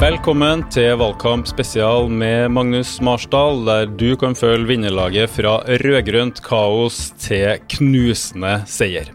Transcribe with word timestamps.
Velkommen 0.00 0.62
til 0.72 0.94
valgkamp 0.96 1.44
spesial 1.44 2.06
med 2.08 2.46
Magnus 2.56 2.94
Marsdal, 3.04 3.58
der 3.66 3.90
du 4.00 4.14
kan 4.16 4.32
følge 4.32 4.64
vinnerlaget 4.70 5.28
fra 5.28 5.58
rød-grønt 5.82 6.40
kaos 6.40 7.10
til 7.20 7.60
knusende 7.74 8.54
seier. 8.64 9.10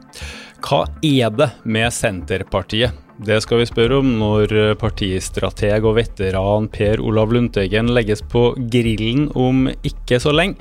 Hva 0.61 0.83
er 1.01 1.33
det 1.33 1.49
med 1.65 1.89
Senterpartiet? 1.89 2.93
Det 3.15 3.37
skal 3.39 3.61
vi 3.61 3.65
spørre 3.69 4.01
om 4.01 4.09
når 4.19 4.51
partistrateg 4.75 5.85
og 5.87 5.93
veteran 5.95 6.65
Per 6.67 6.99
Olav 6.99 7.31
Lundteigen 7.31 7.87
legges 7.95 8.19
på 8.19 8.49
grillen 8.73 9.29
om 9.39 9.69
ikke 9.87 10.19
så 10.19 10.33
lenge. 10.35 10.59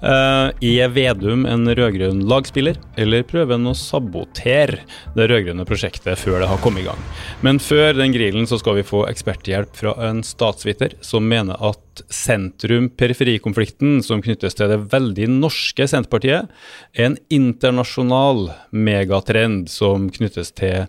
Uh, 0.00 0.48
er 0.64 0.94
Vedum 0.94 1.44
en 1.44 1.68
rød-grønn 1.68 2.22
lagspiller, 2.30 2.80
eller 2.96 3.26
prøver 3.28 3.58
han 3.58 3.68
å 3.68 3.76
sabotere 3.76 4.80
det 5.12 5.28
rød-grønne 5.28 5.68
prosjektet 5.68 6.16
før 6.22 6.40
det 6.40 6.48
har 6.48 6.62
kommet 6.64 6.86
i 6.86 6.88
gang? 6.88 7.04
Men 7.44 7.60
før 7.60 7.92
den 8.00 8.16
grillen 8.16 8.48
så 8.48 8.56
skal 8.62 8.80
vi 8.80 8.86
få 8.88 9.04
eksperthjelp 9.10 9.76
fra 9.82 9.92
en 10.08 10.24
statsviter 10.24 10.96
som 11.04 11.28
mener 11.28 11.60
at 11.60 12.04
sentrum-periferikonflikten 12.08 14.00
som 14.06 14.24
knyttes 14.24 14.56
til 14.56 14.72
det 14.72 14.80
veldig 14.88 15.28
norske 15.36 15.84
Senterpartiet, 15.84 16.48
er 16.96 17.10
en 17.12 17.20
internasjonal 17.28 18.46
megatrend 18.72 19.68
som 19.68 20.08
knyttes 20.16 20.56
til 20.56 20.86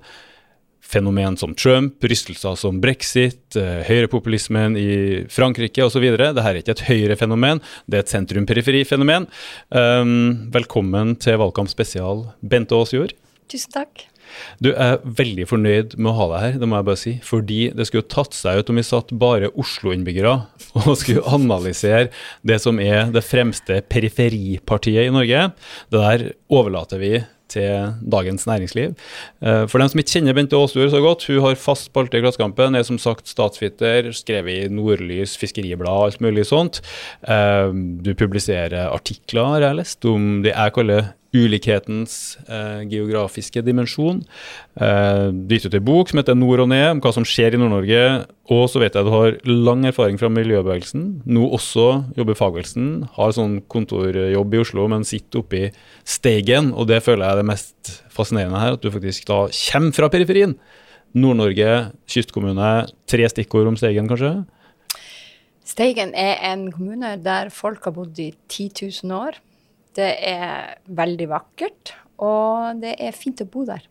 fenomen 0.91 1.37
som 1.39 1.55
Trump, 1.55 2.03
rystelser 2.03 2.57
som 2.59 2.81
brexit, 2.83 3.55
eh, 3.55 3.81
høyrepopulismen 3.87 4.77
i 4.79 4.91
Frankrike 5.31 5.85
osv. 5.85 6.03
Dette 6.17 6.45
er 6.45 6.59
ikke 6.59 6.75
et 6.75 6.85
høyrefenomen, 6.89 7.63
det 7.87 7.99
er 7.99 8.05
et 8.05 8.13
sentrum-periferi-fenomen. 8.13 9.27
Um, 9.71 10.51
velkommen 10.51 11.15
til 11.21 11.39
Valgkamp 11.41 11.71
spesial, 11.71 12.27
Bente 12.43 12.75
Aasjord. 12.75 13.15
Tusen 13.51 13.71
takk. 13.75 14.07
Du 14.63 14.71
er 14.71 15.01
veldig 15.03 15.45
fornøyd 15.49 15.97
med 15.97 16.11
å 16.11 16.15
ha 16.15 16.27
deg 16.31 16.43
her, 16.45 16.59
det 16.61 16.69
må 16.69 16.79
jeg 16.79 16.87
bare 16.87 17.01
si. 17.01 17.13
Fordi 17.25 17.59
det 17.75 17.87
skulle 17.89 18.07
tatt 18.11 18.35
seg 18.37 18.61
ut 18.61 18.71
om 18.71 18.79
vi 18.79 18.85
satt 18.87 19.11
bare 19.21 19.51
Oslo-innbyggere 19.59 20.35
og 20.79 20.95
skulle 20.99 21.25
analysere 21.27 22.09
det 22.47 22.61
som 22.63 22.79
er 22.83 23.11
det 23.13 23.25
fremste 23.27 23.81
periferipartiet 23.91 25.09
i 25.09 25.13
Norge. 25.13 25.51
Det 25.91 26.03
der 26.05 26.27
overlater 26.51 27.01
vi 27.01 27.15
til 27.51 27.93
Dagens 28.01 28.47
Næringsliv. 28.49 28.95
Eh, 29.43 29.63
for 29.67 29.81
dem 29.81 29.91
som 29.91 30.01
ikke 30.01 30.15
kjenner 30.17 30.37
Bente 30.37 30.57
Aasjord 30.57 30.93
så 30.93 31.03
godt, 31.03 31.27
hun 31.29 31.41
har 31.45 31.59
fast 31.59 31.91
spalte 31.91 32.19
i 32.19 32.23
Klassekampen, 32.23 32.75
er 32.75 32.87
som 32.87 32.99
sagt 33.01 33.31
statsviter, 33.31 34.11
skrevet 34.15 34.65
i 34.65 34.73
Nordlys, 34.73 35.37
Fiskeriblad, 35.39 36.07
alt 36.07 36.21
mulig 36.23 36.47
sånt. 36.49 36.81
Eh, 37.27 37.71
du 38.01 38.13
publiserer 38.17 38.89
artikler, 38.89 39.55
har 39.55 39.67
jeg 39.67 39.81
lest, 39.81 40.05
om 40.07 40.39
det 40.45 40.55
jeg 40.55 40.77
kaller 40.77 41.11
ulikhetens 41.31 42.35
eh, 42.47 42.81
geografiske 42.91 43.63
dimensjon. 43.63 44.19
Eh, 44.75 45.27
gitt 45.47 45.67
ut 45.67 45.77
en 45.77 45.85
bok 45.87 46.11
som 46.11 46.19
heter 46.19 46.35
Nord 46.35 46.65
og 46.65 46.69
ned, 46.73 46.87
om 46.95 47.01
hva 47.03 47.13
som 47.15 47.25
skjer 47.27 47.55
i 47.55 47.61
Nord-Norge. 47.61 48.03
Og 48.51 48.65
så 48.71 48.81
vet 48.81 48.95
jeg 48.95 49.05
at 49.05 49.07
du 49.07 49.13
har 49.13 49.37
lang 49.47 49.85
erfaring 49.87 50.19
fra 50.19 50.31
miljøbevegelsen. 50.33 51.05
Nå 51.31 51.47
også 51.55 51.87
jobber 52.19 52.37
fagbevegelsen. 52.39 52.89
Har 53.15 53.35
sånn 53.37 53.61
kontorjobb 53.71 54.55
i 54.57 54.63
Oslo, 54.63 54.87
men 54.91 55.07
sitter 55.07 55.43
oppe 55.43 55.59
i 55.59 55.71
Steigen. 56.03 56.73
Og 56.75 56.89
det 56.91 56.99
føler 57.05 57.25
jeg 57.25 57.37
er 57.37 57.41
det 57.41 57.49
mest 57.51 57.93
fascinerende 58.11 58.59
her, 58.59 58.75
at 58.75 58.83
du 58.83 58.91
faktisk 58.91 59.29
da 59.31 59.45
kommer 59.47 59.95
fra 59.95 60.11
periferien. 60.11 60.57
Nord-Norge, 61.15 61.91
kystkommune. 62.11 62.73
Tre 63.11 63.29
stikkord 63.31 63.71
om 63.71 63.79
Steigen, 63.79 64.11
kanskje? 64.11 64.33
Steigen 65.67 66.11
er 66.17 66.41
en 66.49 66.67
kommune 66.73 67.13
der 67.23 67.51
folk 67.53 67.87
har 67.87 67.95
bodd 67.95 68.19
i 68.19 68.33
10 68.51 68.91
000 69.07 69.15
år. 69.15 69.39
Det 69.97 70.11
er 70.31 70.77
veldig 70.87 71.27
vakkert, 71.31 71.95
og 72.23 72.81
det 72.83 72.95
er 73.01 73.15
fint 73.15 73.43
å 73.43 73.49
bo 73.49 73.65
der. 73.67 73.83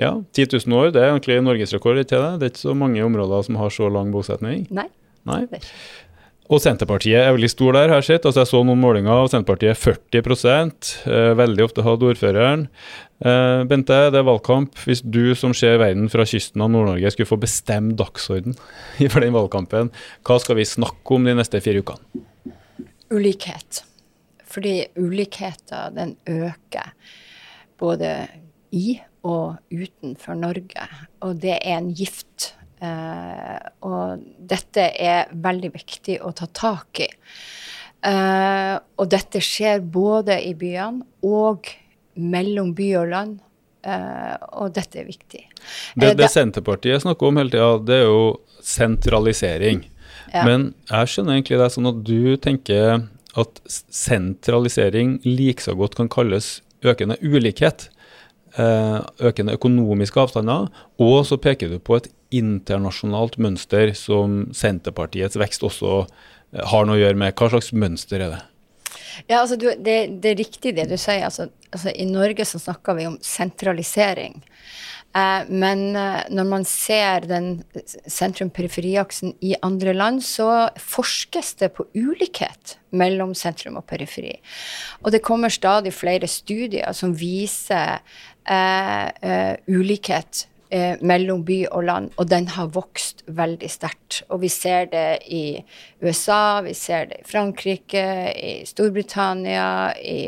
Ja, 0.00 0.12
10 0.36 0.58
000 0.66 0.76
år, 0.76 0.90
det 0.92 1.00
er 1.00 1.10
egentlig 1.10 1.38
norgesrekord 1.40 1.96
det. 2.02 2.08
Det 2.12 2.20
er 2.20 2.50
ikke 2.52 2.66
så 2.66 2.76
mange 2.76 3.04
områder 3.04 3.46
som 3.46 3.56
har 3.60 3.72
så 3.72 3.88
lang 3.92 4.12
bosetning. 4.12 4.66
Nei. 4.74 4.88
Nei. 5.26 5.42
Og 6.46 6.60
Senterpartiet 6.62 7.18
er 7.18 7.32
veldig 7.34 7.48
stor 7.50 7.74
der, 7.74 7.90
har 7.90 8.02
jeg 8.02 8.06
sett. 8.12 8.28
Altså, 8.28 8.44
jeg 8.44 8.50
så 8.52 8.60
noen 8.62 8.78
målinger 8.78 9.10
av 9.10 9.30
Senterpartiet 9.32 9.80
40 9.80 10.44
eh, 11.10 11.32
Veldig 11.40 11.64
ofte 11.64 11.82
hadde 11.82 12.06
ordføreren. 12.12 12.66
Eh, 13.18 13.64
Bente, 13.66 13.98
det 14.14 14.20
er 14.20 14.28
valgkamp. 14.28 14.78
Hvis 14.86 15.02
du 15.02 15.34
som 15.38 15.56
ser 15.56 15.80
verden 15.82 16.06
fra 16.12 16.28
kysten 16.28 16.62
av 16.62 16.70
Nord-Norge 16.70 17.10
skulle 17.14 17.32
få 17.32 17.40
bestemme 17.42 17.96
dagsorden 17.98 18.54
for 19.12 19.24
den 19.24 19.34
valgkampen, 19.34 19.90
hva 20.26 20.38
skal 20.42 20.60
vi 20.60 20.68
snakke 20.68 21.18
om 21.18 21.26
de 21.26 21.34
neste 21.34 21.62
fire 21.64 21.82
ukene? 21.82 22.24
Ulikhet. 23.10 23.82
Fordi 24.56 24.76
ulikheter 24.96 25.92
den 25.92 26.16
øker 26.32 26.94
både 27.76 28.12
i 28.72 28.96
og 29.26 29.56
utenfor 29.68 30.38
Norge. 30.38 30.86
Og 31.20 31.36
det 31.42 31.58
er 31.58 31.78
en 31.78 31.90
gift. 31.96 32.54
Eh, 32.80 33.56
og 33.88 34.22
dette 34.48 34.90
er 35.00 35.32
veldig 35.32 35.72
viktig 35.74 36.20
å 36.24 36.32
ta 36.36 36.48
tak 36.56 37.02
i. 37.04 37.08
Eh, 38.06 38.76
og 38.76 39.10
dette 39.10 39.42
skjer 39.42 39.82
både 39.82 40.38
i 40.44 40.52
byene 40.58 41.04
og 41.26 41.68
mellom 42.16 42.72
by 42.76 42.88
og 43.00 43.10
land. 43.12 43.34
Eh, 43.86 44.36
og 44.60 44.72
dette 44.76 45.02
er 45.02 45.08
viktig. 45.08 45.42
Det, 45.98 46.14
det 46.18 46.30
Senterpartiet 46.32 47.04
snakker 47.04 47.30
om 47.30 47.40
hele 47.40 47.54
tida, 47.54 47.74
det 47.86 48.00
er 48.02 48.08
jo 48.08 48.24
sentralisering. 48.66 49.84
Ja. 50.32 50.42
Men 50.46 50.72
jeg 50.90 51.12
skjønner 51.12 51.36
egentlig 51.36 51.60
det 51.60 51.68
er 51.68 51.76
sånn 51.76 51.90
at 51.90 52.00
du 52.06 52.36
tenker 52.42 53.06
at 53.36 53.60
sentralisering 53.92 55.18
like 55.24 55.64
så 55.64 55.76
godt 55.76 55.96
kan 55.98 56.08
kalles 56.12 56.60
økende 56.86 57.18
ulikhet. 57.22 57.90
Eh, 58.56 59.00
økende 59.20 59.52
økonomiske 59.58 60.20
avstander. 60.20 60.70
Og 61.02 61.18
så 61.28 61.36
peker 61.36 61.68
du 61.68 61.78
på 61.78 61.98
et 61.98 62.08
internasjonalt 62.34 63.36
mønster 63.42 63.92
som 63.98 64.46
Senterpartiets 64.56 65.36
vekst 65.36 65.64
også 65.66 65.98
eh, 66.06 66.64
har 66.64 66.88
noe 66.88 66.96
å 66.96 67.02
gjøre 67.02 67.20
med. 67.20 67.36
Hva 67.36 67.50
slags 67.52 67.74
mønster 67.76 68.24
er 68.24 68.32
det? 68.32 68.42
Ja, 69.28 69.42
altså 69.42 69.58
du, 69.60 69.68
det, 69.76 69.96
det, 70.22 70.32
er 70.32 70.40
riktig 70.40 70.74
det 70.76 70.88
du 70.88 70.96
sier. 70.96 71.26
Altså, 71.28 71.50
altså, 71.70 71.92
I 71.92 72.08
Norge 72.08 72.48
så 72.48 72.60
snakker 72.62 72.96
vi 72.96 73.08
om 73.10 73.18
sentralisering. 73.24 74.40
Eh, 75.16 75.48
men 75.48 75.96
eh, 75.96 76.24
når 76.34 76.48
man 76.48 76.64
ser 76.68 77.26
den 77.30 77.50
sentrum-periferiaksen 78.10 79.36
i 79.40 79.54
andre 79.64 79.94
land, 79.96 80.22
så 80.24 80.68
forskes 80.80 81.54
det 81.62 81.72
på 81.76 81.86
ulikhet 81.96 82.76
mellom 82.96 83.32
sentrum 83.36 83.78
og 83.80 83.86
periferi. 83.88 84.34
Og 85.04 85.12
det 85.14 85.24
kommer 85.24 85.52
stadig 85.52 85.94
flere 85.96 86.28
studier 86.28 86.92
som 86.96 87.14
viser 87.16 88.00
eh, 88.46 89.06
uh, 89.26 89.54
ulikhet 89.66 90.46
eh, 90.70 90.96
mellom 91.00 91.42
by 91.46 91.58
og 91.70 91.84
land, 91.86 92.10
og 92.16 92.28
den 92.30 92.48
har 92.54 92.70
vokst 92.74 93.24
veldig 93.26 93.70
sterkt. 93.70 94.22
Og 94.30 94.42
vi 94.42 94.50
ser 94.52 94.88
det 94.92 95.06
i 95.32 95.44
USA, 96.02 96.60
vi 96.66 96.74
ser 96.76 97.10
det 97.10 97.20
i 97.22 97.28
Frankrike, 97.28 98.06
i 98.36 98.54
Storbritannia 98.68 99.68
i, 99.98 100.20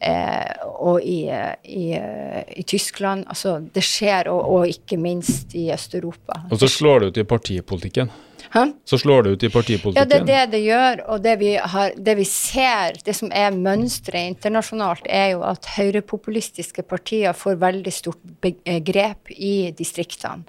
eh, 0.00 0.68
og 0.68 1.02
i, 1.02 1.20
i, 1.64 1.84
i, 1.94 2.62
Tyskland. 2.62 3.26
Altså, 3.28 3.58
det 3.74 3.84
skjer, 3.86 4.30
og, 4.32 4.44
og 4.58 4.68
ikke 4.68 5.00
minst 5.00 5.54
i 5.58 5.68
Øst-Europa. 5.74 6.44
Og 6.50 6.62
så 6.62 6.70
slår 6.70 7.00
det 7.00 7.12
ut 7.12 7.22
i 7.22 7.28
partipolitikken. 7.28 8.12
Hæ? 8.54 8.64
Så 8.84 8.98
slår 8.98 9.22
det 9.22 9.30
ut 9.30 9.42
i 9.44 9.50
partipolitikken. 9.52 9.98
Ja, 9.98 10.04
det 10.08 10.18
er 10.20 10.26
det 10.28 10.52
det 10.52 10.60
gjør. 10.64 11.02
Og 11.12 11.22
det 11.24 11.34
vi, 11.40 11.50
har, 11.56 11.92
det 11.96 12.14
vi 12.16 12.24
ser, 12.24 12.96
det 13.04 13.14
som 13.16 13.32
er 13.34 13.52
mønsteret 13.54 14.32
internasjonalt, 14.32 15.04
er 15.04 15.34
jo 15.34 15.44
at 15.48 15.68
høyrepopulistiske 15.76 16.84
partier 16.88 17.36
får 17.36 17.60
veldig 17.60 17.92
stort 17.92 18.48
grep 18.88 19.32
i 19.36 19.70
distriktene. 19.76 20.48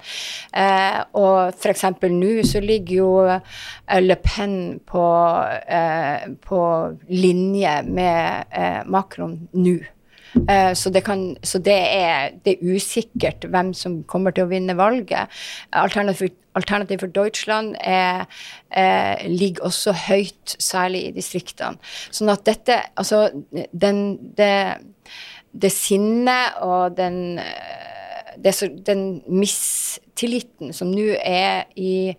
Eh, 0.56 1.00
og 1.20 1.52
f.eks. 1.54 1.86
nå 2.08 2.34
så 2.48 2.64
ligger 2.64 2.96
jo 2.96 3.12
eh, 3.28 4.00
Le 4.00 4.16
Pen 4.24 4.58
på, 4.86 5.06
eh, 5.68 6.28
på 6.46 6.60
linje 7.08 7.80
med 7.86 8.52
eh, 8.52 8.84
Macron 8.88 9.38
nå. 9.52 9.78
Eh, 10.48 10.72
så, 10.74 10.90
det, 10.90 11.00
kan, 11.00 11.36
så 11.42 11.58
det, 11.58 11.74
er, 11.74 12.36
det, 12.44 12.56
er, 12.56 12.74
usikkert 12.76 13.46
hvem 13.50 13.72
som 13.74 14.00
kommer 14.10 14.34
til 14.34 14.46
å 14.46 14.50
vinne 14.50 14.76
valget. 14.78 15.30
Alternativ, 15.74 16.30
Alternativ 16.58 17.04
for 17.04 17.12
Deutschland 17.14 17.76
er, 17.80 18.26
eh, 18.70 19.28
ligger 19.28 19.68
også 19.68 19.94
høyt, 20.08 20.56
særlig 20.58 21.04
i 21.06 21.12
distriktene. 21.14 21.78
Sånn 22.10 22.32
at 22.32 22.44
dette 22.44 22.80
Altså, 22.98 23.30
den, 23.72 24.18
det, 24.36 24.82
det 25.52 25.72
sinnet 25.72 26.58
og 26.62 26.96
den, 26.96 27.38
eh, 27.38 28.34
det, 28.36 28.54
den 28.86 29.22
mistilliten 29.28 30.74
som 30.74 30.90
nå 30.90 31.14
er 31.22 31.70
i 31.76 32.16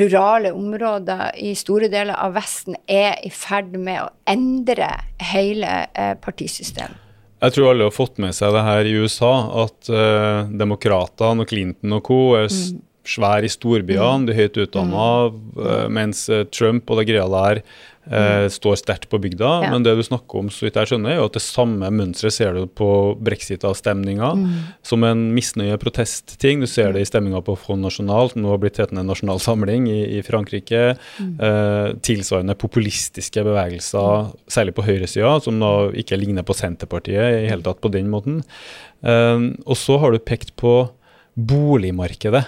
rurale 0.00 0.50
områder 0.56 1.34
i 1.44 1.52
store 1.54 1.90
deler 1.92 2.16
av 2.16 2.32
Vesten 2.38 2.78
er 2.88 3.18
i 3.22 3.28
ferd 3.30 3.76
med 3.76 4.00
å 4.00 4.08
endre 4.26 4.88
hele 5.20 5.82
partisystemet. 6.24 7.04
Jeg 7.38 7.54
tror 7.54 7.68
alle 7.70 7.86
har 7.86 7.94
fått 7.94 8.18
med 8.18 8.34
seg 8.34 8.50
det 8.54 8.64
her 8.66 8.88
i 8.88 8.96
USA, 8.98 9.32
at 9.62 9.90
uh, 9.92 10.48
demokratene 10.50 11.44
og 11.44 11.50
Clinton 11.50 11.94
og 11.94 12.02
co. 12.08 12.18
er 12.38 12.48
mm. 12.50 12.80
Svære 13.08 13.48
i 13.48 13.52
storbyene, 13.52 14.24
mm. 14.24 14.26
de 14.28 14.34
er 14.34 14.42
høyt 14.42 14.58
utdanna, 14.64 15.04
mm. 15.32 15.60
uh, 15.60 15.86
mens 16.00 16.26
uh, 16.32 16.44
Trump 16.52 16.90
og 16.90 17.00
det 17.00 17.08
greia 17.12 17.28
der 17.32 17.62
Mm. 18.08 18.48
står 18.48 18.78
sterkt 18.80 19.08
på 19.12 19.18
bygda. 19.20 19.48
Ja. 19.64 19.70
Men 19.72 19.84
det 19.84 19.92
du 19.98 20.02
snakker 20.02 20.40
om, 20.40 20.48
så 20.52 20.64
vidt 20.64 20.78
jeg 20.80 20.88
skjønner, 20.88 21.12
er 21.12 21.26
at 21.26 21.34
det 21.36 21.42
samme 21.44 21.90
mønsteret 21.92 22.34
ser 22.34 22.56
du 22.56 22.62
på 22.64 22.88
brexit-avstemninga 23.20 24.30
som 24.86 25.04
en 25.04 25.26
misnøye-protestting. 25.36 26.62
Du 26.64 26.68
ser 26.70 26.94
det 26.96 27.04
i 27.04 27.08
stemninga 27.08 27.42
på 27.44 27.56
Front 27.60 27.84
National, 27.84 28.32
som 28.32 28.44
nå 28.44 28.54
har 28.54 28.62
blitt 28.62 28.80
hetende 28.80 29.04
Nasjonal 29.04 29.42
Samling 29.44 29.90
i, 29.92 30.00
i 30.18 30.22
Frankrike. 30.24 30.84
Eh, 31.20 31.88
tilsvarende 32.08 32.56
populistiske 32.58 33.44
bevegelser, 33.44 34.32
særlig 34.48 34.76
på 34.78 34.86
høyresida, 34.88 35.34
som 35.44 35.60
da 35.60 35.72
ikke 35.92 36.20
ligner 36.20 36.46
på 36.48 36.56
Senterpartiet 36.56 37.42
i 37.42 37.48
hele 37.50 37.66
tatt 37.66 37.82
på 37.84 37.92
den 37.92 38.08
måten. 38.12 38.40
Eh, 39.04 39.50
og 39.66 39.76
så 39.76 40.00
har 40.00 40.16
du 40.16 40.22
pekt 40.22 40.56
på 40.56 40.80
boligmarkedet. 41.38 42.46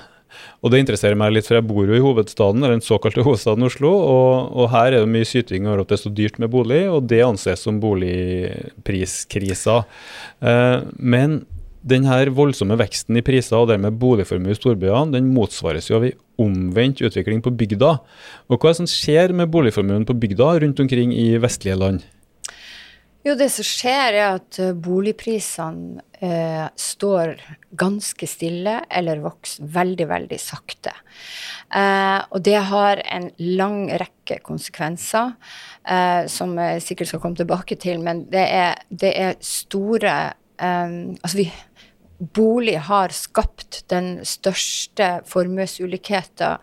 Og 0.61 0.73
det 0.73 0.82
interesserer 0.82 1.19
meg 1.19 1.35
litt, 1.35 1.49
for 1.49 1.59
jeg 1.59 1.69
bor 1.69 1.88
jo 1.88 1.97
i 1.97 2.03
hovedstaden, 2.05 2.62
eller 2.62 2.79
den 2.79 2.85
såkalte 2.87 3.25
hovedstaden 3.27 3.67
Oslo, 3.67 3.93
og, 3.93 4.50
og 4.56 4.71
her 4.75 4.93
er 4.93 5.05
det 5.05 5.12
mye 5.12 5.29
syting 5.29 5.69
over 5.69 5.85
at 5.85 5.93
det 5.93 5.99
er 5.99 6.05
så 6.05 6.15
dyrt 6.15 6.41
med 6.43 6.53
bolig, 6.53 6.82
og 6.91 7.09
det 7.11 7.23
anses 7.27 7.65
som 7.67 7.81
boligpriskrisa. 7.82 9.81
Eh, 10.41 10.77
men 10.97 11.41
den 11.81 12.05
her 12.05 12.29
voldsomme 12.37 12.77
veksten 12.77 13.17
i 13.17 13.25
priser 13.25 13.56
og 13.56 13.71
dermed 13.71 13.97
boligformue 14.00 14.53
i 14.53 14.59
storbyene, 14.59 15.15
den 15.17 15.31
motsvares 15.35 15.88
jo 15.88 15.97
av 15.99 16.06
en 16.11 16.19
omvendt 16.41 17.00
utvikling 17.05 17.41
på 17.44 17.53
bygda. 17.56 17.94
Og 18.49 18.56
hva 18.56 18.71
er 18.71 18.75
det 18.75 18.81
som 18.82 18.91
skjer 18.91 19.35
med 19.37 19.53
boligformuen 19.53 20.06
på 20.09 20.17
bygda 20.21 20.59
rundt 20.65 20.82
omkring 20.85 21.15
i 21.17 21.32
vestlige 21.41 21.79
land? 21.81 22.05
Jo, 23.20 23.34
det 23.37 23.50
som 23.52 23.67
skjer, 23.67 24.17
er 24.17 24.37
at 24.38 24.56
eh, 24.62 24.70
boligprisene 24.72 26.00
eh, 26.25 26.69
står 26.81 27.34
ganske 27.76 28.28
stille 28.28 28.78
eller 28.88 29.20
vokser 29.20 29.67
veldig, 29.75 30.06
veldig 30.08 30.38
sakte. 30.40 30.94
Eh, 31.69 32.17
og 32.32 32.40
det 32.46 32.56
har 32.70 33.02
en 33.05 33.28
lang 33.44 33.82
rekke 34.00 34.40
konsekvenser, 34.46 35.34
eh, 35.84 36.25
som 36.32 36.56
jeg 36.64 36.81
sikkert 36.87 37.12
skal 37.12 37.22
komme 37.26 37.40
tilbake 37.43 37.76
til, 37.82 38.00
men 38.00 38.25
det 38.32 38.46
er, 38.46 38.81
det 38.88 39.12
er 39.12 39.37
store 39.44 40.17
eh, 40.56 40.96
Altså, 41.20 41.37
vi 41.37 41.50
Bolig 42.20 42.76
har 42.84 43.14
skapt 43.17 43.82
den 43.88 44.19
største 44.28 45.20
formuesulikheten 45.28 46.61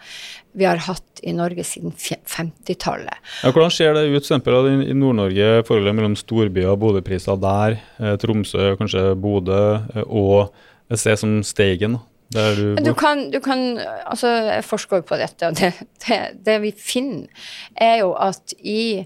vi 0.58 0.66
har 0.66 0.82
hatt 0.86 1.22
i 1.26 1.34
Norge 1.34 1.64
siden 1.66 1.94
50-tallet. 1.98 3.18
Ja, 3.44 3.52
hvordan 3.54 3.74
ser 3.74 3.94
det 3.98 4.08
ut 4.10 4.20
eksempel, 4.20 4.58
i 4.86 4.94
Nord-Norge, 4.98 5.64
forholdet 5.68 5.98
mellom 5.98 6.18
storbyer 6.18 6.72
og 6.72 6.80
boligpriser 6.82 7.38
der, 7.42 7.80
eh, 8.02 8.16
Tromsø, 8.22 8.76
kanskje 8.80 9.16
Bodø, 9.22 9.64
eh, 9.96 10.06
og 10.06 10.54
et 10.90 11.02
sted 11.02 11.18
som 11.22 11.36
Steigen? 11.46 12.00
Du, 12.34 12.76
du 12.84 12.92
kan, 12.94 13.30
du 13.32 13.40
kan 13.40 13.80
altså 13.80 14.28
Jeg 14.28 14.64
forsker 14.68 15.02
på 15.02 15.16
dette, 15.16 15.48
og 15.48 15.56
det, 15.56 15.72
det, 16.04 16.18
det, 16.46 16.58
vi 16.62 16.74
finner, 16.76 17.28
er 17.76 18.02
jo 18.02 18.12
at 18.20 18.54
i, 18.60 19.06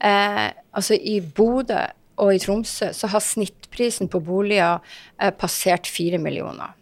eh, 0.00 0.46
altså 0.72 0.94
i 0.94 1.20
Bodø 1.20 1.80
og 2.20 2.34
i 2.34 2.40
Tromsø 2.42 2.90
så 2.96 3.10
har 3.10 3.24
snittprisen 3.24 4.10
på 4.12 4.20
boliger 4.24 4.80
eh, 5.20 5.32
passert 5.32 5.88
fire 5.90 6.20
millioner. 6.22 6.76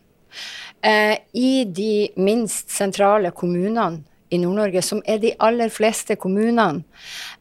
Eh, 0.82 1.16
I 1.34 1.64
de 1.64 2.08
minst 2.20 2.70
sentrale 2.74 3.32
kommunene 3.34 4.02
i 4.30 4.38
Nord-Norge, 4.40 4.82
som 4.84 5.00
er 5.08 5.20
de 5.22 5.32
aller 5.42 5.72
fleste 5.72 6.18
kommunene, 6.20 6.84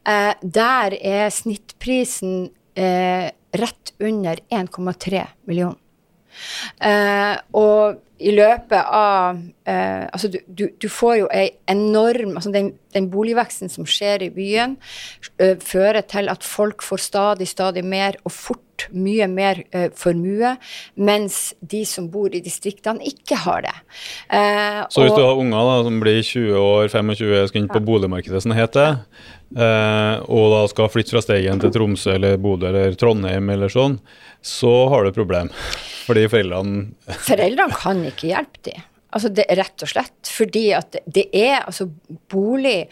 eh, 0.08 0.32
der 0.42 0.96
er 0.98 1.28
snittprisen 1.34 2.48
eh, 2.78 3.28
rett 3.58 3.92
under 4.00 4.40
1,3 4.50 5.26
millioner. 5.48 5.78
Eh, 6.82 7.34
og 7.58 7.98
i 8.18 8.32
løpet 8.34 8.80
av 8.82 9.38
eh, 9.66 10.06
Altså, 10.08 10.28
du, 10.28 10.38
du, 10.46 10.64
du, 10.82 10.88
får 10.90 11.14
jo 11.20 11.28
ei 11.34 11.50
enorm 11.70 12.36
altså 12.36 12.50
den, 12.54 12.72
den, 12.94 13.10
boligveksten 13.12 13.70
som 13.70 13.86
skjer 13.86 14.24
i 14.26 14.30
byen, 14.34 14.76
uh, 15.42 15.54
fører 15.62 16.02
til 16.10 16.30
at 16.32 16.46
folk 16.46 16.82
får 16.82 17.04
stadig, 17.04 17.48
stadig 17.48 17.84
mer 17.86 18.18
og 18.24 18.34
fort 18.34 18.64
mye 18.94 19.28
mer 19.30 19.62
eh, 19.70 19.88
formue, 19.96 20.54
mens 20.94 21.38
de 21.60 21.82
som 21.88 22.08
bor 22.12 22.34
i 22.34 22.42
distriktene, 22.44 23.02
ikke 23.06 23.40
har 23.44 23.66
det. 23.66 23.74
Eh, 24.28 24.82
Så 24.92 25.04
hvis 25.04 25.14
og, 25.14 25.18
du 25.18 25.24
har 25.26 25.42
unger 25.42 25.70
da, 25.70 25.78
som 25.88 25.98
blir 26.02 26.20
20 26.22 26.62
år, 26.62 26.92
25, 26.92 27.48
skal 27.50 27.62
inn 27.62 27.72
på 27.72 27.82
ja. 27.82 27.86
boligmarkedet, 27.90 28.42
som 28.44 28.54
det 28.54 28.60
heter, 28.60 29.00
og 30.28 30.50
da 30.52 30.64
skal 30.68 30.90
flytte 30.92 31.14
fra 31.14 31.22
Steigen 31.24 31.62
til 31.62 31.70
Tromsø 31.72 32.12
eller 32.18 32.34
Bodø 32.36 32.68
eller 32.68 32.92
Trondheim 33.00 33.48
eller 33.54 33.72
sånn, 33.72 33.96
så 34.44 34.74
har 34.92 35.04
du 35.04 35.08
et 35.08 35.16
problem. 35.16 35.48
Fordi 36.04 36.26
foreldrene 36.28 37.16
Foreldrene 37.24 37.80
kan 37.80 38.04
ikke 38.10 38.30
hjelpe 38.30 38.64
dem. 38.68 38.84
Altså 39.08 39.30
det, 39.32 39.46
rett 39.56 39.84
og 39.84 39.88
slett. 39.88 40.30
Fordi 40.32 40.64
at 40.76 40.98
det 41.08 41.28
er 41.32 41.62
altså 41.62 41.88
bolig 42.30 42.82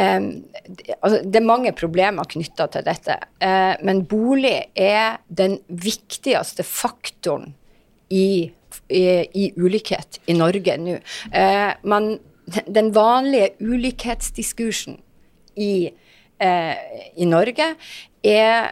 Det 0.00 1.36
er 1.36 1.44
mange 1.44 1.72
problemer 1.76 2.28
knytta 2.30 2.66
til 2.72 2.86
dette. 2.86 3.16
Uh, 3.42 3.74
men 3.84 4.04
bolig 4.08 4.70
er 4.78 5.20
den 5.28 5.58
viktigste 5.68 6.64
faktoren 6.66 7.52
i, 8.10 8.50
i, 8.88 9.04
i 9.34 9.50
ulikhet 9.58 10.20
i 10.26 10.34
Norge 10.38 10.76
nå. 10.80 10.96
man, 11.86 12.12
den 12.66 12.90
vanlige 12.94 13.52
ulikhetsdiskursen 13.60 14.98
i, 15.60 15.90
uh, 16.42 16.74
i 17.14 17.28
Norge 17.28 17.74
er 18.24 18.70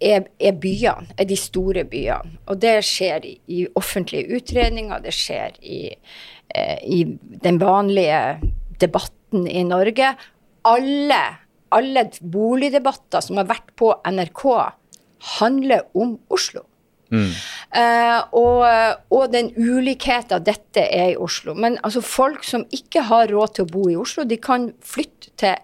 er, 0.00 0.26
er, 0.40 0.52
byene, 0.52 1.06
er 1.18 1.26
de 1.28 1.36
store 1.38 1.84
byene. 1.88 2.38
Og 2.46 2.60
det 2.62 2.78
skjer 2.86 3.26
i, 3.26 3.34
i 3.50 3.66
offentlige 3.78 4.38
utredninger, 4.38 5.02
det 5.02 5.14
skjer 5.16 5.58
i, 5.62 5.82
eh, 6.54 6.78
i, 6.86 7.04
den 7.44 7.60
vanlige 7.60 8.38
debatten 8.80 9.16
i 9.32 9.64
Norge. 9.66 10.14
Alle, 10.68 11.20
alle 11.74 12.08
boligdebatter 12.20 13.24
som 13.24 13.40
har 13.40 13.48
vært 13.50 13.70
på 13.78 13.92
NRK, 14.08 14.44
handler 15.38 15.86
om 15.98 16.16
Oslo. 16.30 16.64
Mm. 17.08 17.30
Uh, 17.72 18.20
og, 18.36 18.64
og, 19.08 19.22
den 19.32 19.48
ulikheten 19.56 20.44
dette 20.44 20.82
er 20.84 21.14
i 21.14 21.20
Oslo. 21.20 21.54
Men 21.56 21.78
altså, 21.82 22.02
folk 22.04 22.44
som 22.44 22.66
ikke 22.74 23.06
har 23.08 23.32
råd 23.32 23.56
til 23.56 23.64
å 23.64 23.72
bo 23.72 23.86
i 23.88 23.96
Oslo, 23.96 24.26
de 24.28 24.36
kan 24.40 24.70
flytte 24.84 25.32
til 25.40 25.56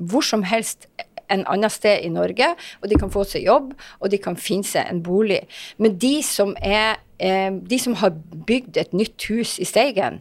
hvor 0.00 0.24
som 0.24 0.44
helst 0.48 0.86
en 1.30 1.44
annen 1.46 1.70
sted 1.70 2.04
i 2.04 2.10
Norge, 2.12 2.48
og 2.80 2.90
de 2.90 2.98
kan 2.98 3.12
få 3.12 3.24
seg 3.28 3.46
jobb, 3.46 3.72
og 4.00 4.10
de 4.12 4.18
kan 4.22 4.38
finne 4.40 4.66
seg 4.66 4.88
en 4.90 5.02
bolig. 5.04 5.42
Men 5.78 5.96
de 6.00 6.16
som, 6.26 6.56
er, 6.56 6.98
eh, 7.22 7.52
de 7.52 7.78
som 7.78 7.94
har 8.00 8.16
bygd 8.48 8.80
et 8.80 8.96
nytt 8.96 9.28
hus 9.30 9.58
i 9.62 9.68
Steigen, 9.68 10.20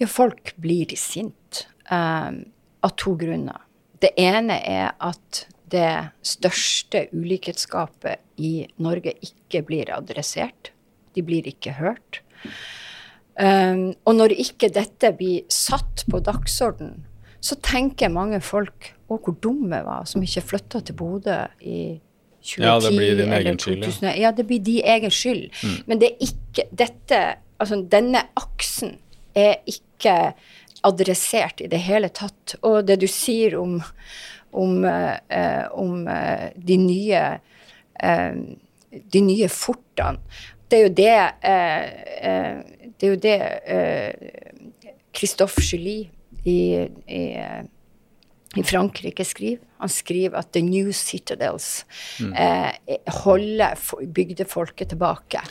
Ja, 0.02 0.10
folk 0.12 0.52
blir 0.60 0.92
sinte 1.00 1.70
um, 1.92 2.42
av 2.86 2.96
to 3.00 3.16
grunner. 3.20 3.62
Det 4.02 4.12
ene 4.20 4.60
er 4.68 4.94
at 5.00 5.46
det 5.74 6.12
største 6.26 7.08
ulikhetsgapet 7.16 8.22
i 8.38 8.68
Norge 8.84 9.16
ikke 9.26 9.64
blir 9.66 9.92
adressert. 9.96 10.72
De 11.16 11.24
blir 11.26 11.48
ikke 11.50 11.76
hørt. 11.80 12.22
Um, 13.36 13.92
og 14.06 14.16
når 14.16 14.36
ikke 14.40 14.70
dette 14.72 15.12
blir 15.18 15.44
satt 15.52 16.06
på 16.12 16.22
dagsorden, 16.24 17.04
så 17.44 17.58
tenker 17.62 18.14
mange 18.14 18.40
folk 18.42 18.94
å, 19.08 19.18
hvor 19.18 19.36
dumme 19.42 19.82
var 19.86 20.06
som 20.10 20.24
ikke 20.26 20.44
flytta 20.54 20.82
til 20.86 20.98
Bodø 20.98 21.44
i 21.62 21.98
2010 22.46 22.62
ja, 22.62 22.76
det 22.80 22.92
blir 22.94 23.18
din 23.18 23.34
egen 23.34 23.60
skyld. 23.60 23.88
Ja. 24.02 24.14
ja, 24.22 24.32
det 24.32 24.46
blir 24.48 24.62
din 24.66 24.86
egen 24.96 25.14
skyld. 25.14 25.50
Mm. 25.64 25.76
Men 25.90 26.02
det 26.02 26.12
er 26.14 26.30
ikke 26.30 26.70
dette 26.72 27.24
Altså, 27.56 27.78
denne 27.88 28.20
aksen 28.36 28.98
er 29.32 29.62
ikke 29.64 30.34
adressert 30.86 31.62
i 31.62 31.70
det 31.72 31.82
hele 31.86 32.10
tatt. 32.14 32.58
Og 32.62 32.84
det 32.88 33.00
du 33.02 33.08
sier 33.12 33.58
om, 33.60 33.80
om, 34.56 34.76
eh, 34.86 35.64
om 35.74 36.06
uh, 36.08 36.48
de 36.56 36.78
nye 36.82 37.24
eh, 38.02 38.36
de 39.12 39.22
nye 39.22 39.48
fortene. 39.52 40.22
Det 40.70 40.78
er 40.78 40.84
jo 40.86 40.92
det 40.98 41.18
Det 42.96 43.06
er 43.06 43.12
jo 43.12 43.18
det 43.22 43.36
Christophe 45.14 45.62
Julie 45.62 46.08
i, 46.48 46.88
i 47.06 47.22
i 48.56 48.64
Frankrike 48.64 49.26
skriver. 49.28 49.60
Han 49.80 49.92
skriver 49.92 50.40
at 50.40 50.54
'the 50.54 50.62
new 50.62 50.92
citadels' 50.92 51.86
mm. 52.20 52.34
eh, 52.34 52.98
holder 53.24 53.76
bygdefolket 54.08 54.90
tilbake. 54.90 55.42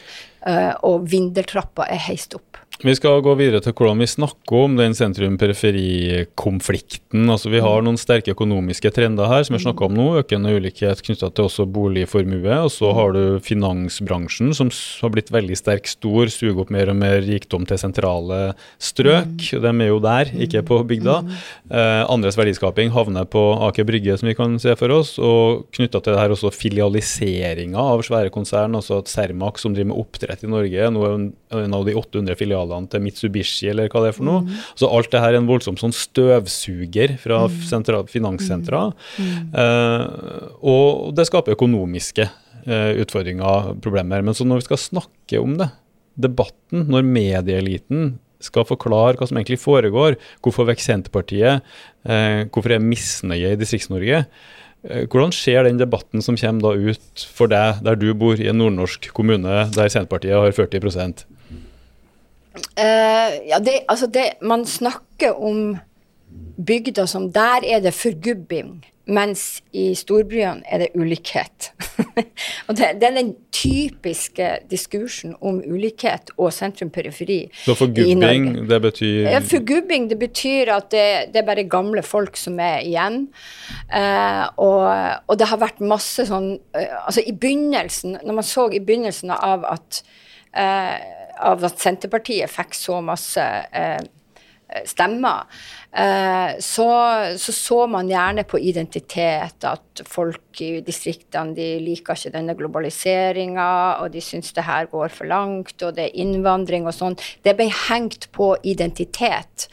Eh, 0.46 0.74
og 0.84 1.08
vindeltrappa 1.08 1.88
er 1.88 2.02
heist 2.08 2.36
opp. 2.36 2.54
Vi 2.82 2.90
skal 2.98 3.20
gå 3.22 3.36
videre 3.38 3.60
til 3.62 3.70
hvordan 3.76 4.00
vi 4.02 4.06
snakker 4.10 4.64
om 4.66 4.72
den 4.76 4.94
sentrum-periferi-konflikten. 4.98 7.30
Altså, 7.30 7.48
vi 7.52 7.60
har 7.62 7.82
noen 7.86 7.98
sterke 8.00 8.32
økonomiske 8.34 8.90
trender 8.96 9.28
her, 9.30 9.44
som 9.46 9.54
vi 9.54 9.60
snakka 9.62 9.84
om 9.86 9.94
nå. 9.94 10.06
Økende 10.24 10.56
ulikhet 10.56 10.98
knytta 11.06 11.28
til 11.30 11.46
også 11.46 11.64
boligformue. 11.70 12.56
Og 12.66 12.70
så 12.74 12.90
har 12.98 13.08
du 13.14 13.38
finansbransjen, 13.44 14.50
som 14.58 14.68
har 14.74 15.10
blitt 15.14 15.30
veldig 15.34 15.56
sterk, 15.60 15.86
stor, 15.88 16.26
suger 16.34 16.60
opp 16.64 16.70
mer 16.74 16.90
og 16.90 16.96
mer 16.98 17.22
rikdom 17.22 17.62
til 17.70 17.78
sentrale 17.78 18.40
strøk. 18.82 19.38
Mm. 19.38 19.62
De 19.64 19.70
er 19.70 19.88
jo 19.92 19.98
der, 20.02 20.24
ikke 20.48 20.66
på 20.66 20.82
bygda. 20.90 21.16
Mm. 21.22 21.30
Eh, 21.78 22.02
andres 22.10 22.38
verdiskaping 22.40 22.88
havner 22.96 23.24
på 23.30 23.42
Aker 23.68 23.86
Brygge, 23.86 24.13
som 24.20 24.30
vi 24.30 24.36
kan 24.38 24.56
se 24.62 24.74
for 24.80 24.94
oss. 24.94 25.16
Og 25.18 25.66
knytta 25.74 26.00
til 26.00 26.14
det 26.14 26.22
her 26.22 26.34
også 26.34 26.52
filialiseringa 26.54 27.80
av 27.94 28.04
svære 28.06 28.32
konsern. 28.34 28.76
Altså 28.78 29.02
at 29.02 29.12
Cermaq, 29.12 29.60
som 29.62 29.76
driver 29.76 29.92
med 29.92 30.00
oppdrett 30.00 30.46
i 30.46 30.50
Norge, 30.50 30.90
nå 30.94 31.06
er 31.08 31.64
en 31.64 31.76
av 31.76 31.86
de 31.86 31.96
800 31.98 32.38
filialene 32.38 32.54
filialene 32.54 32.90
til 32.90 33.04
Mitsubishi, 33.04 33.68
eller 33.70 33.90
hva 33.90 34.04
det 34.04 34.12
er 34.12 34.16
for 34.16 34.28
noe. 34.28 34.44
Mm. 34.44 34.56
Så 34.78 34.90
alt 34.90 35.10
det 35.12 35.22
her 35.22 35.34
er 35.34 35.40
en 35.40 35.50
voldsom 35.50 35.78
sånn 35.80 35.94
støvsuger 35.94 37.16
fra 37.22 37.44
mm. 37.48 38.08
finanssentra. 38.10 38.86
Mm. 39.18 39.54
Uh, 39.54 40.50
og 40.62 41.14
det 41.16 41.28
skaper 41.28 41.56
økonomiske 41.56 42.28
uh, 42.28 42.92
utfordringer, 43.02 43.74
problemer. 43.84 44.24
Men 44.24 44.36
så 44.36 44.46
når 44.46 44.62
vi 44.62 44.68
skal 44.70 44.84
snakke 44.88 45.42
om 45.42 45.58
det, 45.60 45.70
debatten, 46.14 46.86
når 46.92 47.06
medieeliten 47.08 48.14
skal 48.44 48.68
forklare 48.68 49.18
hva 49.18 49.28
som 49.28 49.40
egentlig 49.40 49.62
foregår, 49.62 50.18
hvorfor 50.44 50.68
vekker 50.68 50.84
Senterpartiet, 50.84 51.64
Eh, 52.04 52.44
hvorfor 52.52 52.74
er 52.74 52.84
misnøye 52.84 53.54
i 53.54 53.56
Distrikts-Norge, 53.56 54.26
hvordan 54.84 55.30
skjer 55.32 55.64
den 55.64 55.78
debatten 55.80 56.20
som 56.20 56.36
kommer 56.36 56.60
da 56.66 56.90
ut 56.92 57.22
for 57.32 57.48
deg, 57.48 57.78
der 57.86 57.96
du 57.96 58.10
bor 58.12 58.36
i 58.36 58.50
en 58.50 58.58
nordnorsk 58.60 59.08
kommune 59.16 59.62
der 59.72 59.88
Senterpartiet 59.88 60.36
har 60.36 60.52
40 60.52 61.24
Uh, 62.54 63.30
ja, 63.48 63.58
det, 63.58 63.80
altså 63.90 64.06
det, 64.06 64.36
man 64.40 64.62
snakker 64.62 65.34
om 65.42 65.78
bygder 66.54 67.06
som 67.10 67.32
Der 67.32 67.66
er 67.66 67.80
det 67.82 67.90
forgubbing, 67.94 68.84
mens 69.04 69.60
i 69.76 69.90
storbyene 69.98 70.64
er 70.70 70.84
det 70.84 70.88
ulikhet. 70.96 71.70
og 72.66 72.76
det, 72.78 72.94
det, 73.00 73.08
er 73.08 73.16
den 73.18 73.32
typiske 73.54 74.48
diskursen 74.70 75.34
om 75.44 75.60
ulikhet 75.64 76.32
og 76.38 76.52
sentrum-periferi. 76.56 77.38
Så 77.64 77.76
forgubbing, 77.78 78.48
det 78.70 78.80
betyr 78.84 79.30
ja, 79.34 79.42
Forgubbing, 79.44 80.08
det 80.10 80.18
betyr 80.22 80.72
at 80.74 80.90
det, 80.94 81.06
det, 81.34 81.42
er 81.42 81.48
bare 81.48 81.66
gamle 81.68 82.02
folk 82.06 82.38
som 82.40 82.58
er 82.62 82.80
igjen. 82.84 83.26
Eh, 83.92 84.44
og, 84.56 84.84
og, 85.26 85.38
det 85.38 85.50
har 85.52 85.60
vært 85.60 85.84
masse 85.84 86.24
sånn 86.28 86.54
uh, 86.76 86.98
Altså 87.04 87.22
i 87.24 87.32
begynnelsen, 87.36 88.18
når 88.24 88.38
man 88.38 88.46
så 88.46 88.68
i 88.72 88.80
begynnelsen 88.82 89.32
av 89.34 89.66
at 89.68 90.04
Eh, 90.54 90.98
av 91.42 91.64
at 91.66 91.80
Senterpartiet 91.82 92.50
fikk 92.52 92.76
så 92.78 93.00
masse 93.02 93.42
eh, 93.42 93.98
stemmer, 94.86 95.46
eh, 95.92 96.56
så, 96.58 96.88
så, 97.38 97.54
så 97.54 97.78
man 97.90 98.08
gjerne 98.10 98.44
på 98.48 98.58
identitet, 98.58 99.66
at 99.68 100.02
folk 100.08 100.62
i 100.64 100.80
distriktene 100.84 101.54
de 101.56 101.68
liker 101.82 102.18
ikke 102.18 102.34
denne 102.34 102.56
globaliseringa, 102.58 103.68
og 104.02 104.10
de 104.14 104.22
syns 104.24 104.54
det 104.56 104.66
her 104.66 104.88
går 104.92 105.14
for 105.14 105.30
langt, 105.30 105.76
og 105.82 105.94
det 105.96 106.08
er 106.08 106.18
innvandring 106.24 106.88
og 106.90 106.96
sånn. 106.96 107.18
Det 107.46 107.54
ble 107.58 107.68
hengt 107.88 108.28
på 108.34 108.54
identitet 108.66 109.68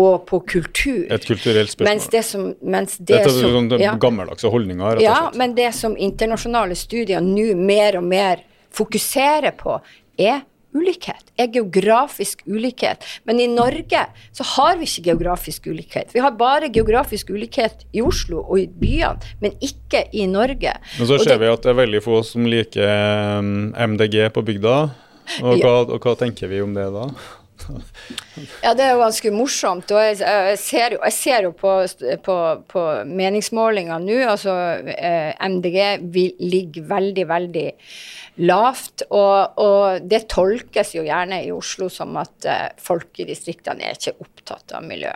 og 0.00 0.26
på 0.28 0.40
kultur. 0.48 1.06
Et 1.12 1.26
kulturelt 1.26 1.72
spørsmål. 1.72 1.90
Mens 1.90 2.10
det 2.12 2.22
som, 2.26 2.46
mens 2.62 2.98
det 2.98 3.16
Dette 3.16 3.32
er 3.32 3.56
sånn 3.56 3.72
ja, 3.80 3.96
gammeldagse 4.00 4.50
holdninger? 4.52 5.02
Ja, 5.04 5.22
men 5.36 5.56
det 5.58 5.72
som 5.76 5.96
internasjonale 5.98 6.78
studier 6.78 7.22
nå 7.24 7.52
mer 7.58 7.98
og 8.00 8.06
mer 8.10 8.46
fokuserer 8.74 9.54
på, 9.58 9.80
er 10.20 10.44
ulikhet. 10.76 11.32
Er 11.40 11.50
geografisk 11.52 12.42
ulikhet. 12.46 13.04
Men 13.28 13.40
i 13.42 13.48
Norge 13.50 14.04
så 14.32 14.46
har 14.56 14.78
vi 14.80 14.88
ikke 14.88 15.10
geografisk 15.10 15.66
ulikhet. 15.70 16.14
Vi 16.14 16.22
har 16.22 16.34
bare 16.38 16.70
geografisk 16.72 17.30
ulikhet 17.34 17.86
i 17.92 18.02
Oslo 18.04 18.44
og 18.44 18.60
i 18.62 18.66
byene, 18.66 19.18
men 19.42 19.56
ikke 19.60 20.06
i 20.12 20.26
Norge. 20.30 20.76
Men 20.98 21.10
så 21.10 21.18
ser 21.18 21.36
det, 21.36 21.42
vi 21.44 21.52
at 21.52 21.66
det 21.66 21.74
er 21.74 21.80
veldig 21.82 22.02
få 22.04 22.22
som 22.26 22.48
liker 22.48 23.44
MDG 23.94 24.18
um, 24.26 24.34
på 24.34 24.46
bygda. 24.52 24.80
Og 25.46 25.60
hva, 25.62 25.74
og 25.86 26.00
hva 26.02 26.16
tenker 26.18 26.50
vi 26.50 26.58
om 26.62 26.72
det 26.74 26.88
da? 26.90 27.06
Ja, 28.64 28.72
det 28.76 28.84
er 28.84 28.94
jo 28.94 29.02
ganske 29.02 29.32
morsomt. 29.34 29.90
Og 29.94 30.00
jeg, 30.02 30.58
ser, 30.60 30.96
jo, 30.96 31.02
jeg 31.04 31.16
ser, 31.16 31.48
jo, 31.48 31.52
på, 31.56 31.74
på, 32.24 32.36
på 32.70 32.84
meningsmålinger 33.08 34.02
nå, 34.02 34.18
altså 34.32 34.56
eh, 34.94 35.32
MDG 35.50 35.78
ligger 36.40 36.88
veldig, 36.90 37.26
veldig 37.30 37.66
lavt. 38.46 39.06
Og, 39.08 39.60
og, 39.60 40.06
det 40.10 40.26
tolkes 40.32 40.94
jo 40.96 41.04
gjerne 41.06 41.42
i 41.44 41.52
Oslo 41.54 41.90
som 41.92 42.16
at 42.20 42.48
uh, 42.48 42.68
folk 42.80 43.20
i 43.20 43.28
distriktene 43.28 43.88
er 43.88 43.98
ikke 43.98 44.18
opptatt 44.24 44.76
av 44.76 44.86
miljø. 44.86 45.12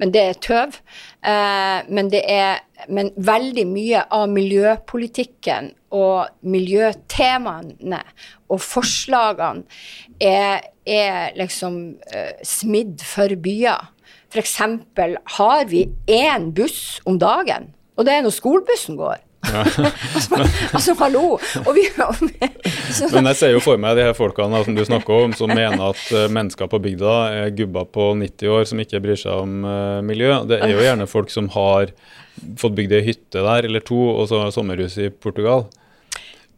Men 0.00 0.12
det 0.14 0.22
er 0.22 0.38
tøv. 0.42 0.78
Uh, 1.22 1.80
men, 1.92 2.10
det 2.10 2.22
er, 2.26 2.62
men 2.88 3.12
veldig 3.16 3.64
mye 3.70 4.04
av 4.10 4.28
miljøpolitikken 4.32 5.72
og 5.94 6.32
miljøtemaene 6.42 8.00
og 8.48 8.62
forslagene 8.64 9.62
er, 10.22 10.64
er 10.88 11.36
liksom 11.38 11.82
uh, 12.14 12.32
smidd 12.46 13.04
for 13.06 13.34
byer. 13.44 13.90
F.eks. 14.32 14.56
har 15.36 15.66
vi 15.68 15.84
én 16.08 16.50
buss 16.56 17.02
om 17.04 17.18
dagen, 17.20 17.68
og 17.96 18.08
det 18.08 18.16
er 18.16 18.24
når 18.24 18.32
skolebussen 18.38 18.96
går. 18.96 19.20
altså, 20.14 20.38
altså, 20.72 20.94
hallo! 21.00 21.38
Vi, 21.74 21.84
så, 22.92 23.08
Men 23.12 23.26
jeg 23.32 23.38
ser 23.40 23.52
jo 23.56 23.60
for 23.64 23.80
meg 23.80 23.98
de 23.98 24.06
her 24.06 24.16
folkene 24.16 24.62
som 24.62 24.76
du 24.76 24.84
snakker 24.86 25.26
om, 25.26 25.34
som 25.36 25.50
mener 25.50 25.82
at 25.88 26.02
uh, 26.14 26.28
mennesker 26.32 26.70
på 26.70 26.80
bygda 26.82 27.14
er 27.42 27.54
gubber 27.58 27.88
på 27.90 28.12
90 28.20 28.54
år 28.54 28.68
som 28.70 28.82
ikke 28.82 29.02
bryr 29.02 29.18
seg 29.18 29.42
om 29.42 29.66
uh, 29.66 30.00
miljø. 30.06 30.30
Det 30.48 30.62
er 30.62 30.72
jo 30.72 30.82
gjerne 30.84 31.10
folk 31.10 31.32
som 31.34 31.50
har 31.56 31.94
fått 32.60 32.76
bygd 32.78 32.96
ei 32.96 33.04
hytte 33.10 33.42
der 33.44 33.68
eller 33.68 33.84
to, 33.84 33.98
og 34.14 34.28
så 34.30 34.44
sommerhus 34.54 34.96
i 35.02 35.10
Portugal. 35.10 35.66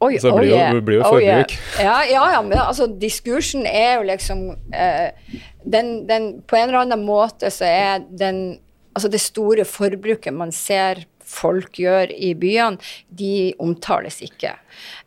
Oi, 0.05 0.19
så 0.21 0.29
det 0.29 0.43
blir, 0.43 0.50
jo, 0.53 0.83
blir 0.85 0.99
jo 0.99 1.07
forbruk. 1.07 1.17
Oh, 1.17 1.81
yeah. 1.81 1.81
ja, 1.81 1.97
ja, 2.11 2.25
ja, 2.35 2.43
men 2.45 2.59
altså, 2.61 2.88
diskursen 3.00 3.64
er 3.69 3.99
jo 3.99 4.07
liksom 4.11 4.45
eh, 4.75 5.38
den, 5.64 5.95
den, 6.09 6.26
På 6.45 6.59
en 6.59 6.69
eller 6.69 6.83
annen 6.83 7.05
måte 7.07 7.49
så 7.55 7.69
er 7.69 8.05
den 8.11 8.59
Altså 8.95 9.09
det 9.11 9.23
store 9.25 9.64
forbruket 9.67 10.35
man 10.35 10.53
ser 10.55 11.00
folk 11.35 11.79
gjør 11.81 12.12
i 12.14 12.33
byene, 12.38 12.81
de 13.11 13.53
omtales 13.62 14.21
ikke. 14.25 14.55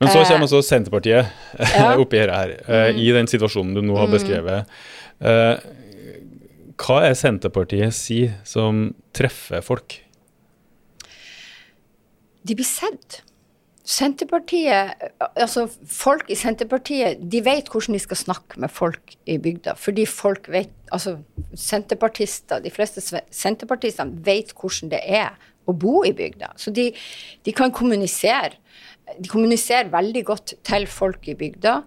Men 0.02 0.12
så 0.12 0.24
kommer 0.28 0.48
også 0.48 0.62
Senterpartiet 0.66 1.28
ja. 1.60 1.92
oppi 2.02 2.22
her, 2.22 2.34
her 2.36 2.56
mm. 2.94 3.02
i 3.04 3.10
den 3.16 3.30
situasjonen 3.32 3.76
du 3.78 3.84
nå 3.86 3.98
har 4.00 4.10
mm. 4.10 4.16
beskrevet. 4.18 4.80
Eh, 5.20 5.68
hva 6.78 7.00
er 7.08 7.16
Senterpartiet 7.18 7.96
si 7.98 8.26
som 8.46 8.92
treffer 9.18 9.64
folk? 9.66 10.02
De 12.48 12.56
blir 12.56 12.68
sett. 12.68 13.24
Senterpartiet, 13.88 15.00
altså 15.40 15.64
Folk 15.88 16.28
i 16.32 16.36
Senterpartiet 16.36 17.22
de 17.32 17.40
vet 17.46 17.70
hvordan 17.72 17.96
de 17.96 18.02
skal 18.04 18.20
snakke 18.20 18.60
med 18.60 18.72
folk 18.74 19.16
i 19.26 19.38
bygda. 19.40 19.78
Fordi 19.80 20.04
folk 20.12 20.50
vet, 20.52 20.74
altså 20.92 21.18
senterpartister, 21.56 22.60
De 22.60 22.72
fleste 22.72 23.02
senterpartistene 23.32 24.20
vet 24.26 24.52
hvordan 24.52 24.92
det 24.92 25.00
er 25.06 25.38
å 25.68 25.76
bo 25.76 26.02
i 26.08 26.14
bygda. 26.16 26.54
Så 26.60 26.74
de, 26.76 26.90
de, 27.46 27.54
kan 27.56 27.74
kommunisere. 27.76 28.56
De 29.20 29.30
kommuniserer 29.32 29.92
veldig 29.94 30.24
godt 30.28 30.56
til 30.68 30.88
folk 30.92 31.28
i 31.32 31.38
bygda. 31.40 31.80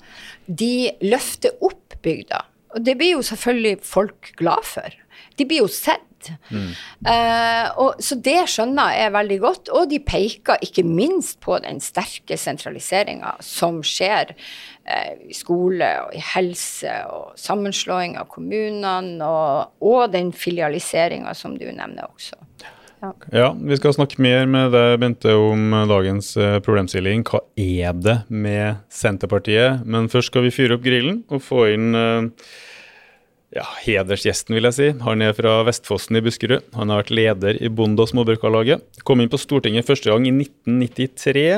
De 0.46 0.90
løfter 1.04 1.56
opp 1.64 1.99
bygda. 2.04 2.44
Og 2.76 2.84
det 2.87 2.96
blir 2.99 3.16
jo 3.16 3.26
selvfølgelig 3.26 3.80
folk 3.82 4.32
glad 4.38 4.64
for. 4.64 4.96
de 5.38 5.46
blir 5.49 5.62
jo 5.64 5.68
sett. 5.72 6.06
Mm. 6.50 6.72
Uh, 7.06 7.66
og, 7.80 8.02
så 8.04 8.18
det 8.20 8.42
skjønner 8.52 8.92
jeg 8.96 9.14
veldig 9.14 9.38
godt. 9.42 9.70
Og 9.76 9.88
de 9.90 10.00
peker 10.04 10.60
ikke 10.64 10.84
minst 10.87 11.40
på 11.44 11.58
den 11.64 11.80
sterke 11.80 12.37
sentraliseringa 12.40 13.37
som 13.44 13.80
skjer 13.87 14.34
uh, 14.34 15.14
i 15.25 15.37
skole 15.37 15.88
og 16.04 16.16
i 16.16 16.22
helse, 16.34 16.92
og 17.08 17.32
sammenslåing 17.40 18.18
av 18.20 18.28
kommunene, 18.32 19.25
og, 19.25 19.72
og 19.80 20.12
den 20.12 20.34
filialiseringa 20.37 21.34
som 21.37 21.56
du 21.60 21.66
nevner 21.70 22.10
også. 22.10 22.38
Ja. 23.33 23.50
Vi 23.57 23.78
skal 23.78 23.95
snakke 23.97 24.21
mer 24.23 24.49
med 24.50 24.75
deg, 24.75 24.97
Bente, 25.00 25.33
om 25.33 25.73
dagens 25.88 26.35
eh, 26.37 26.59
problemstilling. 26.64 27.25
Hva 27.28 27.40
er 27.57 27.95
det 27.97 28.19
med 28.28 28.83
Senterpartiet? 28.92 29.87
Men 29.88 30.11
først 30.12 30.33
skal 30.33 30.45
vi 30.47 30.52
fyre 30.54 30.76
opp 30.76 30.85
grillen 30.85 31.23
og 31.33 31.40
få 31.45 31.71
inn 31.73 31.95
ja, 33.50 33.64
hedersgjesten, 33.83 34.54
vil 34.54 34.69
jeg 34.69 34.76
si. 34.76 34.88
Han 35.02 35.25
er 35.25 35.35
fra 35.35 35.57
Vestfossen 35.66 36.21
i 36.21 36.23
Buskerud. 36.23 36.69
Han 36.76 36.92
har 36.92 37.02
vært 37.02 37.14
leder 37.14 37.59
i 37.59 37.71
Bonde- 37.73 38.04
og 38.04 38.12
småbrukarlaget. 38.12 39.02
Kom 39.07 39.23
inn 39.23 39.33
på 39.33 39.40
Stortinget 39.40 39.88
første 39.88 40.12
gang 40.12 40.28
i 40.28 40.35
1993. 40.37 41.49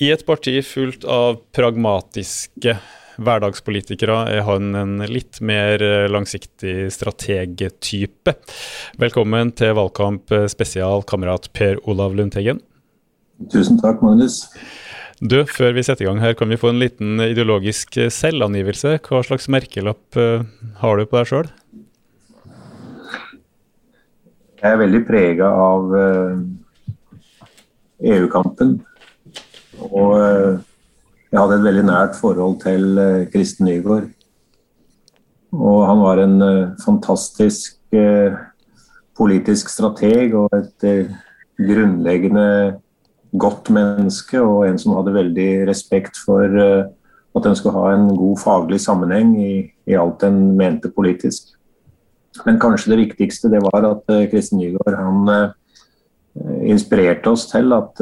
I 0.00 0.08
et 0.14 0.24
parti 0.24 0.56
fullt 0.64 1.04
av 1.04 1.42
pragmatiske 1.52 2.78
hverdagspolitikere 3.20 4.18
er 4.32 4.44
han 4.46 4.76
en 4.78 4.94
litt 5.10 5.40
mer 5.44 5.82
langsiktig 6.12 6.86
strategtype. 6.94 8.36
Velkommen 9.02 9.52
til 9.58 9.74
valgkamp 9.76 10.32
spesial, 10.52 11.04
kamerat 11.08 11.50
Per 11.56 11.80
Olav 11.90 12.16
Lundteigen. 12.16 12.62
Tusen 13.52 13.80
takk, 13.82 14.00
Magnus. 14.04 14.46
Du, 15.22 15.42
Før 15.46 15.74
vi 15.76 15.84
setter 15.86 16.06
i 16.06 16.08
gang 16.08 16.22
her, 16.22 16.34
kan 16.38 16.50
vi 16.50 16.58
få 16.58 16.72
en 16.72 16.80
liten 16.82 17.20
ideologisk 17.22 17.94
selvangivelse? 18.10 18.96
Hva 19.06 19.22
slags 19.26 19.48
merkelapp 19.52 20.18
har 20.82 20.98
du 20.98 21.06
på 21.06 21.20
deg 21.20 21.30
sjøl? 21.30 21.52
Jeg 24.62 24.70
er 24.70 24.78
veldig 24.78 25.02
prega 25.06 25.48
av 25.58 25.94
EU-kampen. 28.02 28.76
Og 29.90 30.62
hadde 31.42 31.58
et 31.58 31.66
veldig 31.66 31.84
nært 31.88 32.18
forhold 32.18 32.60
til 32.62 33.00
Kristen 33.32 33.66
Nygaard. 33.66 34.10
Og 35.52 35.82
han 35.88 36.00
var 36.00 36.22
en 36.22 36.36
fantastisk 36.80 37.76
politisk 39.18 39.68
strateg 39.68 40.36
og 40.38 40.54
et 40.56 40.86
grunnleggende 41.58 42.78
godt 43.36 43.68
menneske 43.74 44.40
og 44.40 44.68
en 44.68 44.78
som 44.80 44.94
hadde 44.96 45.16
veldig 45.16 45.50
respekt 45.68 46.20
for 46.24 46.46
at 46.46 47.48
en 47.48 47.58
skulle 47.58 47.76
ha 47.76 47.92
en 47.96 48.08
god 48.16 48.40
faglig 48.40 48.80
sammenheng 48.80 49.34
i, 49.40 49.52
i, 49.88 49.96
alt 49.96 50.24
en 50.24 50.54
mente 50.56 50.88
politisk. 50.94 51.52
Men 52.46 52.60
kanskje 52.60 52.94
det 52.94 53.02
viktigste 53.02 53.52
det 53.52 53.60
var 53.66 53.90
at 53.90 54.16
Kristin 54.32 54.62
Nygaard 54.62 54.96
han 54.96 56.64
inspirerte 56.64 57.32
oss 57.32 57.48
til 57.50 57.76
at 57.76 58.00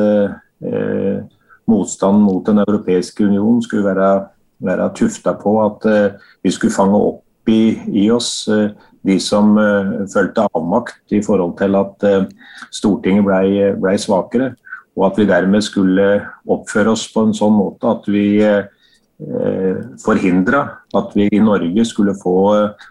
motstanden 1.69 2.23
mot 2.23 2.47
Den 2.47 2.63
europeiske 2.63 3.25
union 3.27 3.61
skulle 3.63 3.85
være, 3.85 4.29
være 4.61 4.91
tufta 4.95 5.35
på 5.39 5.57
at 5.65 5.87
vi 6.43 6.51
skulle 6.51 6.75
fange 6.75 6.97
opp 6.97 7.51
i, 7.51 7.81
i 8.05 8.11
oss 8.11 8.49
de 9.03 9.17
som 9.21 9.57
følte 10.13 10.45
avmakt 10.55 11.15
i 11.17 11.23
forhold 11.25 11.57
til 11.59 11.77
at 11.79 12.05
Stortinget 12.71 13.25
ble, 13.25 13.71
ble 13.81 13.95
svakere 13.99 14.53
og 15.01 15.07
at 15.09 15.21
vi 15.21 15.29
dermed 15.29 15.65
skulle 15.65 16.07
oppføre 16.51 16.93
oss 16.93 17.07
på 17.13 17.25
en 17.25 17.35
sånn 17.37 17.55
måte 17.57 17.89
at 17.89 18.09
vi 18.11 18.27
eh, 18.45 19.79
forhindra 20.03 20.65
at 20.97 21.15
vi 21.17 21.29
i 21.31 21.43
Norge 21.43 21.87
skulle 21.89 22.17
få 22.21 22.37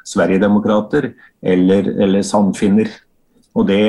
Sverigedemokrater 0.07 1.11
eller, 1.41 1.93
eller 1.99 2.25
sandfinner. 2.25 2.89
Og 3.57 3.67
Det 3.67 3.83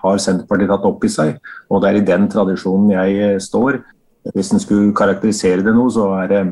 har 0.00 0.22
Senterpartiet 0.22 0.70
tatt 0.70 0.86
opp 0.88 1.04
i 1.04 1.10
seg, 1.12 1.36
og 1.68 1.82
det 1.82 1.90
er 1.90 1.98
i 1.98 2.06
den 2.08 2.28
tradisjonen 2.32 2.94
jeg 2.94 3.20
eh, 3.28 3.40
står. 3.42 3.82
Hvis 4.32 4.52
en 4.54 4.62
skulle 4.62 4.94
karakterisere 4.96 5.64
det 5.66 5.74
noe, 5.76 5.92
så 5.92 6.08
er 6.22 6.30
det 6.30 6.42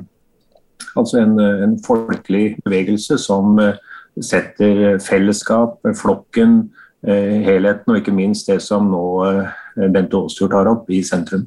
altså 0.98 1.22
en, 1.22 1.38
en 1.40 1.78
folkelig 1.86 2.58
bevegelse 2.64 3.16
som 3.22 3.56
eh, 3.62 3.78
setter 4.20 4.98
fellesskap, 5.00 5.78
flokken, 5.96 6.58
eh, 7.06 7.38
helheten 7.46 7.94
og 7.94 8.02
ikke 8.02 8.14
minst 8.16 8.50
det 8.50 8.60
som 8.64 8.90
nå 8.92 9.06
Bente 9.94 10.18
Aasjord 10.18 10.52
tar 10.52 10.68
opp, 10.68 10.90
i 10.92 11.00
sentrum. 11.06 11.46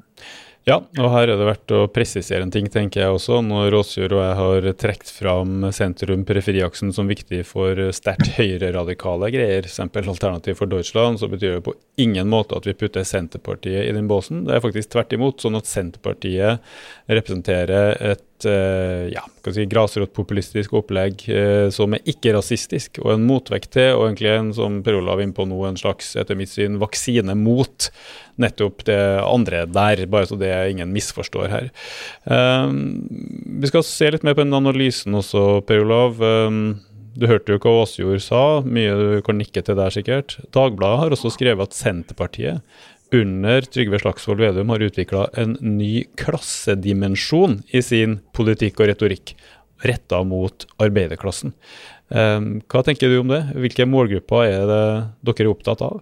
Ja, 0.65 0.79
og 0.81 1.11
her 1.13 1.29
er 1.29 1.37
det 1.37 1.45
verdt 1.45 1.71
å 1.77 1.83
presisere 1.93 2.41
en 2.41 2.49
ting, 2.49 2.65
tenker 2.73 3.03
jeg 3.03 3.13
også. 3.13 3.37
Når 3.45 3.75
Åsjord 3.77 4.15
og 4.17 4.23
jeg 4.23 4.37
har 4.39 4.67
trukket 4.81 5.11
fram 5.13 5.67
sentrum-periferiaksen 5.69 6.89
som 6.95 7.05
viktig 7.11 7.43
for 7.45 7.77
sterkt 7.93 8.31
høyreradikale 8.39 9.29
greier, 9.35 9.67
eksempel 9.69 10.09
Alternativ 10.09 10.57
for 10.57 10.71
Deutschland, 10.71 11.21
så 11.21 11.29
betyr 11.29 11.59
det 11.59 11.67
på 11.67 11.75
ingen 12.01 12.31
måte 12.33 12.57
at 12.57 12.65
vi 12.65 12.73
putter 12.73 13.05
Senterpartiet 13.05 13.85
i 13.85 13.93
den 13.93 14.09
båsen. 14.09 14.41
Det 14.47 14.57
er 14.57 14.65
faktisk 14.65 14.95
tvert 14.95 15.13
imot 15.13 15.45
sånn 15.45 15.59
at 15.59 15.69
Senterpartiet 15.69 16.65
representerer 17.13 18.01
et 18.01 18.25
uh, 18.43 19.05
ja, 19.07 19.21
si, 19.47 19.63
grasrotpopulistisk 19.71 20.73
opplegg 20.75 21.23
uh, 21.31 21.67
som 21.73 21.95
er 21.95 22.03
ikke-rasistisk, 22.11 22.99
og 23.03 23.13
en 23.15 23.27
motvekt 23.29 23.71
til, 23.77 23.93
og 23.95 24.09
egentlig 24.09 24.33
en 24.33 24.51
som 24.57 24.81
Per 24.85 24.99
Olav 24.99 25.23
inne 25.23 25.47
nå, 25.47 25.61
en 25.69 25.79
slags 25.79 26.11
etter 26.19 26.35
mitt 26.35 26.51
syn, 26.51 26.75
vaksine 26.81 27.37
mot 27.39 27.89
nettopp 28.41 28.83
det 28.89 28.99
andre 29.23 29.63
der, 29.71 30.03
bare 30.11 30.27
så 30.27 30.39
det 30.39 30.51
ingen 30.73 30.91
misforstår 30.91 31.47
her. 31.53 31.71
Um, 32.27 33.05
vi 33.61 33.71
skal 33.71 33.87
se 33.87 34.11
litt 34.11 34.27
mer 34.27 34.35
på 34.35 34.43
den 34.43 34.57
analysen 34.57 35.15
også, 35.15 35.63
Per 35.69 35.85
Olav. 35.85 36.19
Um, 36.19 36.75
du 37.15 37.29
hørte 37.31 37.55
jo 37.55 37.61
hva 37.63 37.71
Åsjord 37.85 38.19
sa, 38.23 38.41
mye 38.67 38.95
du 38.99 39.21
kan 39.23 39.37
nikke 39.39 39.63
til 39.63 39.77
der 39.79 39.93
sikkert. 39.93 40.35
Dagbladet 40.55 40.99
har 40.99 41.15
også 41.15 41.31
skrevet 41.31 41.71
at 41.71 41.77
Senterpartiet 41.77 42.81
under 43.21 43.65
Trygve 43.71 43.99
Slagsvold 44.01 44.41
Vedum 44.43 44.71
har 44.73 44.83
utvikla 44.85 45.27
en 45.39 45.55
ny 45.61 46.05
klassedimensjon 46.19 47.61
i 47.75 47.81
sin 47.85 48.19
politikk 48.35 48.81
og 48.81 48.89
retorikk, 48.91 49.35
retta 49.85 50.21
mot 50.27 50.65
arbeiderklassen. 50.81 51.53
Ehm, 52.13 52.49
hva 52.69 52.83
tenker 52.85 53.09
du 53.09 53.19
om 53.21 53.31
det? 53.33 53.41
Hvilke 53.57 53.87
målgrupper 53.89 54.45
er 54.45 54.65
det 54.69 54.83
dere 55.25 55.47
er 55.47 55.51
opptatt 55.51 55.83
av? 55.85 56.01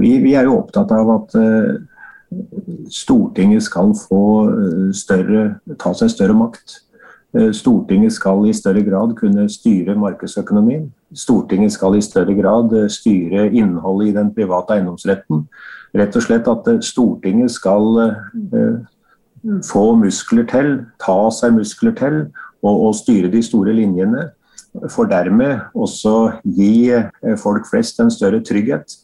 Vi, 0.00 0.14
vi 0.24 0.32
er 0.34 0.48
jo 0.48 0.58
opptatt 0.62 0.92
av 0.96 1.10
at 1.12 1.34
uh, 1.36 1.74
Stortinget 2.88 3.66
skal 3.66 3.92
få 3.98 4.22
uh, 4.48 4.88
større, 4.96 5.58
ta 5.80 5.92
seg 5.96 6.12
større 6.14 6.36
makt. 6.38 6.80
Uh, 7.34 7.50
Stortinget 7.52 8.14
skal 8.14 8.46
i 8.46 8.56
større 8.56 8.84
grad 8.86 9.16
kunne 9.18 9.48
styre 9.50 9.98
markedsøkonomien. 9.98 10.92
Stortinget 11.14 11.72
skal 11.72 11.96
i 11.96 12.02
større 12.02 12.34
grad 12.34 12.72
eh, 12.74 12.90
styre 12.90 13.46
innholdet 13.54 14.10
i 14.10 14.16
den 14.16 14.32
private 14.34 14.76
eiendomsretten. 14.76 15.44
Rett 15.94 16.16
og 16.18 16.24
slett 16.26 16.48
at 16.50 16.70
eh, 16.70 16.80
Stortinget 16.82 17.54
skal 17.54 18.00
eh, 18.02 18.80
få 19.66 19.84
muskler 20.00 20.46
til, 20.50 20.72
ta 21.02 21.18
seg 21.34 21.54
muskler 21.58 21.94
til 21.98 22.18
og, 22.64 22.74
og 22.74 22.92
styre 22.98 23.30
de 23.32 23.42
store 23.44 23.76
linjene. 23.76 24.30
For 24.90 25.06
dermed 25.06 25.68
også 25.78 26.40
gi 26.56 26.90
folk 27.38 27.68
flest 27.68 28.00
en 28.02 28.10
større 28.10 28.40
trygghet. 28.42 28.96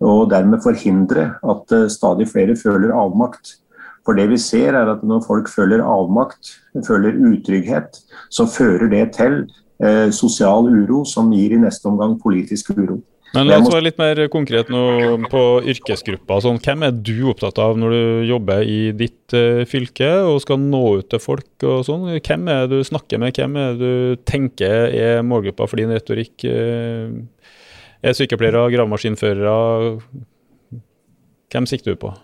Og 0.00 0.30
dermed 0.30 0.62
forhindre 0.64 1.34
at 1.44 1.74
stadig 1.92 2.30
flere 2.30 2.54
føler 2.56 2.94
avmakt. 2.96 3.58
For 4.08 4.16
det 4.16 4.30
vi 4.30 4.40
ser 4.40 4.72
er 4.72 4.88
at 4.88 5.04
Når 5.04 5.26
folk 5.26 5.50
føler 5.52 5.84
avmakt, 5.84 6.54
føler 6.86 7.18
utrygghet, 7.28 8.00
så 8.32 8.48
fører 8.48 8.88
det 8.88 9.04
til 9.18 9.42
eh, 9.84 10.08
sosial 10.16 10.64
uro, 10.72 11.02
som 11.04 11.28
gir 11.34 11.52
i 11.52 11.60
neste 11.60 11.90
omgang 11.90 12.16
politisk 12.22 12.72
uro. 12.72 13.02
Men 13.34 13.44
La 13.44 13.58
oss 13.60 13.68
være 13.68 13.84
litt 13.84 13.98
mer 14.00 14.22
konkret 14.32 14.70
nå 14.72 14.82
på 15.28 15.42
yrkesgrupper. 15.68 16.40
Sånn, 16.40 16.60
hvem 16.64 16.86
er 16.86 16.94
du 16.96 17.26
opptatt 17.28 17.58
av 17.60 17.76
når 17.76 17.92
du 17.92 18.30
jobber 18.30 18.64
i 18.64 18.78
ditt 18.96 19.34
uh, 19.36 19.66
fylke 19.68 20.08
og 20.24 20.40
skal 20.40 20.62
nå 20.62 20.80
ut 21.02 21.10
til 21.12 21.20
folk? 21.20 21.50
og 21.60 21.82
sånn? 21.84 22.06
Hvem 22.16 22.48
er 22.48 22.64
det 22.64 22.78
du 22.80 22.88
snakker 22.88 23.20
med, 23.20 23.36
hvem 23.36 23.58
er 23.60 23.76
det 23.76 23.90
du 23.90 24.22
tenker 24.24 24.88
er 24.96 25.20
målgruppa 25.20 25.68
for 25.68 25.76
din 25.76 25.92
retorikk? 25.92 26.46
Uh, 26.48 27.52
er 28.00 28.16
sykepleiere, 28.16 28.64
gravemaskinførere? 28.72 29.52
Hvem 31.52 31.68
sikter 31.68 31.92
du 31.92 32.00
på? 32.00 32.14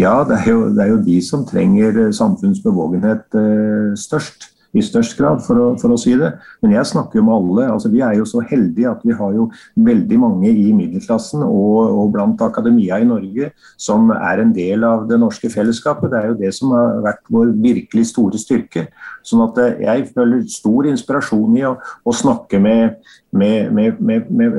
Ja, 0.00 0.22
det 0.24 0.38
er, 0.38 0.46
jo, 0.48 0.62
det 0.72 0.84
er 0.84 0.94
jo 0.94 1.02
de 1.04 1.18
som 1.24 1.42
trenger 1.44 2.06
samfunnsbevågenhet 2.16 3.36
uh, 3.36 3.92
størst 3.98 4.48
i 4.70 4.82
størst 4.84 5.16
grad, 5.18 5.40
for 5.42 5.58
å, 5.58 5.64
for 5.80 5.90
å, 5.90 5.98
si 5.98 6.12
det. 6.18 6.28
Men 6.62 6.76
jeg 6.76 6.88
snakker 6.92 7.18
jo 7.18 7.24
med 7.26 7.34
alle. 7.34 7.64
altså 7.72 7.90
Vi 7.90 8.02
er 8.06 8.14
jo 8.20 8.26
så 8.28 8.42
heldige 8.46 8.90
at 8.90 9.02
vi 9.06 9.16
har 9.18 9.32
jo 9.34 9.48
veldig 9.74 10.18
mange 10.22 10.52
i 10.52 10.68
middelklassen 10.76 11.42
og, 11.42 11.90
og 11.90 12.12
blant 12.14 12.42
akademia 12.46 13.00
i 13.02 13.08
Norge 13.08 13.50
som 13.80 14.12
er 14.14 14.44
en 14.44 14.54
del 14.54 14.86
av 14.86 15.08
det 15.10 15.18
norske 15.18 15.50
fellesskapet. 15.50 16.12
Det 16.12 16.20
er 16.20 16.30
jo 16.30 16.38
det 16.38 16.52
som 16.54 16.76
har 16.76 17.02
vært 17.08 17.34
vår 17.34 17.50
virkelig 17.58 18.06
store 18.12 18.38
styrke. 18.38 18.86
Sånn 19.26 19.42
at 19.48 19.58
eh, 19.58 19.82
jeg 19.88 20.06
føler 20.14 20.46
stor 20.54 20.86
inspirasjon 20.92 21.58
i 21.58 21.66
å, 21.66 21.74
å 22.06 22.14
snakke 22.14 22.62
med, 22.62 23.00
med, 23.34 23.74
med, 23.74 24.30
med, 24.30 24.58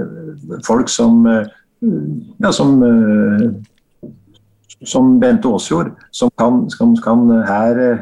folk 0.68 0.92
som 0.92 1.24
eh, 1.30 1.48
ja, 1.82 2.52
som 2.54 2.76
eh, 2.86 3.48
som 4.86 5.20
Bente 5.20 5.48
Aasjord, 5.48 5.92
som 6.12 6.30
kan, 6.38 6.70
som 6.70 6.96
kan 6.98 7.30
her 7.48 8.02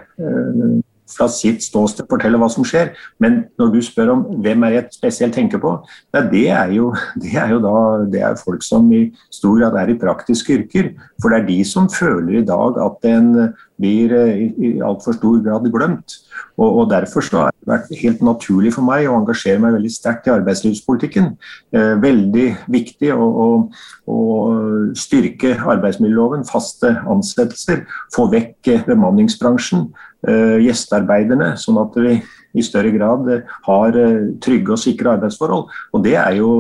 fra 1.10 1.28
sitt 1.32 1.64
ståsted 1.66 2.08
fortelle 2.10 2.40
hva 2.40 2.50
som 2.52 2.66
skjer. 2.68 2.94
Men 3.22 3.44
når 3.60 3.74
du 3.74 3.80
spør 3.86 4.14
om 4.16 4.26
hvem 4.44 4.66
er 4.68 4.76
jeg 4.78 4.98
spesielt 4.98 5.36
tenker 5.38 5.62
på, 5.62 5.76
det 6.14 6.46
er 6.54 6.74
jo, 6.76 6.92
det 7.22 7.36
er 7.38 7.56
jo 7.56 7.62
da, 7.64 7.76
det 8.12 8.24
er 8.26 8.40
folk 8.40 8.66
som 8.66 8.90
i 8.96 9.08
stor 9.34 9.60
grad 9.60 9.80
er 9.82 9.94
i 9.94 10.00
praktiske 10.00 10.60
yrker. 10.60 10.94
For 11.22 11.34
det 11.34 11.42
er 11.42 11.50
de 11.50 11.60
som 11.68 11.90
føler 11.92 12.40
i 12.42 12.48
dag 12.48 12.80
at 12.86 13.10
en 13.10 13.34
blir 13.80 14.12
i, 14.12 14.50
i 14.60 14.72
altfor 14.84 15.16
stor 15.16 15.40
grad 15.46 15.70
glemt. 15.72 16.20
Og, 16.60 16.80
og, 16.80 16.90
Derfor 16.90 17.24
så 17.24 17.38
har 17.38 17.54
det 17.54 17.70
vært 17.70 17.92
helt 18.02 18.22
naturlig 18.26 18.74
for 18.76 18.84
meg 18.84 19.08
å 19.08 19.16
engasjere 19.20 19.62
meg 19.64 19.78
veldig 19.78 19.92
sterkt 19.94 20.28
i 20.28 20.34
arbeidslivspolitikken. 20.34 21.32
Eh, 21.76 21.94
veldig 22.04 22.48
viktig 22.72 23.14
å, 23.16 23.28
å, 23.30 23.48
å, 24.12 24.20
styrke 25.00 25.56
arbeidsmiljøloven, 25.60 26.44
faste 26.50 26.96
ansettelser, 27.08 27.86
få 28.16 28.28
vekk 28.34 28.72
eh, 28.74 28.86
bemanningsbransjen, 28.90 29.88
eh, 29.88 30.09
gjestearbeiderne, 30.28 31.54
sånn 31.62 31.78
at 31.80 31.96
vi 31.96 32.18
i 32.58 32.66
større 32.66 32.92
grad 32.94 33.28
eh, 33.32 33.58
har 33.68 33.98
eh, 33.98 34.30
trygge 34.42 34.76
og 34.76 34.82
sikre 34.82 35.16
arbeidsforhold. 35.16 35.68
Og 35.94 36.06
Det 36.06 36.16
er 36.18 36.38
jo 36.40 36.52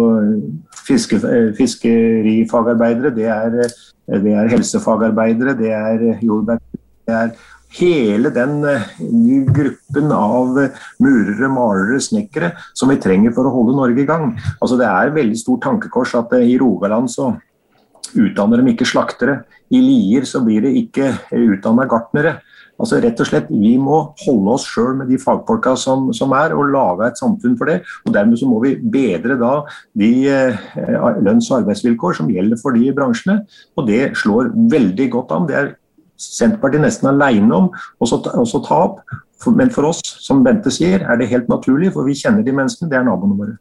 fiske, 0.85 1.19
fiskerifagarbeidere, 1.57 3.13
det 3.15 3.29
er, 3.29 3.61
det 4.07 4.35
er 4.35 4.51
helsefagarbeidere, 4.53 5.57
det 5.57 5.71
er 5.73 6.05
jordbær, 6.21 6.61
det 7.07 7.15
er 7.15 7.33
hele 7.77 8.31
den 8.33 8.63
gruppen 9.53 10.09
av 10.15 10.55
murere, 11.03 11.49
malere, 11.53 11.99
snekkere 12.01 12.55
som 12.73 12.89
vi 12.89 12.97
trenger 13.01 13.35
for 13.35 13.45
å 13.45 13.53
holde 13.53 13.75
Norge 13.77 14.01
i 14.01 14.07
gang. 14.09 14.31
Altså 14.57 14.79
Det 14.79 14.87
er 14.89 15.13
veldig 15.13 15.37
stort 15.37 15.61
tankekors 15.67 16.15
at 16.17 16.33
i 16.39 16.57
Rogaland 16.57 17.11
så 17.13 17.35
utdanner 18.17 18.63
de 18.63 18.73
ikke 18.73 18.89
slaktere. 18.89 19.43
I 19.69 19.83
Lier 19.85 20.25
så 20.25 20.41
blir 20.41 20.65
det 20.65 20.73
ikke 20.81 21.11
utdanna 21.29 21.85
gartnere. 21.85 22.39
Altså 22.79 22.99
rett 23.03 23.19
og 23.19 23.27
slett, 23.27 23.49
Vi 23.51 23.73
må 23.77 23.99
holde 24.23 24.53
oss 24.55 24.67
sjøl 24.69 24.95
med 25.01 25.09
de 25.11 25.19
fagfolka 25.19 25.75
som, 25.79 26.09
som, 26.15 26.31
er, 26.37 26.55
og 26.55 26.71
lage 26.71 27.09
et 27.09 27.19
samfunn 27.19 27.57
for 27.59 27.67
det. 27.67 27.81
og 28.05 28.13
Dermed 28.15 28.39
så 28.39 28.47
må 28.47 28.61
vi 28.63 28.77
bedre 28.79 29.35
da 29.39 29.53
de 29.99 30.11
lønns- 31.25 31.51
og 31.51 31.61
arbeidsvilkår 31.61 32.19
som 32.21 32.31
gjelder 32.31 32.61
for 32.61 32.77
de 32.77 32.93
bransjene. 32.95 33.41
og 33.75 33.87
Det 33.87 34.15
slår 34.15 34.53
veldig 34.71 35.09
godt 35.17 35.35
an. 35.35 35.47
Det 35.49 35.59
er 35.59 35.75
Senterpartiet 36.19 36.83
nesten 36.83 37.07
alene 37.07 37.55
om 37.55 37.69
å 38.03 38.63
ta 38.65 38.79
opp. 38.79 38.99
Men 39.55 39.69
for 39.71 39.87
oss, 39.87 40.01
som 40.19 40.43
Bente 40.43 40.71
sier, 40.73 40.99
er 40.99 41.19
det 41.19 41.29
helt 41.31 41.47
naturlig, 41.47 41.93
for 41.95 42.03
vi 42.03 42.17
kjenner 42.19 42.43
de 42.43 42.51
menneskene. 42.51 42.89
Det 42.91 42.97
er 42.99 43.07
naboene 43.07 43.37
våre. 43.39 43.55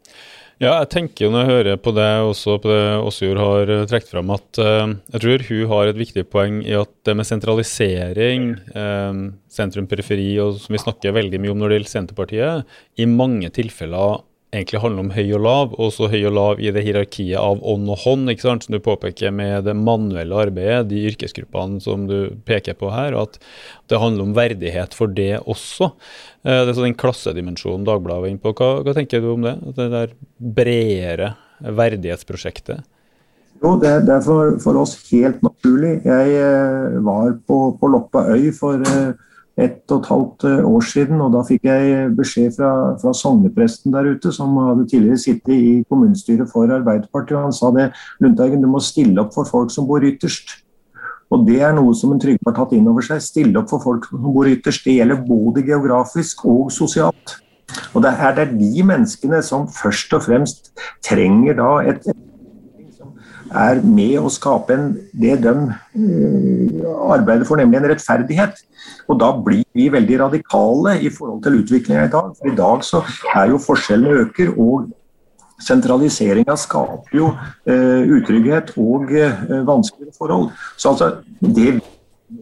Ja, 0.59 0.73
jeg 0.81 0.89
tenker 0.91 1.23
jo 1.23 1.31
når 1.31 1.45
jeg 1.45 1.55
hører 1.55 1.77
på 1.79 1.93
det 1.95 2.07
også 2.27 2.57
på 2.59 2.71
det 2.73 2.83
Åsjord 3.07 3.39
har 3.39 3.71
uh, 3.71 3.83
trukket 3.87 4.11
fram, 4.11 4.33
at 4.35 4.59
uh, 4.59 4.91
jeg 5.15 5.23
tror 5.23 5.45
hun 5.47 5.69
har 5.71 5.91
et 5.91 6.01
viktig 6.01 6.25
poeng 6.33 6.57
i 6.67 6.73
at 6.75 6.91
det 7.07 7.15
med 7.15 7.29
sentralisering, 7.29 8.49
uh, 8.75 9.21
sentrum-periferi, 9.55 10.33
og 10.43 10.59
som 10.59 10.75
vi 10.75 10.81
snakker 10.83 11.15
veldig 11.15 11.39
mye 11.45 11.53
om 11.55 11.63
når 11.63 11.71
det 11.71 11.79
gjelder 11.79 11.93
Senterpartiet, 11.93 12.75
i 12.99 13.07
mange 13.07 13.53
tilfeller 13.55 14.25
egentlig 14.55 14.81
handler 14.81 15.05
om 15.05 15.11
høy 15.13 15.27
og 15.37 15.43
lav, 15.45 15.75
og 15.77 15.91
så 15.93 16.09
høy 16.09 16.23
og 16.31 16.35
lav 16.37 16.61
i 16.63 16.71
det 16.73 16.83
hierarkiet 16.87 17.37
av 17.41 17.61
ånd 17.69 17.91
og 17.93 18.01
hånd, 18.05 18.31
ikke 18.33 18.47
sant, 18.47 18.65
som 18.65 18.77
du 18.77 18.81
påpeker 18.85 19.33
med 19.35 19.67
det 19.69 19.75
manuelle 19.77 20.39
arbeidet, 20.47 20.89
de 20.93 21.03
yrkesgruppene 21.11 21.83
som 21.85 22.07
du 22.09 22.33
peker 22.49 22.79
på 22.79 22.93
her, 22.95 23.17
og 23.17 23.29
at 23.29 23.41
det 23.93 24.01
handler 24.01 24.29
om 24.29 24.37
verdighet 24.39 24.97
for 24.97 25.13
det 25.13 25.35
også. 25.45 25.91
Eh, 26.45 26.63
det 26.63 26.73
er 26.73 26.79
sånn 26.79 26.91
den 26.91 27.01
klassedimensjonen 27.01 27.87
Dagbladet 27.89 28.25
var 28.25 28.33
inne 28.33 28.45
på. 28.45 28.55
Hva, 28.57 28.71
hva, 28.87 28.97
tenker 28.97 29.25
du 29.25 29.33
om 29.35 29.45
det? 29.45 29.59
Det 29.77 29.91
der 29.93 30.17
bredere 30.39 31.35
verdighetsprosjektet? 31.59 32.87
Jo, 33.59 33.75
det, 33.83 33.91
det 34.07 34.15
er 34.15 34.23
for, 34.23 34.55
for, 34.63 34.79
oss 34.81 34.95
helt 35.11 35.43
naturlig. 35.45 35.99
Jeg 36.07 36.37
eh, 36.41 37.01
var 37.05 37.35
på, 37.45 37.63
på 37.77 37.91
Loppa 37.91 38.29
øy 38.33 38.53
for 38.55 38.81
eh, 38.81 39.17
ett 39.59 39.91
og 39.91 40.03
et 40.03 40.11
halvt 40.13 40.47
eh, 40.49 40.69
år 40.69 40.87
siden. 40.87 41.21
og 41.25 41.33
Da 41.35 41.43
fikk 41.47 41.67
jeg 41.69 42.13
beskjed 42.19 42.55
fra, 42.57 42.71
fra 43.03 43.13
sognepresten 43.17 43.95
der 43.95 44.13
ute, 44.15 44.33
som 44.35 44.57
hadde 44.63 44.87
tidligere 44.91 45.19
sittet 45.25 45.55
i 45.55 45.75
kommunestyret 45.91 46.51
for 46.53 46.71
Arbeiderpartiet. 46.71 47.37
og 47.37 47.49
Han 47.49 47.57
sa 47.57 47.73
det, 47.75 47.91
Lundteigen, 48.23 48.63
du 48.63 48.71
må 48.71 48.83
stille 48.85 49.21
opp 49.23 49.35
for 49.35 49.49
folk 49.49 49.75
som 49.75 49.89
bor 49.91 50.05
ytterst. 50.05 50.63
Og 51.31 51.45
Det 51.47 51.59
er 51.61 51.75
noe 51.77 51.93
som 51.95 52.15
en 52.15 52.21
Trygve 52.21 52.47
har 52.47 52.57
tatt 52.57 52.73
inn 52.73 52.89
over 52.89 53.05
seg. 53.05 53.21
Stille 53.21 53.59
opp 53.61 53.69
for 53.73 53.85
folk 53.85 54.09
som 54.09 54.23
bor 54.33 54.49
ytterst. 54.49 54.87
Det 54.87 54.97
gjelder 54.97 55.27
både 55.27 55.67
geografisk 55.67 56.47
og 56.49 56.73
sosialt. 56.73 57.37
Og 57.93 58.01
det 58.03 58.15
er 58.17 58.47
de 58.49 58.85
menneskene 58.87 59.43
som 59.45 59.67
først 59.69 60.15
og 60.17 60.25
fremst 60.25 60.73
trenger 61.05 61.59
da 61.59 61.73
et, 61.91 62.07
et 62.09 62.28
er 63.51 63.81
med 63.85 64.19
å 64.21 64.31
skape 64.33 64.75
en, 64.75 64.87
det 65.13 65.39
de 65.45 65.55
uh, 65.55 66.87
arbeider 67.15 67.47
for, 67.49 67.61
nemlig 67.61 67.81
en 67.81 67.91
rettferdighet. 67.93 68.63
Og 69.09 69.19
Da 69.21 69.33
blir 69.33 69.65
vi 69.77 69.89
veldig 69.93 70.21
radikale 70.21 70.99
i 71.01 71.11
forhold 71.13 71.43
til 71.45 71.61
utviklinga 71.63 72.07
i 72.07 72.13
dag. 72.13 72.33
For 72.39 72.51
I 72.51 72.57
dag 72.57 72.87
så 72.87 73.03
er 73.35 73.53
jo 73.53 73.61
forskjellene 73.63 74.25
øker, 74.27 74.55
og 74.57 74.89
sentraliseringa 75.65 76.55
skaper 76.57 77.17
jo 77.19 77.31
uh, 77.35 78.03
utrygghet 78.19 78.75
og 78.77 79.13
uh, 79.13 79.63
vanskelige 79.67 80.15
forhold. 80.19 80.53
Så 80.77 80.95
altså, 80.95 81.13
det 81.41 81.81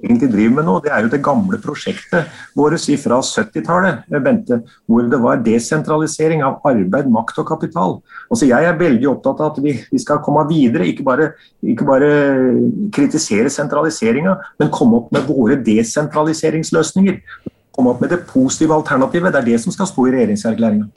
egentlig 0.03 0.31
driver 0.33 0.55
med 0.57 0.67
nå, 0.67 0.75
det 0.85 0.91
er 0.93 1.05
jo 1.05 1.11
det 1.13 1.23
gamle 1.25 1.59
prosjektet 1.63 2.31
vårt 2.59 2.83
fra 3.03 3.21
70-tallet, 3.23 4.03
eh, 4.11 4.23
Bente, 4.23 4.61
hvor 4.87 5.07
det 5.07 5.21
var 5.23 5.43
desentralisering 5.45 6.43
av 6.43 6.61
arbeid, 6.67 7.11
makt 7.11 7.39
og 7.43 7.49
kapital. 7.49 7.99
Altså 8.31 8.47
Jeg 8.47 8.65
er 8.65 8.79
veldig 8.79 9.09
opptatt 9.11 9.41
av 9.41 9.53
at 9.53 9.63
vi, 9.63 9.77
vi 9.91 9.99
skal 10.03 10.23
komme 10.25 10.47
videre, 10.49 10.87
ikke 10.87 11.07
bare, 11.07 11.33
ikke 11.63 11.87
bare 11.87 12.11
kritisere 12.95 13.51
sentraliseringa, 13.51 14.37
men 14.59 14.73
komme 14.75 15.03
opp 15.03 15.13
med 15.15 15.27
våre 15.29 15.59
desentraliseringsløsninger. 15.63 17.21
Komme 17.77 17.93
opp 17.93 18.01
med 18.01 18.11
det 18.11 18.25
positive 18.27 18.75
alternativet. 18.75 19.33
Det 19.33 19.43
er 19.43 19.51
det 19.53 19.61
som 19.61 19.75
skal 19.75 19.89
stå 19.91 20.07
i 20.07 20.17
regjeringserklæringa. 20.17 20.89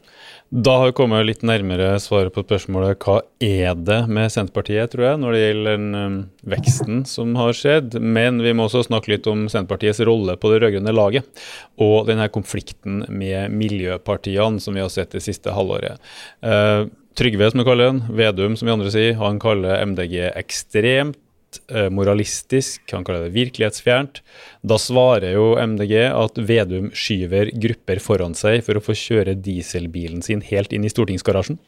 Da 0.50 0.72
har 0.78 0.88
vi 0.90 0.94
kommet 0.98 1.28
litt 1.28 1.44
nærmere 1.46 1.92
svaret 2.02 2.34
på 2.34 2.42
spørsmålet 2.42 3.04
hva 3.06 3.20
er 3.46 3.76
det 3.86 4.00
med 4.10 4.32
Senterpartiet, 4.34 4.90
tror 4.90 5.06
jeg, 5.06 5.20
når 5.22 5.36
det 5.36 5.42
gjelder 5.44 5.76
den 5.76 5.92
um, 5.94 6.16
veksten 6.50 7.04
som 7.06 7.36
har 7.38 7.54
skjedd. 7.54 8.00
Men 8.02 8.42
vi 8.42 8.56
må 8.58 8.66
også 8.66 8.82
snakke 8.88 9.14
litt 9.14 9.30
om 9.30 9.44
Senterpartiets 9.46 10.02
rolle 10.10 10.40
på 10.42 10.50
det 10.50 10.64
rød-grønne 10.64 10.96
laget. 10.96 11.30
Og 11.78 12.10
denne 12.10 12.26
konflikten 12.34 13.04
med 13.14 13.54
miljøpartiene 13.54 14.58
som 14.64 14.74
vi 14.74 14.82
har 14.82 14.90
sett 14.90 15.14
det 15.14 15.22
siste 15.22 15.54
halvåret. 15.54 16.02
Uh, 16.42 16.90
Trygve, 17.20 17.52
som 17.52 17.62
vi 17.62 17.70
kaller 17.70 17.92
han, 17.92 18.02
Vedum, 18.18 18.58
som 18.58 18.72
vi 18.72 18.74
andre 18.74 18.94
sier, 18.94 19.20
han 19.22 19.38
kaller 19.44 19.86
MDG 19.86 20.32
ekstremt 20.32 21.22
Eh, 21.70 21.90
moralistisk, 21.90 22.82
han 22.92 23.04
kaller 23.06 23.28
det 23.28 23.34
virkelighetsfjernt. 23.34 24.22
Da 24.66 24.78
svarer 24.82 25.34
jo 25.34 25.52
MDG 25.58 25.94
at 26.08 26.38
Vedum 26.38 26.90
skyver 26.98 27.52
grupper 27.54 28.02
foran 28.02 28.36
seg 28.38 28.64
for 28.66 28.78
å 28.78 28.84
få 28.84 28.96
kjøre 28.98 29.38
dieselbilen 29.38 30.22
sin 30.26 30.44
helt 30.46 30.74
inn 30.74 30.86
i 30.86 30.92
stortingsgarasjen. 30.94 31.60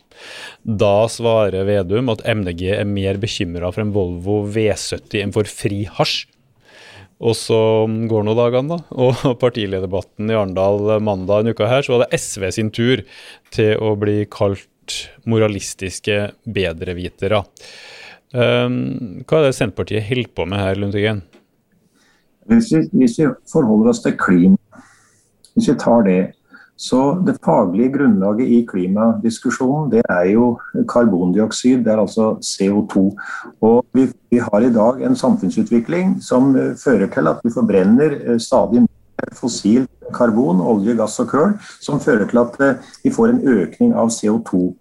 Da 0.65 1.08
svarer 1.10 1.65
Vedum 1.70 2.12
at 2.13 2.24
MDG 2.26 2.67
er 2.80 2.89
mer 2.89 3.22
bekymra 3.22 3.72
for 3.74 3.86
en 3.86 3.94
Volvo 3.96 4.41
V70 4.54 5.22
enn 5.24 5.36
for 5.36 5.50
fri 5.50 5.84
hasj. 6.00 6.28
Og 7.22 7.38
så 7.38 7.62
går 8.10 8.26
nå 8.26 8.34
dagene, 8.38 8.78
da. 8.78 8.98
Og 9.06 9.38
partilederdebatten 9.44 10.30
i 10.30 10.38
Arendal 10.38 10.98
mandag 11.06 11.44
en 11.44 11.54
uke 11.54 11.70
her, 11.70 11.86
så 11.86 11.94
var 11.96 12.06
det 12.06 12.17
SV 12.17 12.50
sin 12.58 12.74
tur 12.74 13.06
til 13.54 13.76
å 13.78 13.94
bli 14.02 14.24
kalt 14.26 14.65
moralistiske 15.30 16.32
bedrevitere. 16.50 17.44
Um, 18.32 19.24
hva 19.28 19.41
er 19.41 19.50
det 19.50 19.56
Senterpartiet 19.58 20.06
holder 20.08 20.30
på 20.36 20.46
med 20.48 20.62
her, 20.62 20.78
Lundteigen? 20.80 21.26
Hvis, 22.48 22.70
hvis, 22.94 23.17
vi 23.20 23.28
forholder 23.52 23.91
oss 23.91 24.00
til 24.04 24.15
klima, 24.17 24.58
hvis 25.54 25.67
vi 25.67 25.76
tar 25.80 26.06
det, 26.08 26.22
så 26.82 27.02
det 27.28 27.36
faglige 27.46 27.91
grunnlaget 27.94 28.48
i 28.48 28.62
klimadiskusjonen 28.65 29.91
det 29.91 30.02
er 30.10 30.32
jo 30.32 30.46
karbondioksid, 30.89 31.84
det 31.86 31.91
er 31.94 32.02
altså 32.02 32.32
CO2. 32.41 33.04
Og 33.62 33.86
vi, 33.94 34.08
vi 34.32 34.39
har 34.41 34.65
i 34.65 34.74
dag 34.74 35.04
en 35.06 35.15
samfunnsutvikling 35.15 36.15
som 36.24 36.56
uh, 36.56 36.72
fører 36.80 37.12
til 37.12 37.28
at 37.30 37.44
vi 37.44 37.54
forbrenner 37.54 38.15
uh, 38.32 38.38
stadig 38.39 38.88
mer 38.88 39.36
fossil 39.38 39.86
karbon, 40.15 40.63
olje, 40.63 40.96
gass 40.98 41.20
og 41.20 41.30
kull, 41.30 41.54
som 41.84 42.00
fører 42.00 42.26
til 42.32 42.41
at 42.41 42.58
uh, 42.63 42.94
vi 43.04 43.13
får 43.13 43.36
en 43.36 43.44
økning 43.60 43.94
av 43.94 44.10
CO2 44.15 44.72
Eh, 44.72 44.81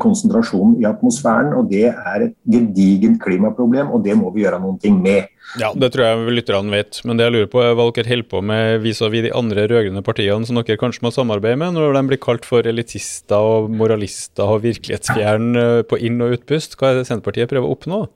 konsentrasjonen 0.00 0.76
i 0.80 0.86
atmosfæren. 0.88 1.52
og 1.56 1.70
Det 1.70 1.86
er 1.92 2.28
et 2.28 2.34
gedigent 2.48 3.20
klimaproblem, 3.22 3.90
og 3.92 4.04
det 4.04 4.16
må 4.16 4.32
vi 4.34 4.44
gjøre 4.44 4.60
noen 4.60 4.78
ting 4.80 5.00
med. 5.02 5.28
Ja, 5.60 5.72
Det 5.72 5.92
tror 5.92 6.04
jeg 6.04 6.34
lytterne 6.40 6.70
vet. 6.70 7.00
Men 7.04 7.16
det 7.16 7.28
jeg 7.28 7.34
lurer 7.34 7.50
på 7.52 7.62
er 7.62 7.76
hva 7.76 7.90
dere 7.94 8.08
holder 8.08 8.30
på 8.30 8.42
med 8.42 8.80
vis-à-vis 8.82 9.22
-vis 9.22 9.28
de 9.28 9.32
andre 9.32 9.68
rød-grønne 9.68 10.02
partiene 10.02 10.46
som 10.46 10.56
dere 10.56 10.76
kanskje 10.76 11.02
må 11.02 11.12
samarbeide 11.12 11.56
med, 11.56 11.74
når 11.74 11.92
de 11.92 12.08
blir 12.08 12.18
kalt 12.18 12.44
for 12.44 12.60
elitister 12.60 13.36
og 13.36 13.70
moralister 13.70 14.44
og 14.44 14.62
virkelighetsfjern 14.62 15.56
eh, 15.56 15.82
på 15.82 15.96
inn- 15.98 16.22
og 16.22 16.32
utpust. 16.32 16.76
Hva 16.76 16.90
er 16.90 16.94
det 16.98 17.06
Senterpartiet 17.06 17.48
prøver 17.48 17.68
å 17.68 17.76
oppnå? 17.76 18.08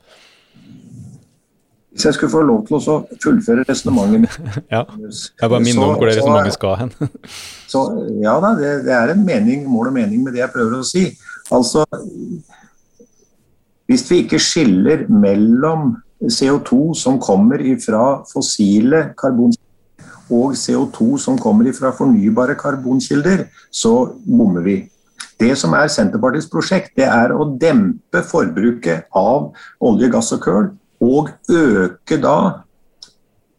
Hvis 1.90 2.04
jeg 2.04 2.14
skulle 2.14 2.30
få 2.30 2.40
lov 2.46 2.66
til 2.68 2.76
å 2.78 2.96
fullføre 3.18 3.64
resonnementet 3.66 4.20
mitt 4.22 4.36
ja. 4.76 4.84
Jeg 4.86 5.50
bare 5.50 5.62
minner 5.64 5.88
om 5.88 5.96
hvor 5.98 6.06
det 6.06 6.18
resonnementet 6.20 6.54
skal 6.54 6.76
hen. 6.78 6.92
så, 7.72 7.82
ja 8.22 8.36
da, 8.42 8.52
det, 8.58 8.70
det, 8.86 8.94
er 8.94 9.14
en 9.14 9.24
mening, 9.26 9.64
mål 9.66 9.90
og 9.90 9.96
mening 9.98 10.22
med 10.22 10.36
det 10.36 10.44
jeg 10.44 10.54
prøver 10.54 10.78
å 10.78 10.86
si. 10.86 11.08
Altså, 11.50 11.84
hvis 13.90 14.04
vi 14.10 14.22
ikke 14.24 14.38
skiller 14.38 15.08
mellom 15.10 15.96
CO2 16.22 16.94
som 16.94 17.18
kommer 17.22 17.62
fra 17.82 18.22
fossile 18.30 19.10
karbonkilder 19.18 19.66
og 20.30 20.54
CO2 20.54 21.16
som 21.18 21.38
kommer 21.38 21.72
fra 21.74 21.90
fornybare 21.96 22.54
karbonkilder, 22.54 23.48
så 23.72 24.12
bommer 24.26 24.62
vi. 24.62 24.76
Det 25.40 25.56
som 25.58 25.72
er 25.74 25.88
Senterpartiets 25.90 26.50
prosjekt, 26.52 26.92
det 26.96 27.08
er 27.08 27.32
å 27.34 27.48
dempe 27.58 28.22
forbruket 28.28 29.08
av 29.16 29.50
olje, 29.80 30.10
gass 30.12 30.30
og 30.36 30.42
kull, 30.44 30.68
og 31.00 31.32
øke 31.48 32.20
da 32.20 32.36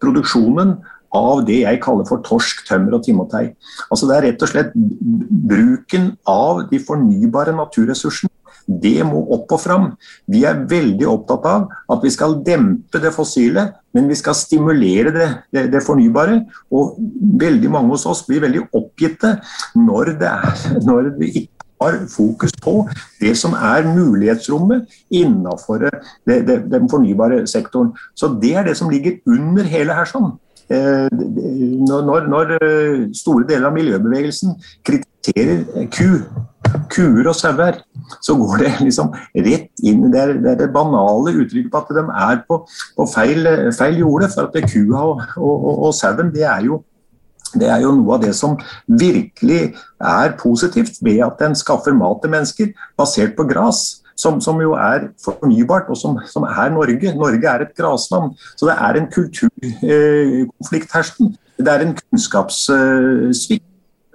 produksjonen 0.01 0.77
av 1.17 1.45
det 1.47 1.61
jeg 1.63 1.81
kaller 1.83 2.07
for 2.07 2.23
torsk, 2.25 2.65
tømmer 2.67 2.97
og 2.97 3.05
timotei. 3.05 3.49
Altså 3.89 4.07
Det 4.07 4.17
er 4.17 4.27
rett 4.29 4.45
og 4.45 4.51
slett 4.51 4.75
bruken 4.75 6.13
av 6.29 6.67
de 6.71 6.79
fornybare 6.79 7.55
naturressursene 7.55 8.31
det 8.67 9.01
må 9.07 9.21
opp 9.33 9.51
og 9.55 9.61
fram. 9.61 9.87
Vi 10.31 10.43
er 10.47 10.63
veldig 10.69 11.07
opptatt 11.09 11.47
av 11.49 11.63
at 11.91 12.03
vi 12.05 12.11
skal 12.13 12.37
dempe 12.45 13.01
det 13.01 13.13
fossile, 13.15 13.67
men 13.95 14.09
vi 14.09 14.17
skal 14.19 14.37
stimulere 14.37 15.13
det, 15.15 15.29
det, 15.53 15.65
det 15.73 15.83
fornybare. 15.85 16.41
Og 16.71 16.99
veldig 17.41 17.71
mange 17.73 17.95
hos 17.95 18.05
oss 18.09 18.23
blir 18.27 18.43
veldig 18.45 18.67
oppgitte 18.77 19.37
når 19.75 20.13
det, 20.21 20.29
er, 20.29 20.77
når 20.85 21.11
vi 21.17 21.33
ikke 21.43 21.67
har 21.81 21.97
fokus 22.13 22.53
på 22.61 22.75
det 23.19 23.33
som 23.39 23.55
er 23.57 23.87
mulighetsrommet 23.89 24.85
innenfor 25.17 25.87
den 26.29 26.89
fornybare 26.91 27.41
sektoren. 27.49 27.95
Så 28.15 28.35
Det 28.41 28.53
er 28.55 28.69
det 28.69 28.77
som 28.77 28.89
ligger 28.93 29.17
under 29.25 29.63
hele 29.63 29.97
her. 29.97 30.05
sånn. 30.05 30.37
Eh, 30.69 31.07
når, 31.11 32.27
når 32.31 32.53
eh, 32.57 33.07
store 33.17 33.47
deler 33.49 33.69
av 33.69 33.75
miljøbevegelsen 33.75 34.53
kritiserer 34.87 35.87
ku, 35.91 36.21
kuer 36.91 37.31
og 37.31 37.35
sauer, 37.35 37.81
så 38.23 38.35
går 38.39 38.63
det 38.63 38.71
liksom 38.87 39.11
rett 39.47 39.83
inn 39.83 40.07
Det 40.11 40.21
er 40.21 40.35
det, 40.37 40.53
er 40.53 40.61
det 40.63 40.69
banale 40.75 41.35
uttrykket 41.41 41.71
på 41.73 41.81
at 41.81 41.91
de 41.97 42.05
er 42.05 42.45
på, 42.47 42.61
på 42.97 43.09
feil, 43.13 43.51
feil, 43.77 43.99
jorde. 44.03 44.31
For 44.31 44.47
at 44.47 44.71
kua 44.71 45.03
og, 45.09 45.27
og, 45.37 45.53
og, 45.55 45.83
og 45.89 45.93
sauen, 45.97 46.33
det 46.35 46.47
er 46.47 46.69
jo 46.69 46.83
det 47.51 47.67
er 47.67 47.81
jo 47.83 47.89
noe 47.97 48.15
av 48.15 48.21
det 48.23 48.31
som 48.37 48.53
virkelig 48.87 49.73
er 49.99 50.35
positivt 50.39 51.01
ved 51.03 51.19
at 51.25 51.41
en 51.43 51.57
skaffer 51.57 51.91
mat 51.91 52.21
til 52.23 52.31
mennesker 52.31 52.69
basert 52.99 53.35
på 53.35 53.43
gras 53.49 54.00
som, 54.21 54.39
som 54.43 54.61
jo 54.61 54.75
er 54.77 55.09
fornybart, 55.23 55.89
og 55.89 55.97
som, 55.97 56.19
som, 56.29 56.45
er 56.47 56.73
Norge. 56.75 57.15
Norge 57.17 57.53
er 57.53 57.65
et 57.65 57.75
grasland. 57.77 58.37
Så 58.55 58.69
det 58.69 58.77
er 58.77 58.99
en 58.99 59.09
kulturkonflikt 59.15 60.95
her. 60.95 61.11
Det 61.61 61.73
er 61.73 61.85
en 61.85 61.97
kunnskapssvikt 61.97 63.67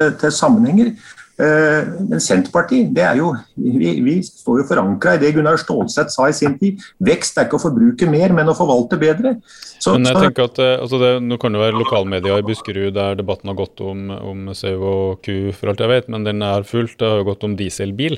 eh, 0.03 0.12
til 0.21 0.35
sammenhenger. 0.35 0.95
Eh, 1.37 1.88
men 2.09 2.21
Senterpartiet 2.23 2.95
det 2.97 3.03
er 3.05 3.19
jo, 3.19 3.35
vi, 3.61 3.90
vi 4.01 4.14
står 4.25 4.62
jo 4.62 4.64
forankra 4.71 5.19
i 5.19 5.21
det 5.21 5.35
Gunnar 5.37 5.59
Stålseth 5.61 6.14
sa 6.14 6.31
i 6.31 6.37
sin 6.37 6.55
tid. 6.57 6.81
Vekst 7.05 7.37
er 7.37 7.45
ikke 7.45 7.59
å 7.59 7.64
forbruke 7.66 8.09
mer, 8.09 8.33
men 8.37 8.49
å 8.49 8.55
forvalte 8.57 8.97
bedre. 9.01 9.35
Så, 9.53 9.92
men 9.99 10.09
jeg 10.09 10.16
tenker 10.16 10.49
at, 10.49 10.61
eh, 10.64 10.79
altså 10.81 11.01
det, 11.03 11.12
Nå 11.27 11.37
kan 11.42 11.53
det 11.53 11.61
være 11.61 11.77
lokalmedia 11.77 12.38
i 12.40 12.47
Buskerud 12.47 12.97
der 12.97 13.19
debatten 13.21 13.53
har 13.53 13.59
gått 13.59 13.85
om, 13.85 14.09
om 14.16 14.49
sau 14.57 14.77
og 14.81 15.27
ku, 15.27 15.53
for 15.53 15.75
alt 15.75 15.85
jeg 15.85 15.92
vet, 15.92 16.09
men 16.12 16.25
den 16.25 16.40
er 16.47 16.64
fullt. 16.64 16.97
Det 16.97 17.11
har 17.11 17.21
jo 17.21 17.29
gått 17.29 17.45
om 17.45 17.59
dieselbil. 17.61 18.16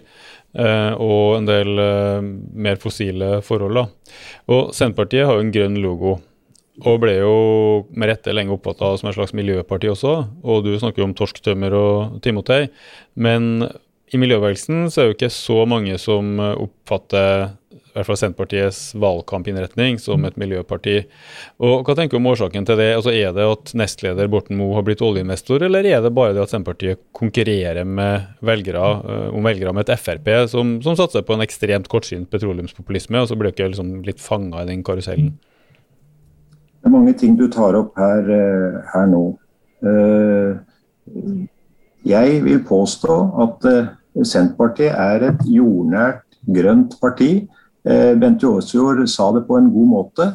Eh, 0.57 0.93
og 0.97 1.37
en 1.37 1.49
del 1.49 1.83
eh, 1.83 2.29
mer 2.65 2.81
fossile 2.81 3.39
forhold. 3.45 3.77
Da. 3.77 4.15
Og 4.55 4.73
Senterpartiet 4.77 5.29
har 5.29 5.37
jo 5.37 5.45
en 5.47 5.55
grønn 5.55 5.79
logo. 5.83 6.17
Og 6.87 7.01
ble 7.03 7.17
jo 7.19 7.35
med 7.99 8.13
rette 8.13 8.33
lenge 8.35 8.55
oppfatta 8.55 8.93
som 9.01 9.11
et 9.11 9.19
slags 9.19 9.35
miljøparti 9.35 9.91
også. 9.91 10.15
Og 10.47 10.65
du 10.67 10.73
snakker 10.79 11.03
jo 11.03 11.09
om 11.11 11.17
torsk, 11.19 11.43
tømmer 11.43 11.75
og 11.75 12.19
timotei. 12.25 12.69
Men 13.19 13.67
i 14.09 14.21
miljøbevegelsen 14.21 14.87
så 14.89 15.03
er 15.03 15.09
jo 15.09 15.17
ikke 15.19 15.33
så 15.35 15.65
mange 15.69 15.99
som 16.01 16.39
oppfatter 16.39 17.51
hvert 17.99 18.09
fall 18.09 18.19
Senterpartiets 18.21 18.81
valgkampinnretning 19.01 19.99
som 20.01 20.25
et 20.29 20.37
miljøparti. 20.41 21.01
Og 21.65 21.83
Hva 21.87 21.97
tenker 21.99 22.17
du 22.17 22.21
om 22.21 22.31
årsaken 22.31 22.67
til 22.69 22.79
det? 22.81 22.89
Altså 22.97 23.13
Er 23.15 23.35
det 23.37 23.47
at 23.49 23.73
nestleder 23.79 24.31
Borten 24.31 24.59
Moe 24.59 24.77
har 24.77 24.87
blitt 24.87 25.03
oljeinvestor, 25.05 25.65
eller 25.67 25.87
er 25.89 26.03
det 26.05 26.15
bare 26.15 26.35
det 26.37 26.45
at 26.45 26.55
Senterpartiet 26.55 27.03
konkurrerer 27.17 27.85
med 27.85 28.29
velgere, 28.45 28.85
uh, 29.03 29.29
om 29.35 29.45
velgere 29.45 29.75
med 29.75 29.89
et 29.89 29.99
Frp 29.99 30.31
som, 30.53 30.79
som, 30.85 30.97
satser 30.99 31.27
på 31.27 31.35
en 31.35 31.45
ekstremt 31.45 31.91
kortsynt 31.91 32.31
petroleumspopulisme, 32.31 33.21
og 33.23 33.31
så 33.31 33.39
blir 33.39 33.55
dere 33.57 33.73
liksom 33.73 34.03
litt 34.07 34.23
fanga 34.23 34.63
i 34.63 34.71
den 34.71 34.85
karusellen? 34.87 35.35
Det 36.79 36.87
er 36.87 36.95
mange 36.95 37.15
ting 37.19 37.37
du 37.39 37.49
tar 37.53 37.77
opp 37.79 37.99
her, 37.99 38.31
uh, 38.31 38.81
her 38.95 39.11
nå. 39.11 39.25
Uh, 39.83 40.57
jeg 42.07 42.43
vil 42.45 42.63
påstå 42.67 43.21
at 43.43 43.71
Senterpartiet 44.27 44.95
er 44.95 45.31
et 45.31 45.47
jordnært 45.47 46.25
grønt 46.49 46.97
parti 47.03 47.49
Eh, 47.85 48.15
Aasjord 48.19 49.07
sa 49.09 49.31
det 49.33 49.47
på 49.47 49.59
en 49.59 49.71
god 49.73 49.89
måte. 49.89 50.29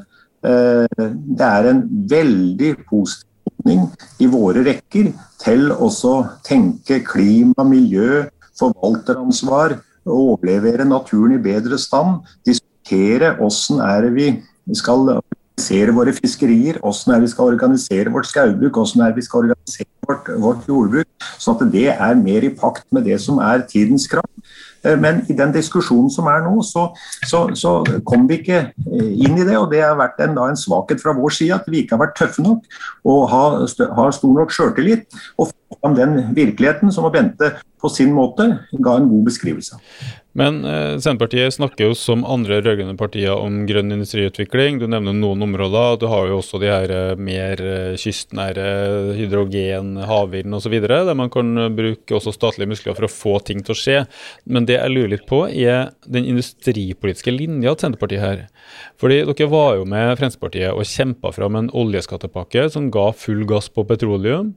Eh, 0.44 1.04
det 1.38 1.48
er 1.48 1.70
en 1.70 1.84
veldig 2.10 2.76
positiv 2.90 3.30
holdning 3.44 3.88
i 4.20 4.28
våre 4.28 4.64
rekker 4.66 5.12
til 5.44 5.72
å 5.72 5.90
tenke 6.44 7.02
klima, 7.06 7.64
miljø, 7.68 8.26
forvalteransvar, 8.60 9.80
overlevere 10.06 10.86
naturen 10.86 11.38
i 11.38 11.42
bedre 11.42 11.78
stand. 11.80 12.24
Diskutere 12.46 13.36
hvordan 13.38 13.84
er 13.88 14.02
det 14.02 14.14
vi 14.18 14.76
skal 14.76 15.08
organisere 15.10 15.94
våre 15.96 16.14
fiskerier, 16.14 16.80
hvordan 16.82 17.16
er 17.16 17.22
vi 17.22 17.32
skal 17.32 17.54
organisere 17.54 18.12
vårt 18.12 18.28
skaubruk, 18.28 18.74
hvordan 18.74 19.08
er 19.08 19.16
vi 19.16 19.22
skal 19.22 19.46
organisere 19.46 19.88
vårt, 20.08 20.30
vårt 20.42 20.68
jordbruk, 20.68 21.08
sånn 21.40 21.56
at 21.56 21.72
det 21.72 21.88
er 21.94 22.16
mer 22.20 22.44
i 22.44 22.50
pakt 22.50 22.86
med 22.92 23.06
det 23.06 23.20
som 23.22 23.40
er 23.40 23.66
tidens 23.70 24.08
krav. 24.08 24.28
Eh, 24.84 25.00
men 25.00 25.24
i 25.32 25.36
den 25.38 25.54
diskusjonen 25.56 26.12
som 26.14 26.28
er 26.32 26.44
nå, 26.46 26.58
så, 26.68 26.90
så, 27.28 27.46
så 27.58 27.76
kom 28.08 28.28
vi 28.30 28.40
ikke 28.42 28.60
eh, 28.70 29.12
inn 29.26 29.38
i 29.38 29.48
det. 29.48 29.58
Og 29.60 29.70
det 29.74 29.84
har 29.84 29.98
vært 30.00 30.22
en, 30.24 30.36
da, 30.38 30.48
en 30.50 30.60
svakhet 30.60 31.04
fra 31.04 31.16
vår 31.18 31.38
side 31.40 31.58
at 31.58 31.70
vi 31.72 31.84
ikke 31.84 31.98
har 31.98 32.06
vært 32.06 32.18
tøffe 32.20 32.46
nok 32.46 32.68
og 33.10 33.22
har, 33.32 33.62
har 34.00 34.16
stor 34.16 34.36
nok 34.40 34.54
sjøltillit. 34.56 35.08
Og 35.38 35.54
fram 35.80 35.96
den 35.98 36.20
virkeligheten 36.36 36.92
som 36.94 37.10
Bente 37.14 37.56
på 37.82 37.92
sin 37.92 38.14
måte 38.16 38.46
ga 38.80 38.98
en 38.98 39.10
god 39.12 39.26
beskrivelse. 39.28 39.80
Men 40.34 40.64
eh, 40.66 40.98
Senterpartiet 40.98 41.54
snakker 41.54 41.92
jo 41.92 41.96
som 41.98 42.24
andre 42.26 42.58
rød-grønne 42.64 42.98
partier 42.98 43.38
om 43.38 43.64
grønn 43.70 43.94
industriutvikling. 43.94 44.80
Du 44.82 44.88
nevner 44.90 45.14
noen 45.14 45.46
områder. 45.46 46.00
Du 46.02 46.08
har 46.10 46.30
jo 46.30 46.40
også 46.40 46.58
de 46.62 46.72
her 46.72 46.94
eh, 46.94 47.22
mer 47.22 47.62
eh, 47.62 47.94
kystnære 48.02 48.66
hydrogen, 49.20 49.94
havvind 50.10 50.58
osv. 50.58 50.74
Der 50.82 51.14
man 51.18 51.30
kan 51.34 51.54
bruke 51.78 52.18
også 52.18 52.34
statlige 52.34 52.74
muskler 52.74 52.98
for 52.98 53.06
å 53.06 53.14
få 53.14 53.36
ting 53.46 53.62
til 53.62 53.76
å 53.76 53.78
skje. 53.78 54.00
Men 54.50 54.66
det 54.70 54.80
jeg 54.80 54.96
lurer 54.96 55.14
litt 55.14 55.28
på, 55.30 55.44
er 55.54 55.94
den 56.10 56.26
industripolitiske 56.34 57.34
linja 57.36 57.76
til 57.76 57.92
Senterpartiet 57.92 58.26
her. 58.26 58.46
Fordi 58.98 59.22
dere 59.30 59.52
var 59.54 59.78
jo 59.78 59.86
med 59.86 60.16
Fremskrittspartiet 60.18 60.74
og 60.74 60.90
kjempa 60.90 61.30
fram 61.36 61.62
en 61.62 61.74
oljeskattepakke 61.78 62.72
som 62.74 62.90
ga 62.94 63.12
full 63.14 63.46
gass 63.50 63.70
på 63.70 63.86
petroleum. 63.86 64.56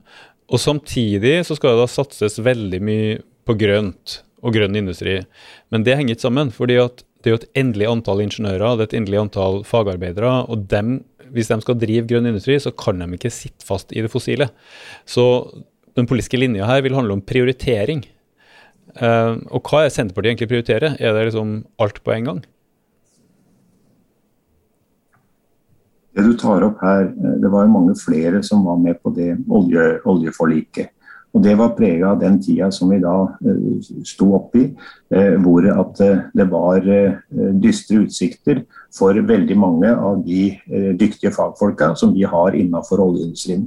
Og 0.48 0.62
samtidig 0.62 1.42
så 1.44 1.56
skal 1.58 1.74
det 1.74 1.84
da 1.84 1.90
satses 1.90 2.40
veldig 2.40 2.80
mye 2.86 3.18
på 3.46 3.58
grønt 3.60 4.22
og 4.46 4.54
grønn 4.54 4.78
industri. 4.78 5.18
Men 5.74 5.84
det 5.86 5.98
henger 5.98 6.16
ikke 6.16 6.28
sammen. 6.28 6.52
fordi 6.54 6.78
at 6.80 7.02
det 7.22 7.30
er 7.30 7.34
jo 7.34 7.42
et 7.42 7.58
endelig 7.58 7.86
antall 7.90 8.20
ingeniører, 8.22 8.76
det 8.76 8.84
er 8.84 8.90
et 8.90 8.98
endelig 9.00 9.18
antall 9.24 9.64
fagarbeidere. 9.66 10.46
og 10.48 10.68
dem, 10.70 11.04
Hvis 11.32 11.48
de 11.48 11.60
skal 11.60 11.74
drive 11.74 12.06
grønn 12.06 12.26
industri, 12.26 12.58
så 12.58 12.70
kan 12.70 12.98
de 12.98 13.18
ikke 13.18 13.30
sitte 13.30 13.66
fast 13.66 13.90
i 13.92 14.00
det 14.00 14.10
fossile. 14.10 14.50
Så 15.04 15.50
den 15.96 16.06
politiske 16.06 16.38
linja 16.38 16.66
her 16.66 16.82
vil 16.82 16.94
handle 16.94 17.12
om 17.12 17.22
prioritering. 17.22 18.04
Uh, 18.96 19.42
og 19.50 19.66
hva 19.66 19.84
er 19.84 19.90
Senterpartiet 19.92 20.36
egentlig 20.36 20.48
prioriterer? 20.48 20.96
Er 21.00 21.12
det 21.12 21.26
liksom 21.26 21.66
alt 21.82 21.98
på 22.04 22.12
en 22.14 22.24
gang? 22.24 22.44
Det 26.16 26.24
du 26.24 26.32
tar 26.40 26.64
opp 26.64 26.80
her, 26.80 27.10
eh, 27.12 27.34
det 27.42 27.48
var 27.52 27.66
jo 27.66 27.74
mange 27.74 27.94
flere 28.00 28.38
som 28.46 28.62
var 28.64 28.78
med 28.80 28.96
på 29.02 29.10
det 29.12 29.34
olje, 29.52 29.98
oljeforliket. 30.08 30.94
Og 31.36 31.42
Det 31.44 31.52
var 31.58 31.74
prega 31.76 32.14
av 32.14 32.20
den 32.22 32.38
tida 32.40 32.70
som 32.72 32.88
vi 32.88 32.96
da 33.02 33.14
uh, 33.28 33.88
sto 34.08 34.30
oppi, 34.38 34.70
uh, 35.12 35.34
hvor 35.44 35.66
at 35.68 36.00
uh, 36.00 36.22
det 36.32 36.46
var 36.48 36.88
dystre 37.60 38.06
utsikter 38.06 38.62
for 38.96 39.12
veldig 39.28 39.56
mange 39.60 39.90
av 39.92 40.22
de 40.24 40.56
dyktige 40.96 41.34
fagfolka 41.34 41.90
som 42.00 42.14
vi 42.14 42.24
har 42.24 42.56
innenfor 42.56 43.02
oljeindustrien. 43.04 43.66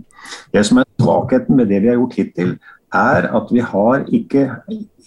Det 0.49 0.63
som 0.65 0.81
er 0.81 0.87
svakheten 0.97 1.59
med 1.59 1.69
det 1.69 1.83
vi 1.83 1.91
har 1.91 1.99
gjort 1.99 2.17
hittil, 2.17 2.55
er 2.89 3.27
at 3.37 3.51
vi 3.53 3.61
har 3.61 4.07
ikke 4.09 4.47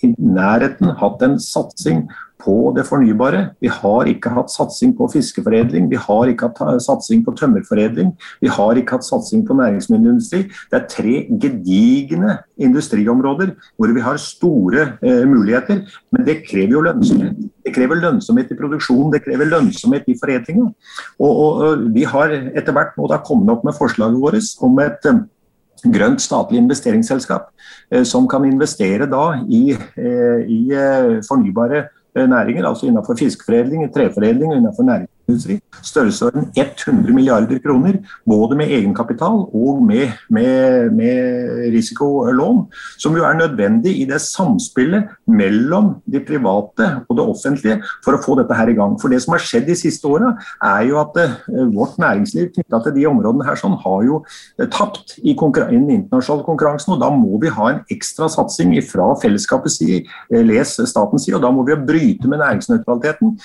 i 0.03 0.13
nærheten 0.19 0.95
hatt 1.01 1.25
en 1.27 1.41
satsing 1.43 2.05
på 2.43 2.73
det 2.77 2.85
fornybare. 2.89 3.43
Vi 3.63 3.71
har 3.73 4.11
ikke 4.11 4.33
hatt 4.35 4.51
satsing 4.53 4.95
på 4.99 5.09
fiskeforedling, 5.13 5.89
vi 5.91 6.01
har 6.01 6.31
ikke 6.33 6.51
hatt 6.51 6.83
satsing 6.83 7.25
på 7.27 7.35
tømmerforedling, 7.39 8.13
vi 8.43 8.51
har 8.53 8.79
ikke 8.79 8.99
hatt 8.99 9.07
satsing 9.07 9.45
på 9.47 9.57
næringsmiddelindustri. 9.59 10.45
Det 10.71 10.79
er 10.79 10.89
tre 10.91 11.17
gedigne 11.43 12.39
industriområder 12.59 13.55
hvor 13.77 13.93
vi 13.95 14.05
har 14.05 14.21
store 14.21 14.87
eh, 15.03 15.25
muligheter, 15.29 15.83
men 16.13 16.27
det 16.27 16.43
krever 16.49 16.77
jo 16.77 16.87
lønnsomhet. 16.89 17.37
Det 17.63 17.75
krever 17.75 18.01
lønnsomhet 18.03 18.51
i 18.51 18.59
produksjonen, 18.59 19.13
det 19.15 19.23
krever 19.25 19.51
lønnsomhet 19.51 20.09
i 20.11 20.17
foredlinga. 20.19 20.71
Og, 21.19 21.31
og, 21.31 21.63
og, 21.67 21.87
vi 21.95 22.07
har 22.09 22.33
etter 22.33 22.75
hvert 22.75 22.99
nå 22.99 23.09
da 23.11 23.23
kommet 23.25 23.53
opp 23.53 23.65
med 23.67 23.77
forslaget 23.79 24.19
vårt 24.23 24.67
om 24.67 24.83
et 24.83 25.09
eh, 25.11 25.23
grønt 25.93 26.23
statlig 26.23 26.61
investeringsselskap 26.63 27.51
eh, 27.93 28.05
som 28.09 28.29
kan 28.31 28.47
investere 28.49 29.09
da 29.11 29.25
i, 29.49 29.65
eh, 29.75 30.47
i 30.47 30.63
fornybare 31.27 31.87
næringer, 32.17 32.67
altså 32.69 32.87
innenfor 32.87 33.15
fiskeforedling, 33.19 33.95
treforedling 33.95 34.53
og 34.53 34.57
innenfor 34.57 34.83
næring 34.83 35.09
industri. 35.29 35.59
Størrelsesorden 35.83 36.49
100 36.57 37.15
milliarder 37.15 37.59
kroner, 37.63 37.99
både 38.29 38.57
med 38.59 38.73
egenkapital 38.73 39.47
og 39.49 39.83
med, 39.87 40.13
med, 40.31 40.91
med, 40.97 41.73
risikolån. 41.75 42.65
Som 42.99 43.17
jo 43.17 43.25
er 43.27 43.39
nødvendig 43.39 43.95
i 44.01 44.07
det 44.09 44.21
samspillet 44.25 45.11
mellom 45.27 45.95
de 46.13 46.21
private 46.27 46.89
og 47.09 47.19
det 47.19 47.27
offentlige 47.27 47.79
for 48.05 48.17
å 48.17 48.23
få 48.23 48.37
dette 48.41 48.57
her 48.57 48.73
i 48.73 48.77
gang. 48.79 48.99
For 49.01 49.13
det 49.13 49.23
som 49.25 49.37
har 49.37 49.45
skjedd 49.45 49.69
de 49.71 49.79
siste 49.79 50.09
åra, 50.09 50.35
er 50.63 50.87
jo 50.91 51.01
at 51.03 51.19
uh, 51.19 51.67
vårt 51.73 51.99
næringsliv 52.03 52.53
knytta 52.57 52.83
til 52.85 52.97
de 52.99 53.09
områdene 53.11 53.47
her 53.47 53.59
sånn, 53.59 53.79
har 53.83 54.07
jo 54.09 54.23
uh, 54.23 54.69
tapt 54.69 55.17
i, 55.23 55.35
den 55.35 55.91
internasjonale 55.91 56.47
konkurransen. 56.47 56.97
Og 56.97 57.03
da 57.03 57.11
må 57.15 57.41
vi 57.43 57.53
ha 57.53 57.73
en 57.73 57.83
ekstra 57.93 58.29
satsing 58.33 58.75
fra 58.89 59.13
fellesskapets 59.23 59.81
side, 59.81 60.05
les 60.31 60.79
statens 60.89 61.27
side, 61.27 61.37
og 61.37 61.45
da 61.45 61.51
må 61.55 61.65
vi 61.67 61.77
bryte 61.77 62.29
med 62.31 62.41
næringsnøytraliteten 62.43 63.37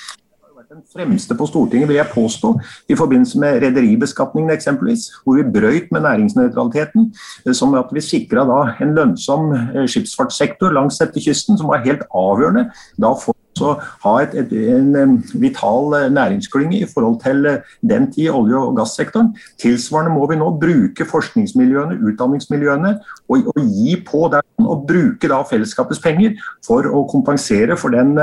den 0.69 0.83
fremste 0.93 1.35
på 1.35 1.45
Stortinget, 1.47 1.87
vil 1.87 1.95
jeg 1.95 2.11
påstå, 2.11 2.49
i 2.89 2.95
forbindelse 2.95 3.39
med 3.39 3.61
rederibeskatningen 3.63 4.51
eksempelvis, 4.51 5.07
hvor 5.23 5.39
vi 5.39 5.45
brøyt 5.53 5.91
med 5.91 6.01
næringsnøytraliteten, 6.01 7.13
eh, 7.45 7.53
som 7.53 7.73
at 7.73 7.93
vi 7.93 8.01
sikra 8.01 8.43
en 8.81 8.93
lønnsom 8.95 9.53
eh, 9.53 9.87
skipsfartssektor 9.87 10.75
langs 10.75 10.99
dette 10.99 11.23
kysten, 11.23 11.57
som 11.57 11.71
var 11.71 11.85
helt 11.87 12.03
avgjørende 12.11 12.67
da 12.99 13.13
for 13.15 13.35
å 13.63 13.71
ha 14.03 14.13
et, 14.21 14.35
et, 14.37 14.51
en 14.75 15.15
vital 15.39 15.95
eh, 16.01 16.09
næringsklynge 16.11 16.81
i 16.81 16.91
forhold 16.91 17.21
til 17.23 17.47
den 17.87 18.11
tid 18.11 18.29
olje- 18.35 18.59
og 18.59 18.75
gassektoren. 18.77 19.31
Tilsvarende 19.63 20.13
må 20.19 20.27
vi 20.27 20.41
nå 20.43 20.51
bruke 20.59 21.07
forskningsmiljøene, 21.07 22.01
utdanningsmiljøene, 22.11 22.95
og, 23.31 23.51
og 23.55 23.63
gi 23.71 23.95
på 24.03 24.27
der, 24.35 24.43
og 24.67 24.83
bruke 24.91 25.31
da 25.31 25.41
fellesskapets 25.47 26.03
penger 26.03 26.35
for 26.67 26.91
å 26.91 27.07
kompensere 27.07 27.79
for 27.79 27.95
den 27.95 28.17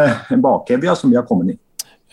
bakevja 0.45 1.01
som 1.01 1.09
vi 1.09 1.17
har 1.17 1.27
kommet 1.31 1.57
i. 1.57 1.63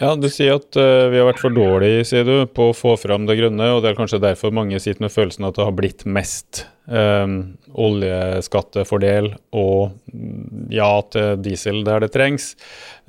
Ja, 0.01 0.15
Du 0.17 0.27
sier 0.33 0.57
at 0.57 0.73
uh, 0.79 1.11
vi 1.13 1.19
har 1.21 1.27
vært 1.29 1.41
for 1.43 1.53
dårlige 1.53 2.05
sier 2.09 2.25
du, 2.25 2.35
på 2.49 2.71
å 2.71 2.75
få 2.75 2.95
fram 2.97 3.27
det 3.29 3.37
grønne, 3.37 3.67
og 3.75 3.83
det 3.83 3.91
er 3.91 3.99
kanskje 3.99 4.21
derfor 4.23 4.53
mange 4.55 4.79
sitter 4.81 5.05
med 5.05 5.13
følelsen 5.13 5.45
at 5.45 5.59
det 5.59 5.67
har 5.67 5.75
blitt 5.77 6.07
mest 6.09 6.65
um, 6.85 7.35
oljeskattefordel 7.71 9.31
og 9.55 9.91
mm, 10.11 10.69
ja 10.73 10.89
til 11.13 11.41
diesel 11.43 11.81
der 11.87 12.03
det 12.03 12.11
trengs. 12.15 12.53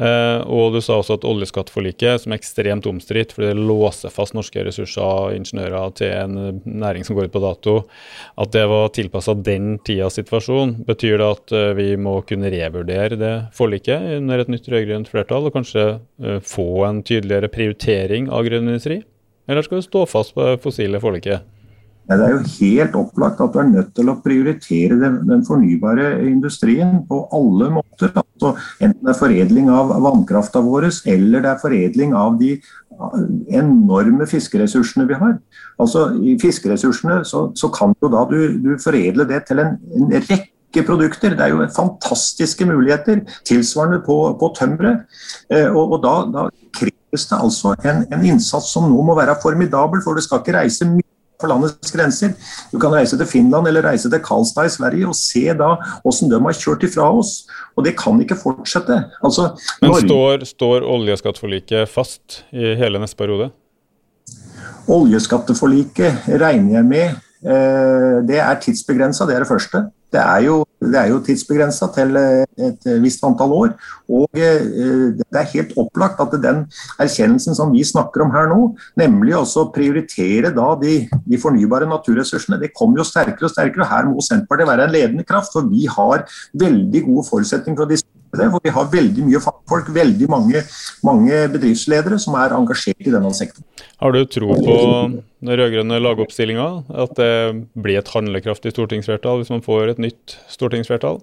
Uh, 0.00 0.42
og 0.46 0.76
du 0.76 0.80
sa 0.82 0.98
også 0.98 1.18
at 1.18 1.26
oljeskatteforliket, 1.28 2.22
som 2.22 2.35
er 2.35 2.40
ekstremt 2.40 2.88
omstridt 2.90 3.35
fordi 3.35 3.52
det 3.52 3.66
låser 3.68 4.12
fast 4.12 4.37
norske 4.37 4.64
ressurser 4.66 5.04
og 5.04 5.37
ingeniører 5.37 5.94
til 5.98 6.12
en 6.12 6.61
næring 6.64 7.06
som 7.06 7.16
går 7.16 7.30
ut 7.30 7.37
på 7.37 7.44
dato, 7.44 7.76
at 8.40 8.52
det 8.54 8.64
var 8.70 8.92
tilpassa 8.96 9.37
den 9.37 9.76
tidas 9.87 10.18
situasjon. 10.20 10.78
Betyr 10.88 11.18
det 11.22 11.30
at 11.37 11.56
uh, 11.56 11.70
vi 11.78 11.92
må 11.96 12.18
kunne 12.28 12.52
revurdere 12.52 13.20
det 13.20 13.35
forliket 13.56 14.18
under 14.18 14.42
et 14.42 14.52
nytt 14.52 14.68
rød-grønt 14.68 15.11
flertall, 15.12 15.48
og 15.48 15.56
kanskje 15.56 15.88
uh, 15.96 16.38
få 16.44 16.85
en 16.88 17.02
tydeligere 17.06 17.52
prioritering 17.52 18.30
av 18.32 18.46
grønn 18.48 18.68
industri? 18.68 19.02
Eller 19.50 19.64
skal 19.66 19.80
vi 19.80 19.88
stå 19.88 20.06
fast 20.06 20.37
på 20.37 20.44
det 20.46 20.61
fossile 20.62 21.00
forliket? 21.02 21.42
Det 22.02 22.18
er 22.18 22.32
jo 22.34 22.40
helt 22.58 22.96
opplagt 22.98 23.40
at 23.40 23.54
du 23.54 23.60
er 23.62 23.68
nødt 23.70 23.92
til 23.94 24.10
å 24.10 24.18
prioritere 24.24 24.98
den, 24.98 25.20
den 25.28 25.44
fornybare 25.46 26.08
industrien 26.26 26.98
på 27.08 27.20
alle 27.32 27.70
måter. 27.78 28.10
Altså, 28.18 28.52
enten 28.82 29.06
det 29.06 29.12
er 29.12 29.20
foredling 29.20 29.70
av 29.72 29.92
vannkrafta 30.02 30.64
vår, 30.66 30.88
eller 31.12 31.44
det 31.44 31.52
er 31.52 31.60
foredling 31.62 32.16
av 32.18 32.40
de 32.40 32.56
enorme 33.54 34.26
fiskeressursene 34.28 35.06
vi 35.08 35.18
har. 35.20 35.36
Altså, 35.80 36.08
I 36.18 36.34
fiskeressursene 36.42 37.22
så, 37.28 37.46
så 37.58 37.70
kan 37.74 37.94
du 38.00 38.08
da 38.12 38.24
du, 38.30 38.40
du 38.62 38.74
foredle 38.82 39.26
det 39.28 39.44
til 39.48 39.62
en, 39.62 39.78
en, 39.94 40.10
rekke 40.18 40.84
produkter. 40.86 41.36
Det 41.38 41.46
er 41.46 41.54
jo 41.54 41.68
fantastiske 41.76 42.66
muligheter 42.68 43.22
tilsvarende 43.48 44.02
på, 44.06 44.18
på 44.40 44.50
tømmeret. 44.58 45.06
Eh, 45.52 45.70
og, 45.70 45.96
og 45.96 46.04
da, 46.04 46.16
da, 46.34 46.48
kreves 46.72 47.28
det 47.28 47.38
altså 47.38 47.74
en, 47.84 48.06
en 48.10 48.22
innsats 48.26 48.70
som 48.72 48.90
nå 48.90 49.02
må 49.04 49.16
være 49.18 49.38
formidabel, 49.42 50.00
for 50.04 50.16
du 50.16 50.24
skal 50.24 50.40
ikke 50.40 50.58
reise 50.58 50.88
mye 50.88 51.12
for 51.42 51.52
landets 51.52 51.94
grenser. 51.94 52.35
Du 52.72 52.78
kan 52.83 52.94
reise 52.94 53.18
til 53.18 53.28
Finland 53.28 53.68
eller 53.70 53.85
reise 53.87 54.11
til 54.11 54.22
Karlstad 54.24 54.70
i 54.70 54.74
Sverige 54.76 55.11
og 55.11 55.18
se 55.18 55.44
da 55.59 55.74
hvordan 56.05 56.33
de 56.33 56.40
har 56.46 56.61
kjørt 56.61 56.87
ifra 56.88 57.09
oss. 57.18 57.35
Og 57.76 57.87
det 57.87 57.96
kan 57.98 58.20
ikke 58.22 58.38
fortsette. 58.38 58.98
Altså, 59.24 59.50
Men 59.83 59.98
står, 60.05 60.46
står 60.52 60.87
oljeskatteforliket 60.94 61.90
fast 61.90 62.42
i 62.52 62.74
hele 62.78 63.02
neste 63.02 63.18
periode? 63.18 63.50
Oljeskatteforliket 64.92 66.31
regner 66.42 66.81
jeg 66.81 66.88
med. 66.88 67.20
Eh, 67.42 68.22
det 68.26 68.38
er 68.38 68.62
tidsbegrensa, 68.62 69.26
det 69.26 69.37
er 69.37 69.44
det 69.44 69.50
første. 69.50 69.87
Det 70.12 70.20
er 70.20 70.42
jo, 70.44 70.57
det 70.83 71.03
jo 71.09 71.20
tidsbegrensa 71.25 71.88
til 71.94 72.16
eh, 72.20 72.44
et 72.68 72.88
visst 73.01 73.22
antall 73.25 73.55
år. 73.57 73.70
Og 74.12 74.29
eh, 74.37 75.14
det 75.16 75.38
er 75.40 75.51
helt 75.55 75.72
opplagt 75.81 76.20
at 76.20 76.37
den 76.42 76.64
erkjennelsen 77.01 77.57
som 77.57 77.72
vi 77.72 77.85
snakker 77.87 78.27
om 78.27 78.35
her 78.35 78.51
nå, 78.51 78.61
nemlig 79.01 79.38
å 79.38 79.66
prioritere 79.72 80.53
da 80.53 80.68
de, 80.83 80.98
de, 81.25 81.40
fornybare 81.40 81.88
naturressursene, 81.88 82.61
det 82.61 82.75
kommer 82.77 83.01
jo 83.01 83.09
sterkere 83.09 83.48
og 83.48 83.55
sterkere. 83.55 83.87
og 83.87 83.92
Her 83.94 84.11
må 84.11 84.25
Senterpartiet 84.25 84.68
være 84.68 84.88
en 84.88 84.96
ledende 84.98 85.29
kraft, 85.29 85.57
for 85.57 85.68
vi 85.70 85.88
har 85.88 86.27
veldig 86.61 87.07
gode 87.09 87.29
forutsetninger 87.31 87.79
for 87.79 87.88
å 87.88 87.92
diskutere 87.94 88.12
det. 88.40 88.49
For 88.55 88.64
vi 88.64 88.75
har 88.77 88.88
veldig 88.92 89.27
mye 89.27 89.42
fagfolk, 89.42 89.90
veldig 89.95 90.29
mange, 90.33 90.62
mange 91.07 91.42
bedriftsledere 91.53 92.18
som 92.23 92.38
er 92.40 92.55
engasjert 92.57 93.05
i 93.05 93.12
denne 93.14 93.33
sektoren. 93.37 93.66
Har 94.03 94.14
du 94.14 94.23
tro 94.27 94.55
på 94.57 94.79
den 95.42 95.55
rød-grønne 95.61 96.01
lagoppstillinga, 96.03 96.68
at 97.05 97.14
det 97.18 97.33
blir 97.75 98.01
et 98.01 98.11
handlekraftig 98.14 98.75
stortingsflertall 98.75 99.42
hvis 99.42 99.53
man 99.53 99.64
får 99.64 99.95
et 99.95 100.03
nytt 100.03 100.38
stortingsflertall? 100.53 101.21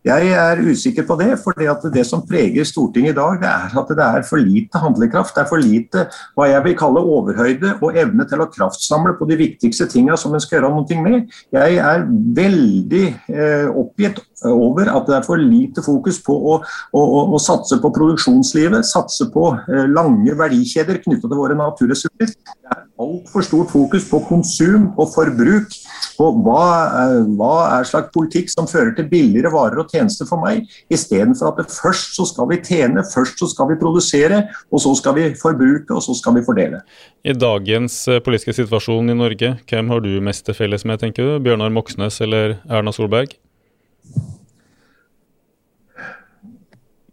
Jeg 0.00 0.30
er 0.32 0.62
usikker 0.64 1.04
på 1.04 1.16
det. 1.20 1.38
for 1.44 1.52
Det 1.92 2.06
som 2.06 2.22
preger 2.26 2.64
Stortinget 2.64 3.12
i 3.12 3.16
dag, 3.16 3.40
det 3.40 3.48
er 3.48 3.78
at 3.80 3.88
det 3.88 4.04
er 4.04 4.22
for 4.22 4.36
lite 4.36 4.78
handlekraft. 4.78 5.34
Det 5.34 5.42
er 5.42 5.48
for 5.48 5.60
lite 5.60 6.06
hva 6.36 6.48
jeg 6.48 6.64
vil 6.64 6.76
kalle 6.76 7.04
overhøyde 7.04 7.74
og 7.82 7.96
evne 7.96 8.24
til 8.24 8.40
å 8.40 8.48
kraftsamle 8.48 9.12
på 9.18 9.28
de 9.28 9.36
viktigste 9.36 9.86
tingene 9.92 10.16
som 10.16 10.32
en 10.34 10.40
skal 10.40 10.60
gjøre 10.60 10.72
noe 10.72 11.02
med. 11.04 11.28
Jeg 11.52 11.76
er 11.76 12.06
veldig 12.08 13.06
eh, 13.28 13.68
oppgitt 13.68 14.22
over 14.48 14.88
at 14.88 15.06
det 15.06 15.18
er 15.18 15.26
for 15.26 15.36
lite 15.36 15.84
fokus 15.84 16.20
på 16.24 16.32
å, 16.32 16.58
å, 16.96 17.00
å, 17.00 17.24
å 17.36 17.40
satse 17.42 17.76
på 17.82 17.92
produksjonslivet, 17.92 18.86
satse 18.88 19.28
på 19.34 19.50
eh, 19.68 19.84
lange 19.92 20.32
verdikjeder 20.38 21.02
knyttet 21.04 21.28
til 21.28 21.40
våre 21.42 21.58
naturressurser. 21.58 22.32
Det 22.32 22.72
er 22.72 22.86
altfor 23.00 23.44
stort 23.44 23.72
fokus 23.72 24.06
på 24.08 24.22
konsum 24.28 24.90
og 24.96 25.12
forbruk. 25.12 25.76
På 26.16 26.30
hva, 26.44 26.64
eh, 27.02 27.18
hva 27.36 27.54
er 27.76 27.88
slags 27.88 28.12
politikk 28.14 28.50
som 28.52 28.68
fører 28.70 28.94
til 28.96 29.08
billigere 29.12 29.52
varer 29.52 29.84
og 29.84 29.89
tjenester 29.90 30.28
for 30.28 30.42
meg, 30.42 30.64
istedenfor 30.92 31.52
at 31.60 31.74
først 31.74 32.16
så 32.16 32.26
skal 32.28 32.48
vi 32.50 32.60
tjene, 32.64 33.04
først 33.14 33.40
så 33.42 33.48
skal 33.50 33.70
vi 33.72 33.78
produsere, 33.80 34.42
og 34.70 34.82
så 34.82 34.94
skal 34.98 35.16
vi 35.18 35.28
forbruke, 35.40 35.94
og 35.94 36.02
så 36.04 36.16
skal 36.18 36.38
vi 36.38 36.44
fordele. 36.46 36.82
I 37.24 37.36
dagens 37.36 38.02
eh, 38.08 38.22
politiske 38.24 38.56
situasjon 38.62 39.12
i 39.12 39.18
Norge, 39.18 39.54
hvem 39.70 39.92
har 39.92 40.04
du 40.04 40.12
mest 40.24 40.46
til 40.46 40.56
felles 40.56 40.86
med, 40.88 41.02
tenker 41.02 41.26
du? 41.26 41.38
Bjørnar 41.44 41.72
Moxnes 41.74 42.20
eller 42.24 42.58
Erna 42.70 42.94
Solberg? 42.96 43.36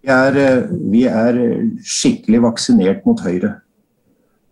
Vi 0.01 0.11
er, 0.13 0.37
eh, 0.39 0.67
vi 0.91 1.07
er 1.11 1.39
skikkelig 1.83 2.45
vaksinert 2.47 3.07
mot 3.07 3.19
Høyre. 3.25 3.57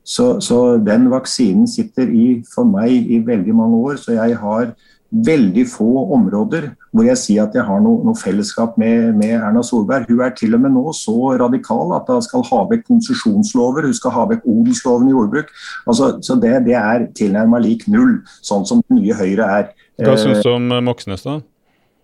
Så, 0.05 0.39
så, 0.39 0.77
den 0.77 1.07
vaksinen 1.09 1.65
sitter 1.67 2.11
i 2.13 2.43
for 2.45 2.67
meg 2.69 2.91
i 3.09 3.17
veldig 3.25 3.55
mange 3.57 3.79
år. 3.87 3.95
Så 3.97 4.13
jeg 4.13 4.37
har 4.37 4.75
veldig 5.23 5.63
få 5.69 5.87
områder 6.15 6.67
hvor 6.95 7.07
jeg 7.07 7.19
sier 7.19 7.45
at 7.45 7.55
jeg 7.55 7.63
har 7.67 7.81
noe, 7.83 8.01
noe 8.03 8.17
fellesskap 8.19 8.77
med, 8.79 9.13
med, 9.15 9.35
Erna 9.37 9.63
Solberg. 9.63 10.09
Hun 10.09 10.23
er 10.25 10.33
til 10.35 10.55
og 10.57 10.63
med 10.63 10.73
nå 10.75 10.83
så 10.95 11.15
radikal 11.39 11.93
at 11.95 12.09
hun 12.11 12.23
skal 12.23 12.43
ha 12.49 12.61
vekk 12.71 12.85
konsesjonslover, 12.89 13.87
hun 13.87 13.97
skal 13.97 14.15
ha 14.15 14.25
vekk 14.31 14.47
odelsloven 14.51 15.09
i 15.09 15.15
jordbruk. 15.15 15.51
Altså, 15.85 16.15
så 16.25 16.37
det, 16.41 16.53
det 16.67 16.77
er 16.79 17.07
tilnærma 17.15 17.61
lik 17.63 17.87
null, 17.91 18.17
sånn 18.45 18.67
som 18.67 18.83
det 18.85 18.99
nye 18.99 19.19
Høyre 19.19 19.49
er. 19.59 19.69
Hva 20.03 20.17
syns 20.19 20.43
du 20.43 20.51
om 20.51 20.71
Moxnes, 20.83 21.23
da? 21.23 21.39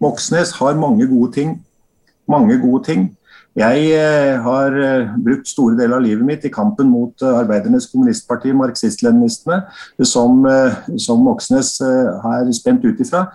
Moxnes 0.01 0.55
har 0.59 0.79
mange 0.79 1.07
gode 1.11 1.33
ting. 1.35 1.57
Mange 2.31 2.57
gode 2.61 2.85
ting. 2.87 3.09
Jeg 3.59 3.87
eh, 3.91 4.37
har 4.39 4.75
eh, 4.79 5.09
brukt 5.19 5.49
store 5.49 5.75
deler 5.75 5.97
av 5.97 6.05
livet 6.05 6.23
mitt 6.23 6.45
i 6.47 6.51
kampen 6.53 6.87
mot 6.87 7.19
eh, 7.19 7.39
arbeidernes 7.41 7.89
kommunistparti, 7.91 8.53
marxist-leninistene, 8.55 9.65
som, 10.07 10.45
som 10.95 11.25
Moxnes 11.25 11.73
er 11.83 12.51
spent 12.55 12.85
ut 12.87 13.01
ifra. 13.03 13.25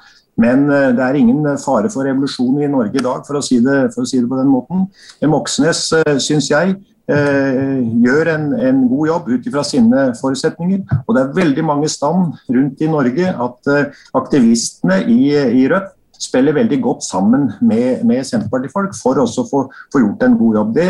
Men 0.41 0.67
det 0.69 1.01
er 1.01 1.17
ingen 1.17 1.47
fare 1.57 1.89
for 1.89 2.05
revolusjon 2.05 2.59
i 2.61 2.69
Norge 2.69 3.01
i 3.01 3.05
dag, 3.05 3.23
for 3.25 3.39
å 3.39 3.45
si 3.45 3.57
det, 3.65 3.87
å 3.89 4.05
si 4.05 4.21
det 4.21 4.29
på 4.29 4.37
den 4.37 4.51
måten. 4.53 4.83
Moxnes, 5.25 5.87
syns 6.21 6.51
jeg, 6.51 6.75
gjør 7.09 8.29
en, 8.35 8.45
en, 8.61 8.83
god 8.91 9.09
jobb 9.09 9.31
ut 9.31 9.49
ifra 9.49 9.65
sine 9.65 10.11
forutsetninger. 10.21 10.83
Og 11.07 11.17
det 11.17 11.23
er 11.23 11.39
veldig 11.39 11.65
mange 11.65 11.89
stand 11.89 12.37
rundt 12.53 12.85
i 12.85 12.91
Norge 12.93 13.33
at 13.33 13.73
aktivistene 14.21 15.01
i, 15.09 15.23
i 15.63 15.65
Rødt 15.73 15.96
spiller 16.23 16.57
veldig 16.57 16.79
godt 16.85 17.05
sammen 17.07 17.49
med, 17.61 18.03
med 18.09 18.27
Senterpartifolk 18.27 18.95
for 18.99 19.21
også 19.23 19.45
å 19.45 19.49
få, 19.51 19.61
få, 19.93 20.03
gjort 20.03 20.25
en 20.27 20.39
god 20.41 20.59
jobb. 20.61 20.73
Det, 20.77 20.89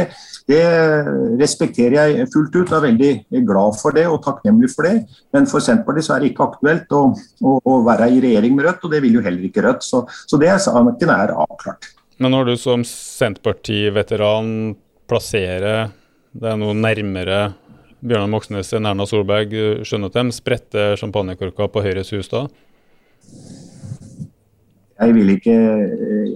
det, 0.51 0.63
respekterer 1.41 1.97
jeg 1.99 2.29
fullt 2.33 2.57
ut 2.57 2.71
og 2.71 2.79
er 2.79 2.87
veldig 2.89 3.43
glad 3.49 3.79
for 3.81 3.97
det 3.97 4.07
og 4.11 4.23
takknemlig 4.25 4.73
for 4.75 4.89
det. 4.89 4.95
Men 5.37 5.51
for 5.51 5.65
Senterpartiet 5.65 6.09
så 6.09 6.17
er 6.17 6.25
det 6.25 6.33
ikke 6.33 6.49
aktuelt 6.49 6.97
å, 6.97 7.03
å, 7.43 7.59
å 7.61 7.83
være 7.87 8.11
i 8.15 8.23
regjering 8.25 8.57
med 8.57 8.69
Rødt, 8.69 8.87
og 8.87 8.97
det 8.97 9.03
vil 9.05 9.19
jo 9.19 9.27
heller 9.27 9.51
ikke 9.51 9.67
Rødt. 9.67 9.87
Så, 9.87 10.07
så 10.27 10.41
det 10.41 10.55
saken 10.63 11.13
er 11.13 11.37
avklart. 11.37 11.93
Men 12.23 12.33
når 12.33 12.53
du 12.53 12.57
som 12.61 12.85
Senterparti-veteran 12.87 14.75
plasserer 15.07 15.89
er 16.37 16.59
noe 16.61 16.75
nærmere 16.77 17.41
Bjørnar 18.07 18.31
Moxnes 18.31 18.73
enn 18.77 18.87
Erna 18.89 19.07
Solberg. 19.09 19.55
Skjønner 19.87 20.13
at 20.13 20.19
de 20.19 20.35
spretter 20.37 20.99
champagnekorka 21.01 21.69
på 21.73 21.83
Høyres 21.85 22.13
hus 22.15 22.31
da? 22.33 22.47
Jeg 24.97 25.15
vil 25.15 25.31
ikke, 25.37 25.57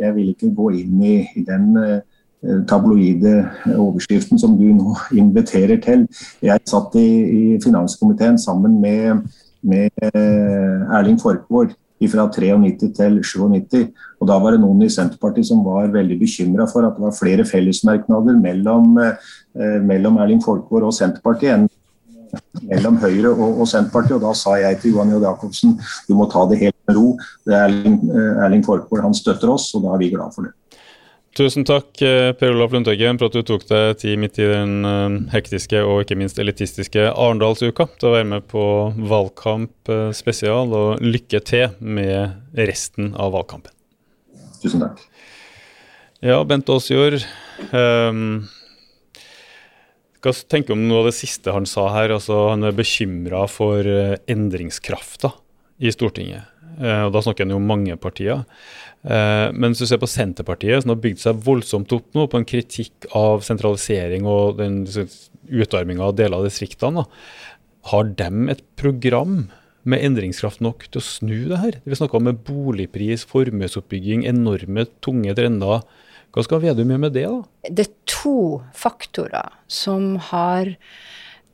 jeg 0.01 0.15
vil 0.17 0.33
ikke 0.35 0.55
gå 0.55 0.71
inn 0.83 1.03
i, 1.03 1.15
i 1.37 1.45
den 1.47 1.71
tabloide 2.69 3.35
overskriften 3.73 4.41
som 4.41 4.57
du 4.59 4.67
nå 4.73 4.97
inviterer 5.23 5.81
til. 5.81 6.07
Jeg 6.45 6.69
satt 6.69 6.97
i, 7.01 7.09
i 7.41 7.43
finanskomiteen 7.65 8.39
sammen 8.41 8.81
med, 8.83 9.25
med 9.63 9.91
Erling 10.13 11.21
Forkvår 11.21 11.73
fra 12.09 12.29
93 12.33 12.95
til 12.97 13.21
97. 13.25 13.93
Og 14.21 14.29
Da 14.29 14.39
var 14.39 14.53
det 14.53 14.61
noen 14.61 14.83
i 14.83 14.89
Senterpartiet 14.89 15.47
som 15.47 15.65
var 15.65 15.91
veldig 15.93 16.19
bekymra 16.19 16.67
for 16.71 16.87
at 16.87 16.97
det 16.97 17.05
var 17.05 17.17
flere 17.17 17.45
fellesmerknader 17.45 18.39
mellom, 18.41 18.99
eh, 18.99 19.81
mellom 19.83 20.17
Erling 20.19 20.43
Folkvår 20.43 20.87
og 20.87 20.95
Senterpartiet 20.95 21.55
enn 21.55 21.69
mellom 22.63 22.97
Høyre 22.97 23.31
og, 23.35 23.61
og, 23.61 23.69
Senterpartiet. 23.69 24.17
og 24.17 24.23
Da 24.23 24.33
sa 24.35 24.55
jeg 24.57 24.81
til 24.81 24.93
Johan 24.93 25.11
J. 25.11 25.21
Jacobsen 25.21 25.79
du 26.09 26.15
må 26.15 26.31
ta 26.31 26.47
det 26.49 26.59
helt 26.59 26.77
ro. 26.97 27.15
Det 27.47 27.55
er 27.55 27.67
Erling, 27.69 28.01
eh, 28.11 28.45
Erling 28.47 28.65
Folkvår 28.67 29.05
han 29.07 29.17
støtter 29.17 29.53
oss, 29.53 29.71
og 29.75 29.87
da 29.87 29.95
er 29.95 30.03
vi 30.03 30.11
glad 30.15 30.35
for 30.37 30.49
det. 30.49 30.55
Tusen 31.39 31.63
takk 31.63 32.01
eh, 32.03 32.33
Per 32.35 32.57
Olaf 32.57 32.73
Lundteigen 32.75 33.19
for 33.21 33.31
at 33.31 33.37
du 33.39 33.45
tok 33.47 33.63
deg 33.69 34.01
tid 34.03 34.19
midt 34.19 34.41
i 34.43 34.49
den 34.51 34.87
eh, 34.87 35.19
hektiske 35.31 35.79
og 35.87 36.03
ikke 36.03 36.19
minst 36.19 36.41
elitistiske 36.43 37.07
Arendalsuka 37.13 37.87
til 38.01 38.11
å 38.11 38.15
være 38.17 38.31
med 38.33 38.49
på 38.51 38.65
valgkamp 38.99 39.93
spesial, 40.17 40.75
og 40.75 41.05
lykke 41.05 41.43
til 41.47 41.77
med 41.79 42.35
resten 42.59 43.15
av 43.15 43.37
valgkampen. 43.37 43.75
Tusen 44.61 44.83
takk. 44.83 45.05
Ja, 46.21 46.43
Bent 46.45 46.69
Aasjord. 46.69 47.23
Um, 47.73 48.43
hva 50.21 50.35
tenker 50.35 50.75
du 50.75 50.77
om 50.77 50.83
noe 50.91 51.01
av 51.01 51.07
det 51.09 51.17
siste 51.17 51.55
han 51.55 51.65
sa 51.65 51.87
her? 51.95 52.13
Altså, 52.13 52.51
han 52.51 52.67
er 52.67 52.77
bekymra 52.77 53.47
for 53.49 53.87
endringskrafta 54.29 55.33
i 55.81 55.93
Stortinget. 55.95 56.45
Uh, 56.81 57.07
og 57.07 57.15
Da 57.15 57.23
snakker 57.27 57.45
en 57.45 57.55
jo 57.55 57.61
om 57.61 57.69
mange 57.69 57.97
partier. 58.01 58.45
Eh, 59.01 59.47
men 59.57 59.73
hvis 59.73 59.81
du 59.81 59.89
ser 59.89 60.01
på 60.01 60.09
Senterpartiet, 60.11 60.83
som 60.83 60.93
har 60.93 61.01
bygd 61.01 61.23
seg 61.23 61.39
voldsomt 61.47 61.93
opp 61.97 62.11
nå 62.17 62.27
på 62.29 62.41
en 62.41 62.49
kritikk 62.49 63.09
av 63.17 63.41
sentralisering 63.47 64.29
og 64.29 64.59
den 64.61 64.83
utarminga 65.49 66.11
av 66.11 66.19
deler 66.19 66.37
av 66.37 66.49
distriktene, 66.49 67.07
har 67.89 68.13
de 68.19 68.29
et 68.53 68.61
program 68.77 69.49
med 69.89 70.05
endringskraft 70.05 70.61
nok 70.61 70.85
til 70.91 71.01
å 71.01 71.07
snu 71.07 71.37
det 71.49 71.61
her? 71.63 71.81
Vi 71.89 71.97
snakka 71.97 72.21
om 72.21 72.29
boligpris, 72.45 73.25
formuesoppbygging, 73.31 74.27
enorme, 74.29 74.85
tunge 75.01 75.33
trender. 75.39 75.87
Hva 76.31 76.45
skal 76.45 76.61
Vedum 76.63 76.93
gjøre 76.93 77.05
med 77.07 77.17
det, 77.17 77.25
da? 77.25 77.71
Det 77.73 77.87
er 77.89 77.95
to 78.11 78.61
faktorer 78.77 79.57
som 79.67 80.13
har, 80.29 80.75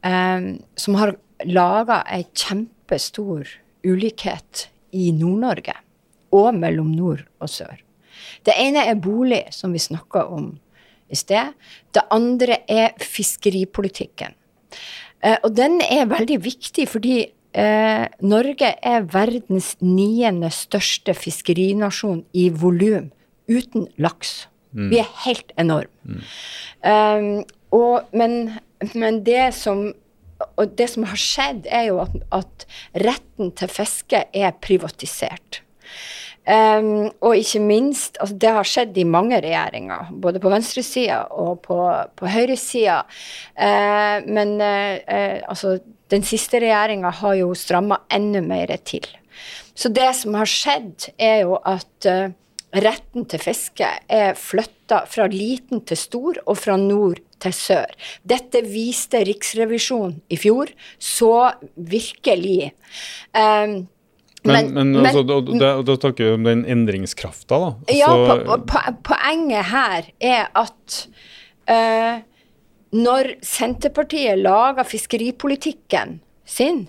eh, 0.03 0.51
som 0.75 0.99
har 0.99 1.15
laga 1.47 2.03
ei 2.11 2.25
kjempestor 2.35 3.47
ulikhet 3.87 4.67
i 4.97 5.11
Nord-Norge 5.17 5.77
og 6.37 6.55
mellom 6.57 6.89
nord 6.97 7.25
og 7.43 7.51
sør. 7.53 7.77
Det 8.47 8.55
ene 8.59 8.85
er 8.89 8.99
bolig, 9.01 9.45
som 9.55 9.75
vi 9.75 9.83
snakka 9.83 10.27
om 10.33 10.55
i 11.13 11.19
sted. 11.19 11.55
Det 11.95 12.05
andre 12.15 12.61
er 12.71 12.97
fiskeripolitikken. 13.03 14.35
Eh, 15.23 15.39
og 15.43 15.55
den 15.57 15.81
er 15.85 16.09
veldig 16.11 16.39
viktig 16.45 16.87
fordi 16.91 17.17
eh, 17.57 18.05
Norge 18.21 18.73
er 18.83 19.07
verdens 19.13 19.75
niende 19.83 20.51
største 20.55 21.15
fiskerinasjon 21.17 22.25
i 22.35 22.49
volum 22.51 23.11
uten 23.51 23.87
laks. 24.03 24.47
Mm. 24.77 24.89
Vi 24.93 25.01
er 25.01 25.13
helt 25.25 25.53
enorme. 25.59 25.93
Mm. 26.05 27.45
Um, 27.73 28.03
men, 28.13 28.35
men, 28.95 29.23
det 29.27 29.55
som 29.57 29.89
og 30.57 30.75
det 30.79 30.89
som 30.93 31.07
har 31.11 31.21
skjedd, 31.21 31.67
er 31.67 31.89
jo 31.91 32.01
at, 32.05 32.17
at 32.35 32.67
retten 33.05 33.53
til 33.59 33.73
fiske 33.73 34.25
er 34.33 34.59
privatisert. 34.63 35.63
Um, 36.47 37.09
og 37.27 37.41
ikke 37.41 37.59
minst, 37.59 38.21
altså 38.23 38.37
det 38.39 38.51
har 38.55 38.69
skjedd 38.71 38.99
i 39.03 39.07
mange 39.09 39.41
regjeringer, 39.43 40.13
både 40.23 40.39
på 40.39 40.53
venstresida 40.53 41.25
og 41.35 41.59
på, 41.65 41.79
på 42.15 42.31
høyresida. 42.31 43.01
Uh, 43.59 44.23
men 44.31 44.55
uh, 44.63 45.43
altså, 45.51 45.81
den 46.15 46.23
siste 46.23 46.61
regjeringa 46.63 47.11
har 47.19 47.35
jo 47.41 47.51
stramma 47.59 47.99
enda 48.15 48.45
mer 48.47 48.71
til. 48.87 49.09
Så 49.75 49.91
det 49.91 50.13
som 50.21 50.39
har 50.39 50.47
skjedd, 50.47 51.11
er 51.19 51.43
jo 51.49 51.59
at 51.67 52.07
uh, 52.07 52.31
retten 52.85 53.27
til 53.31 53.43
fiske 53.43 53.89
er 54.13 54.37
flytta 54.39 55.03
fra 55.11 55.27
liten 55.33 55.83
til 55.89 55.99
stor 55.99 56.41
og 56.45 56.59
fra 56.61 56.77
nord 56.81 57.21
til 57.43 57.55
sør. 57.57 57.91
Dette 58.27 58.63
viste 58.67 59.23
Riksrevisjonen 59.27 60.21
i 60.33 60.39
fjor 60.41 60.73
så 60.99 61.53
virkelig. 61.77 62.73
Um, 63.33 63.87
men, 64.47 64.71
men, 64.75 64.93
men 64.95 65.09
altså, 65.09 65.25
da, 65.27 65.41
da, 65.43 65.71
da, 65.83 65.97
snakker 65.99 66.29
vi 66.29 66.35
om 66.37 66.47
den 66.47 66.63
endringskrafta, 66.71 67.59
da. 67.59 67.71
Altså, 67.89 67.97
ja, 67.99 68.37
po 68.47 68.59
po 68.71 68.83
poenget 69.11 69.71
her 69.73 70.11
er 70.23 70.45
at 70.55 70.99
uh, 71.71 72.23
når 72.95 73.33
Senterpartiet 73.45 74.39
lager 74.39 74.87
fiskeripolitikken 74.87 76.21
sin, 76.47 76.87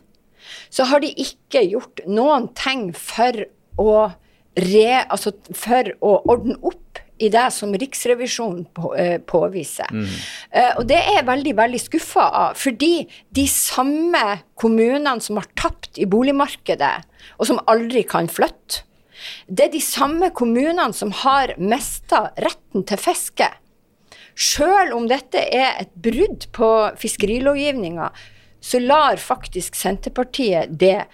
så 0.69 0.85
har 0.91 1.01
de 1.03 1.09
ikke 1.17 1.65
gjort 1.73 2.03
noen 2.07 2.47
ting 2.57 2.91
for 2.95 3.47
å, 3.81 4.11
re, 4.57 5.03
altså 5.05 5.33
for 5.55 5.93
å 6.01 6.17
ordne 6.33 6.57
opp 6.65 7.01
i 7.17 7.29
det 7.33 7.47
som 7.53 7.73
Riksrevisjonen 7.73 8.65
på, 8.77 8.91
uh, 8.93 9.17
påviser. 9.25 9.89
Mm. 9.89 10.09
Uh, 10.53 10.73
og 10.77 10.83
det 10.89 10.99
er 10.99 11.19
jeg 11.19 11.29
veldig, 11.29 11.53
veldig 11.57 11.81
skuffa 11.81 12.25
av. 12.43 12.59
Fordi 12.59 13.07
de 13.33 13.47
samme 13.49 14.23
kommunene 14.59 15.17
som 15.23 15.39
har 15.41 15.49
tapt 15.57 15.97
i 15.97 16.05
boligmarkedet, 16.09 16.95
og 17.37 17.49
som 17.49 17.61
aldri 17.69 18.05
kan 18.07 18.29
flytte, 18.29 18.83
det 19.49 19.65
er 19.65 19.73
de 19.73 19.81
samme 19.81 20.29
kommunene 20.35 20.93
som 20.93 21.09
har 21.23 21.55
mista 21.57 22.27
retten 22.37 22.85
til 22.87 23.01
fiske. 23.01 23.49
Sjøl 24.37 24.93
om 24.93 25.07
dette 25.09 25.41
er 25.41 25.79
et 25.81 25.93
brudd 25.97 26.45
på 26.53 26.69
fiskerilovgivninga, 27.01 28.11
så 28.61 28.81
lar 28.83 29.17
faktisk 29.21 29.77
Senterpartiet 29.77 30.75
det 30.77 31.07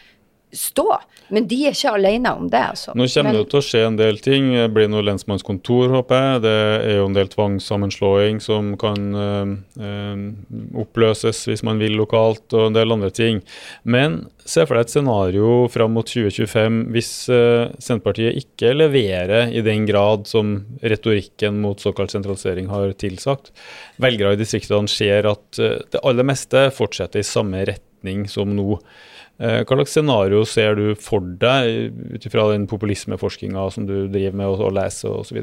stå. 0.53 0.87
Men 1.33 1.47
de 1.49 1.57
er 1.65 1.73
ikke 1.73 1.93
alene 1.97 2.31
om 2.35 2.49
det. 2.51 2.61
altså. 2.73 2.93
Nå 2.97 3.07
kommer 3.09 3.31
Men, 3.31 3.39
det 3.39 3.49
til 3.51 3.59
å 3.59 3.65
skje 3.65 3.81
en 3.87 3.97
del 3.97 4.19
ting. 4.21 4.51
Det 4.53 4.67
blir 4.75 4.89
noe 4.91 5.05
lensmannskontor, 5.05 5.93
håper 5.95 6.25
jeg. 6.25 6.41
Det 6.45 6.55
er 6.91 6.97
jo 6.99 7.07
en 7.07 7.15
del 7.17 7.31
tvangssammenslåing 7.31 8.41
som 8.43 8.73
kan 8.81 9.07
øh, 9.17 10.25
oppløses 10.83 11.43
hvis 11.49 11.63
man 11.65 11.81
vil 11.81 11.97
lokalt, 11.97 12.45
og 12.53 12.69
en 12.69 12.77
del 12.77 12.93
andre 12.95 13.09
ting. 13.13 13.41
Men 13.83 14.23
se 14.45 14.65
for 14.67 14.77
deg 14.77 14.85
et 14.85 14.93
scenario 14.93 15.53
fram 15.71 15.95
mot 15.95 16.09
2025 16.09 16.81
hvis 16.93 17.13
øh, 17.33 17.71
Senterpartiet 17.79 18.37
ikke 18.43 18.75
leverer 18.75 19.53
i 19.55 19.63
den 19.65 19.87
grad 19.89 20.27
som 20.29 20.59
retorikken 20.83 21.61
mot 21.63 21.81
såkalt 21.81 22.13
sentralisering 22.13 22.69
har 22.73 22.93
tilsagt. 22.99 23.53
Velgere 24.03 24.35
i 24.35 24.41
distriktene 24.41 24.91
ser 24.91 25.29
at 25.31 25.47
det 25.57 26.03
aller 26.03 26.27
meste 26.27 26.67
fortsetter 26.75 27.23
i 27.23 27.27
samme 27.27 27.63
retning 27.69 28.27
som 28.29 28.51
nå. 28.53 28.77
Eh, 29.41 29.61
hva 29.65 29.77
slags 29.77 29.95
scenario 29.95 30.43
ser 30.45 30.77
du 30.77 30.85
for 30.99 31.25
deg 31.41 31.93
ut 32.13 32.25
ifra 32.27 32.51
den 32.51 32.67
populismeforskinga 32.69 33.65
som 33.73 33.87
du 33.89 33.95
driver 34.13 34.37
med 34.43 34.61
å 34.61 34.69
lese 34.73 35.09
osv.? 35.09 35.39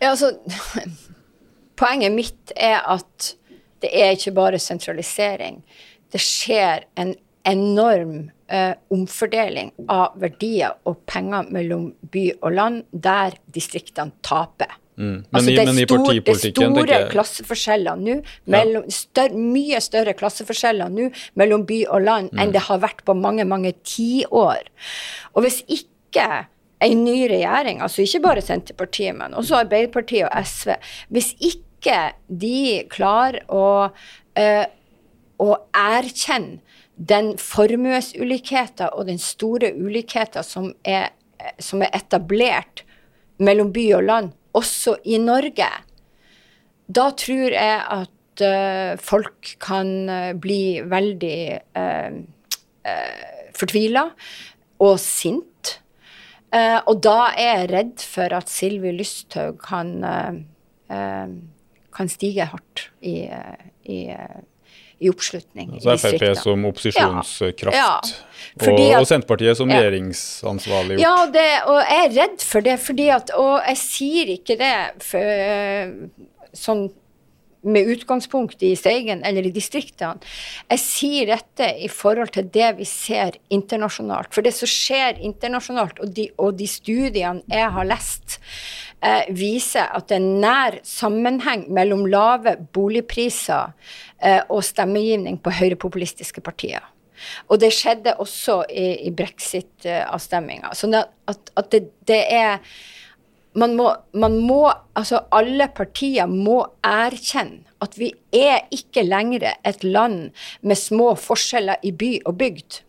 Ja, 0.00 0.14
altså, 0.14 0.32
poenget 1.80 2.14
mitt 2.14 2.54
er 2.56 2.80
at 2.80 3.34
det 3.84 3.90
er 3.92 4.14
ikke 4.16 4.32
bare 4.36 4.60
sentralisering. 4.62 5.60
Det 6.12 6.22
skjer 6.22 6.86
en 7.00 7.12
enorm 7.44 8.30
eh, 8.48 8.72
omfordeling 8.94 9.74
av 9.92 10.16
verdier 10.20 10.78
og 10.88 11.02
penger 11.10 11.50
mellom 11.52 11.90
by 12.12 12.24
og 12.38 12.56
land, 12.56 12.86
der 12.90 13.36
distriktene 13.52 14.16
taper. 14.24 14.72
Mm. 14.96 15.06
Men, 15.06 15.24
altså, 15.32 15.50
i, 15.50 15.56
men, 15.58 15.78
i, 15.78 15.86
partipolitikken 15.90 16.74
det 16.76 16.82
er 16.84 16.86
store 16.86 17.10
klasseforskjeller 17.10 17.98
nå, 17.98 18.16
mellom, 18.54 18.84
større, 18.94 19.34
mye 19.34 19.80
større 19.82 20.14
klasseforskjeller 20.14 20.92
nå 20.94 21.08
mellom 21.40 21.64
by 21.66 21.80
og 21.88 22.04
land 22.04 22.30
mm. 22.30 22.42
enn 22.42 22.54
det 22.54 22.62
har 22.68 22.82
vært 22.84 23.02
på 23.06 23.16
mange, 23.18 23.46
mange 23.48 23.74
tiår. 23.82 24.68
Og 25.34 25.46
hvis 25.46 25.64
ikke 25.66 26.28
en 26.84 27.02
ny 27.04 27.16
regjering, 27.30 27.82
altså 27.82 28.04
ikke 28.04 28.22
bare 28.22 28.44
Senterpartiet, 28.44 29.16
men 29.18 29.34
også 29.34 29.58
Arbeiderpartiet 29.64 30.28
og 30.28 30.46
SV, 30.46 30.76
hvis 31.16 31.32
ikke 31.42 31.98
de 32.28 32.84
klarer 32.92 33.42
å, 33.52 33.66
uh, 33.90 34.64
å 35.42 35.50
erkjenne 35.74 36.60
den 36.94 37.34
formuesulikheten 37.40 38.92
og 38.94 39.08
den 39.10 39.18
store 39.18 39.72
ulikheten 39.74 40.46
som 40.46 40.70
er, 40.86 41.10
som 41.58 41.82
er 41.82 41.90
etablert 41.96 42.84
mellom 43.42 43.72
by 43.74 43.88
og 43.98 44.04
land, 44.06 44.34
også 44.54 44.98
i 45.04 45.18
Norge, 45.22 45.68
da 46.84 47.06
tror 47.16 47.54
jeg 47.56 47.78
at 47.98 48.44
uh, 48.44 49.00
folk 49.00 49.54
kan 49.62 49.92
uh, 50.10 50.32
bli 50.38 50.80
veldig 50.84 51.38
uh, 51.80 52.18
uh, 52.84 53.50
fortvila 53.56 54.08
og 54.84 54.96
sint. 55.02 55.78
Uh, 56.54 56.80
og 56.86 57.00
da 57.02 57.18
er 57.32 57.64
jeg 57.64 57.70
redd 57.72 58.04
for 58.14 58.36
at 58.36 58.52
Sylvi 58.52 58.92
Lysthaug 58.94 59.58
kan, 59.64 59.96
kan 61.94 62.10
stige 62.10 62.46
hardt 62.50 62.88
i, 63.02 63.24
i, 63.90 63.98
i 64.98 65.10
oppslutning 65.10 65.72
Så 65.82 65.96
Frp 65.98 66.26
som 66.38 66.66
opposisjonskraft, 66.68 67.74
ja, 67.74 67.86
ja, 68.04 68.66
og, 68.70 68.82
og, 69.00 69.06
Senterpartiet 69.08 69.58
som 69.58 69.70
regjeringsansvarlig? 69.72 70.98
Ja, 71.02 71.14
det, 71.30 71.48
og 71.70 71.80
jeg 71.82 72.02
er 72.02 72.18
redd 72.20 72.44
for 72.46 72.66
det, 72.66 72.76
fordi 72.82 73.08
at, 73.14 73.32
og 73.38 73.56
jeg 73.62 73.80
sier 73.80 74.34
ikke 74.36 74.58
det 74.60 74.74
for, 75.02 75.96
sånn 76.54 76.86
med 77.64 77.88
utgangspunkt 77.88 78.62
i 78.62 78.74
Steigen 78.76 79.22
eller 79.24 79.46
i 79.48 79.52
distriktene. 79.54 80.20
Jeg 80.68 80.82
sier 80.82 81.30
dette 81.32 81.70
i 81.80 81.88
forhold 81.88 82.34
til 82.36 82.48
det 82.52 82.74
vi 82.80 82.86
ser 82.88 83.38
internasjonalt. 83.54 84.32
For 84.36 84.44
det 84.44 84.54
som 84.56 84.70
skjer 84.70 85.20
internasjonalt, 85.24 86.02
og 86.04 86.12
de, 86.16 86.28
og 86.36 86.58
de 86.58 86.68
studiene 86.68 87.44
jeg 87.48 87.72
har 87.76 87.88
lest, 87.88 88.38
eh, 89.04 89.28
viser 89.36 89.90
at 89.94 90.08
det 90.10 90.18
er 90.18 90.26
nær 90.44 90.78
sammenheng 90.86 91.66
mellom 91.74 92.06
lave 92.10 92.56
boligpriser 92.74 93.74
eh, 94.18 94.40
og 94.48 94.64
stemmegivning 94.64 95.38
på 95.44 95.54
høyrepopulistiske 95.60 96.44
partier. 96.44 96.84
Og 97.48 97.60
det 97.62 97.70
skjedde 97.72 98.16
også 98.20 98.64
i, 98.68 99.06
i 99.08 99.12
brexit-avstemminga. 99.14 100.74
Sånn 100.76 100.96
at, 100.98 101.54
at 101.56 101.70
det, 101.72 101.86
det 102.08 102.20
er 102.34 102.58
man 103.54 103.76
må, 103.78 103.92
man 104.18 104.40
må, 104.42 104.64
altså 104.98 105.20
Alle 105.34 105.68
partier 105.70 106.26
må 106.26 106.58
erkjenne 106.82 107.62
at 107.84 107.94
vi 108.00 108.08
er 108.34 108.64
ikke 108.74 109.04
lenger 109.04 109.44
et 109.52 109.84
land 109.84 110.32
med 110.64 110.80
små 110.80 111.12
forskjeller 111.20 111.82
i 111.84 111.92
by 111.94 112.10
og 112.24 112.38
bygd. 112.40 112.80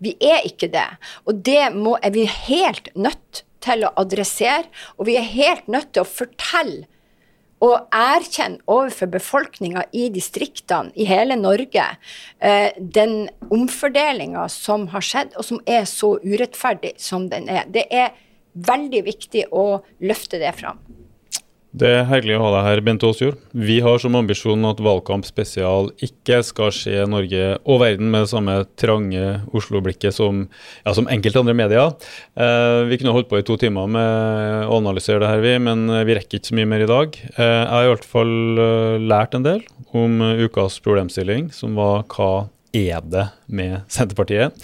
Vi 0.00 0.14
er 0.22 0.46
ikke 0.46 0.70
det. 0.72 0.86
Og 1.26 1.42
det 1.44 1.72
må, 1.74 1.96
er 2.00 2.14
vi 2.14 2.24
helt 2.24 2.88
nødt 2.94 3.42
til 3.64 3.84
å 3.86 3.92
adressere, 4.00 4.68
og 4.98 5.08
vi 5.08 5.18
er 5.20 5.28
helt 5.34 5.68
nødt 5.70 5.92
til 5.94 6.04
å 6.04 6.08
fortelle 6.08 6.88
og 7.60 7.92
erkjenne 7.92 8.62
overfor 8.70 9.10
befolkninga 9.12 9.84
i 9.92 10.06
distriktene 10.12 10.94
i 10.96 11.04
hele 11.08 11.36
Norge 11.36 11.84
eh, 12.38 12.72
den 12.80 13.28
omfordelinga 13.52 14.46
som 14.52 14.88
har 14.94 15.04
skjedd, 15.04 15.36
og 15.36 15.44
som 15.44 15.60
er 15.68 15.84
så 15.88 16.14
urettferdig 16.24 16.94
som 17.00 17.28
den 17.32 17.50
er. 17.52 17.68
Det 17.68 17.84
er 17.92 18.16
veldig 18.56 19.04
viktig 19.06 19.44
å 19.52 19.82
løfte 20.00 20.40
det 20.40 20.54
fram. 20.56 20.80
Det 21.70 21.86
er 21.86 22.08
herlig 22.08 22.34
å 22.34 22.42
ha 22.42 22.48
deg 22.56 22.64
her, 22.66 22.80
Bente 22.82 23.06
Aasjord. 23.06 23.36
Vi 23.54 23.76
har 23.84 24.00
som 24.02 24.16
ambisjon 24.18 24.66
at 24.66 24.80
Valgkamp 24.82 25.22
spesial 25.28 25.92
ikke 26.02 26.40
skal 26.42 26.72
skje 26.74 27.04
Norge 27.06 27.44
og 27.62 27.78
verden 27.84 28.08
med 28.10 28.24
det 28.24 28.30
samme 28.32 28.56
trange 28.80 29.36
Oslo-blikket 29.54 30.16
som, 30.16 30.48
ja, 30.82 30.94
som 30.98 31.06
enkelte 31.06 31.44
andre 31.44 31.54
medier. 31.54 31.92
Eh, 32.34 32.82
vi 32.90 32.98
kunne 32.98 33.14
holdt 33.14 33.30
på 33.30 33.38
i 33.38 33.46
to 33.46 33.54
timer 33.60 33.86
med 33.86 34.66
å 34.66 34.80
analysere 34.80 35.22
det 35.22 35.28
her, 35.30 35.44
vi, 35.44 35.52
men 35.62 35.86
vi 36.08 36.16
rekker 36.18 36.40
ikke 36.40 36.50
så 36.50 36.58
mye 36.58 36.70
mer 36.72 36.82
i 36.82 36.88
dag. 36.90 37.18
Eh, 37.36 37.44
jeg 37.46 37.70
har 37.70 37.86
i 37.86 37.92
hvert 37.92 38.08
fall 38.16 38.32
uh, 38.58 38.96
lært 38.98 39.36
en 39.38 39.46
del 39.46 39.62
om 39.94 40.18
ukas 40.42 40.80
problemstilling, 40.82 41.52
som 41.54 41.78
var 41.78 42.02
hva 42.10 42.48
er 42.74 42.98
det 43.06 43.28
med 43.46 43.84
Senterpartiet? 43.94 44.58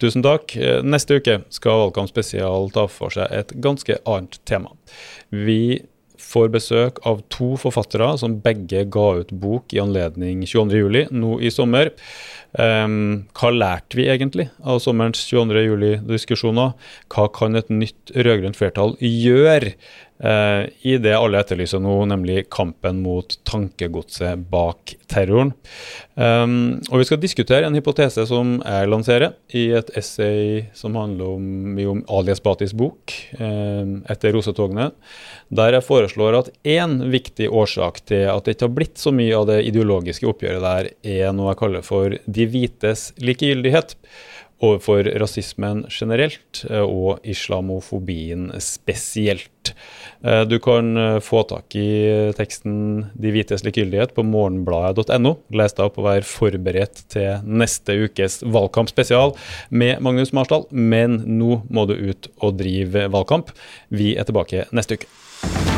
Tusen 0.00 0.24
takk. 0.24 0.52
Neste 0.84 1.16
uke 1.20 1.38
skal 1.52 1.86
Valgkamp 1.86 2.12
spesial 2.12 2.68
ta 2.76 2.84
for 2.88 3.16
seg 3.16 3.32
et 3.32 3.56
ganske 3.64 3.96
annet 4.04 4.36
tema. 4.48 4.76
Vi 5.32 5.80
får 6.30 6.50
besøk 6.54 7.00
av 7.08 7.22
to 7.32 7.54
forfattere 7.60 8.12
som 8.20 8.38
begge 8.44 8.84
ga 8.92 9.06
ut 9.20 9.32
bok 9.42 9.74
i 9.74 9.80
anledning 9.82 10.44
22.07. 10.46 11.10
nå 11.10 11.38
i 11.40 11.50
sommer. 11.54 11.92
Um, 12.50 13.26
hva 13.38 13.52
lærte 13.54 13.98
vi 13.98 14.08
egentlig 14.10 14.48
av 14.66 14.80
sommerens 14.82 15.22
22.07-diskusjoner? 15.30 16.72
Hva 17.12 17.28
kan 17.34 17.58
et 17.58 17.70
nytt 17.70 18.14
rød-grønt 18.14 18.58
flertall 18.58 18.96
gjøre 19.00 19.74
uh, 20.24 20.68
i 20.86 20.96
det 21.02 21.14
alle 21.16 21.40
etterlyser 21.40 21.82
nå, 21.82 21.94
nemlig 22.10 22.46
kampen 22.52 23.02
mot 23.04 23.36
tankegodset 23.48 24.46
bak 24.52 24.94
terroren? 25.10 25.52
Um, 26.14 26.80
og 26.90 27.00
Vi 27.00 27.08
skal 27.08 27.20
diskutere 27.22 27.66
en 27.66 27.76
hypotese 27.78 28.26
som 28.28 28.58
jeg 28.60 28.90
lanserer 28.90 29.34
i 29.56 29.68
et 29.78 29.92
essay 29.96 30.64
som 30.76 30.98
handler 30.98 31.36
om, 31.36 31.78
om 31.94 32.02
Alias 32.18 32.42
Batis 32.44 32.74
bok, 32.76 33.14
eh, 33.38 33.84
'Etter 34.10 34.34
rosetogene', 34.36 34.90
der 35.50 35.72
jeg 35.78 35.86
foreslår 35.86 36.38
at 36.38 36.50
én 36.64 36.98
viktig 37.10 37.48
årsak 37.48 38.04
til 38.06 38.28
at 38.28 38.44
det 38.44 38.56
ikke 38.56 38.68
har 38.68 38.76
blitt 38.76 38.98
så 39.00 39.12
mye 39.14 39.36
av 39.36 39.46
det 39.48 39.62
ideologiske 39.66 40.28
oppgjøret 40.28 40.62
der, 40.62 40.90
er 41.02 41.32
noe 41.32 41.54
jeg 41.54 41.62
kaller 41.62 41.86
for 41.86 42.10
de 42.10 42.46
hvites 42.46 43.10
likegyldighet 43.18 43.96
overfor 44.60 45.08
rasismen 45.20 45.84
generelt 45.88 46.64
eh, 46.68 46.84
og 46.84 47.24
islamofobien 47.24 48.50
spesielt. 48.62 49.72
Eh, 50.22 50.42
du 50.48 50.58
kan 50.62 50.92
eh, 50.96 51.18
få 51.24 51.42
tak 51.48 51.76
i 51.78 51.88
teksten 52.36 53.06
'De 53.14 53.32
hvites 53.32 53.64
likegyldighet' 53.64 54.14
på 54.16 54.26
morgenbladet.no. 54.26 55.36
Les 55.56 55.76
deg 55.76 55.86
opp 55.86 55.98
og 56.00 56.08
vær 56.10 56.28
forberedt 56.28 57.04
til 57.12 57.40
neste 57.44 57.96
ukes 58.04 58.40
valgkampspesial 58.44 59.34
med 59.70 60.04
Magnus 60.04 60.34
Marsdal. 60.36 60.68
Men 60.70 61.22
nå 61.26 61.62
må 61.70 61.88
du 61.88 61.96
ut 61.96 62.30
og 62.40 62.60
drive 62.60 63.08
valgkamp. 63.12 63.54
Vi 63.88 64.14
er 64.16 64.28
tilbake 64.28 64.68
neste 64.76 65.00
uke. 65.00 65.69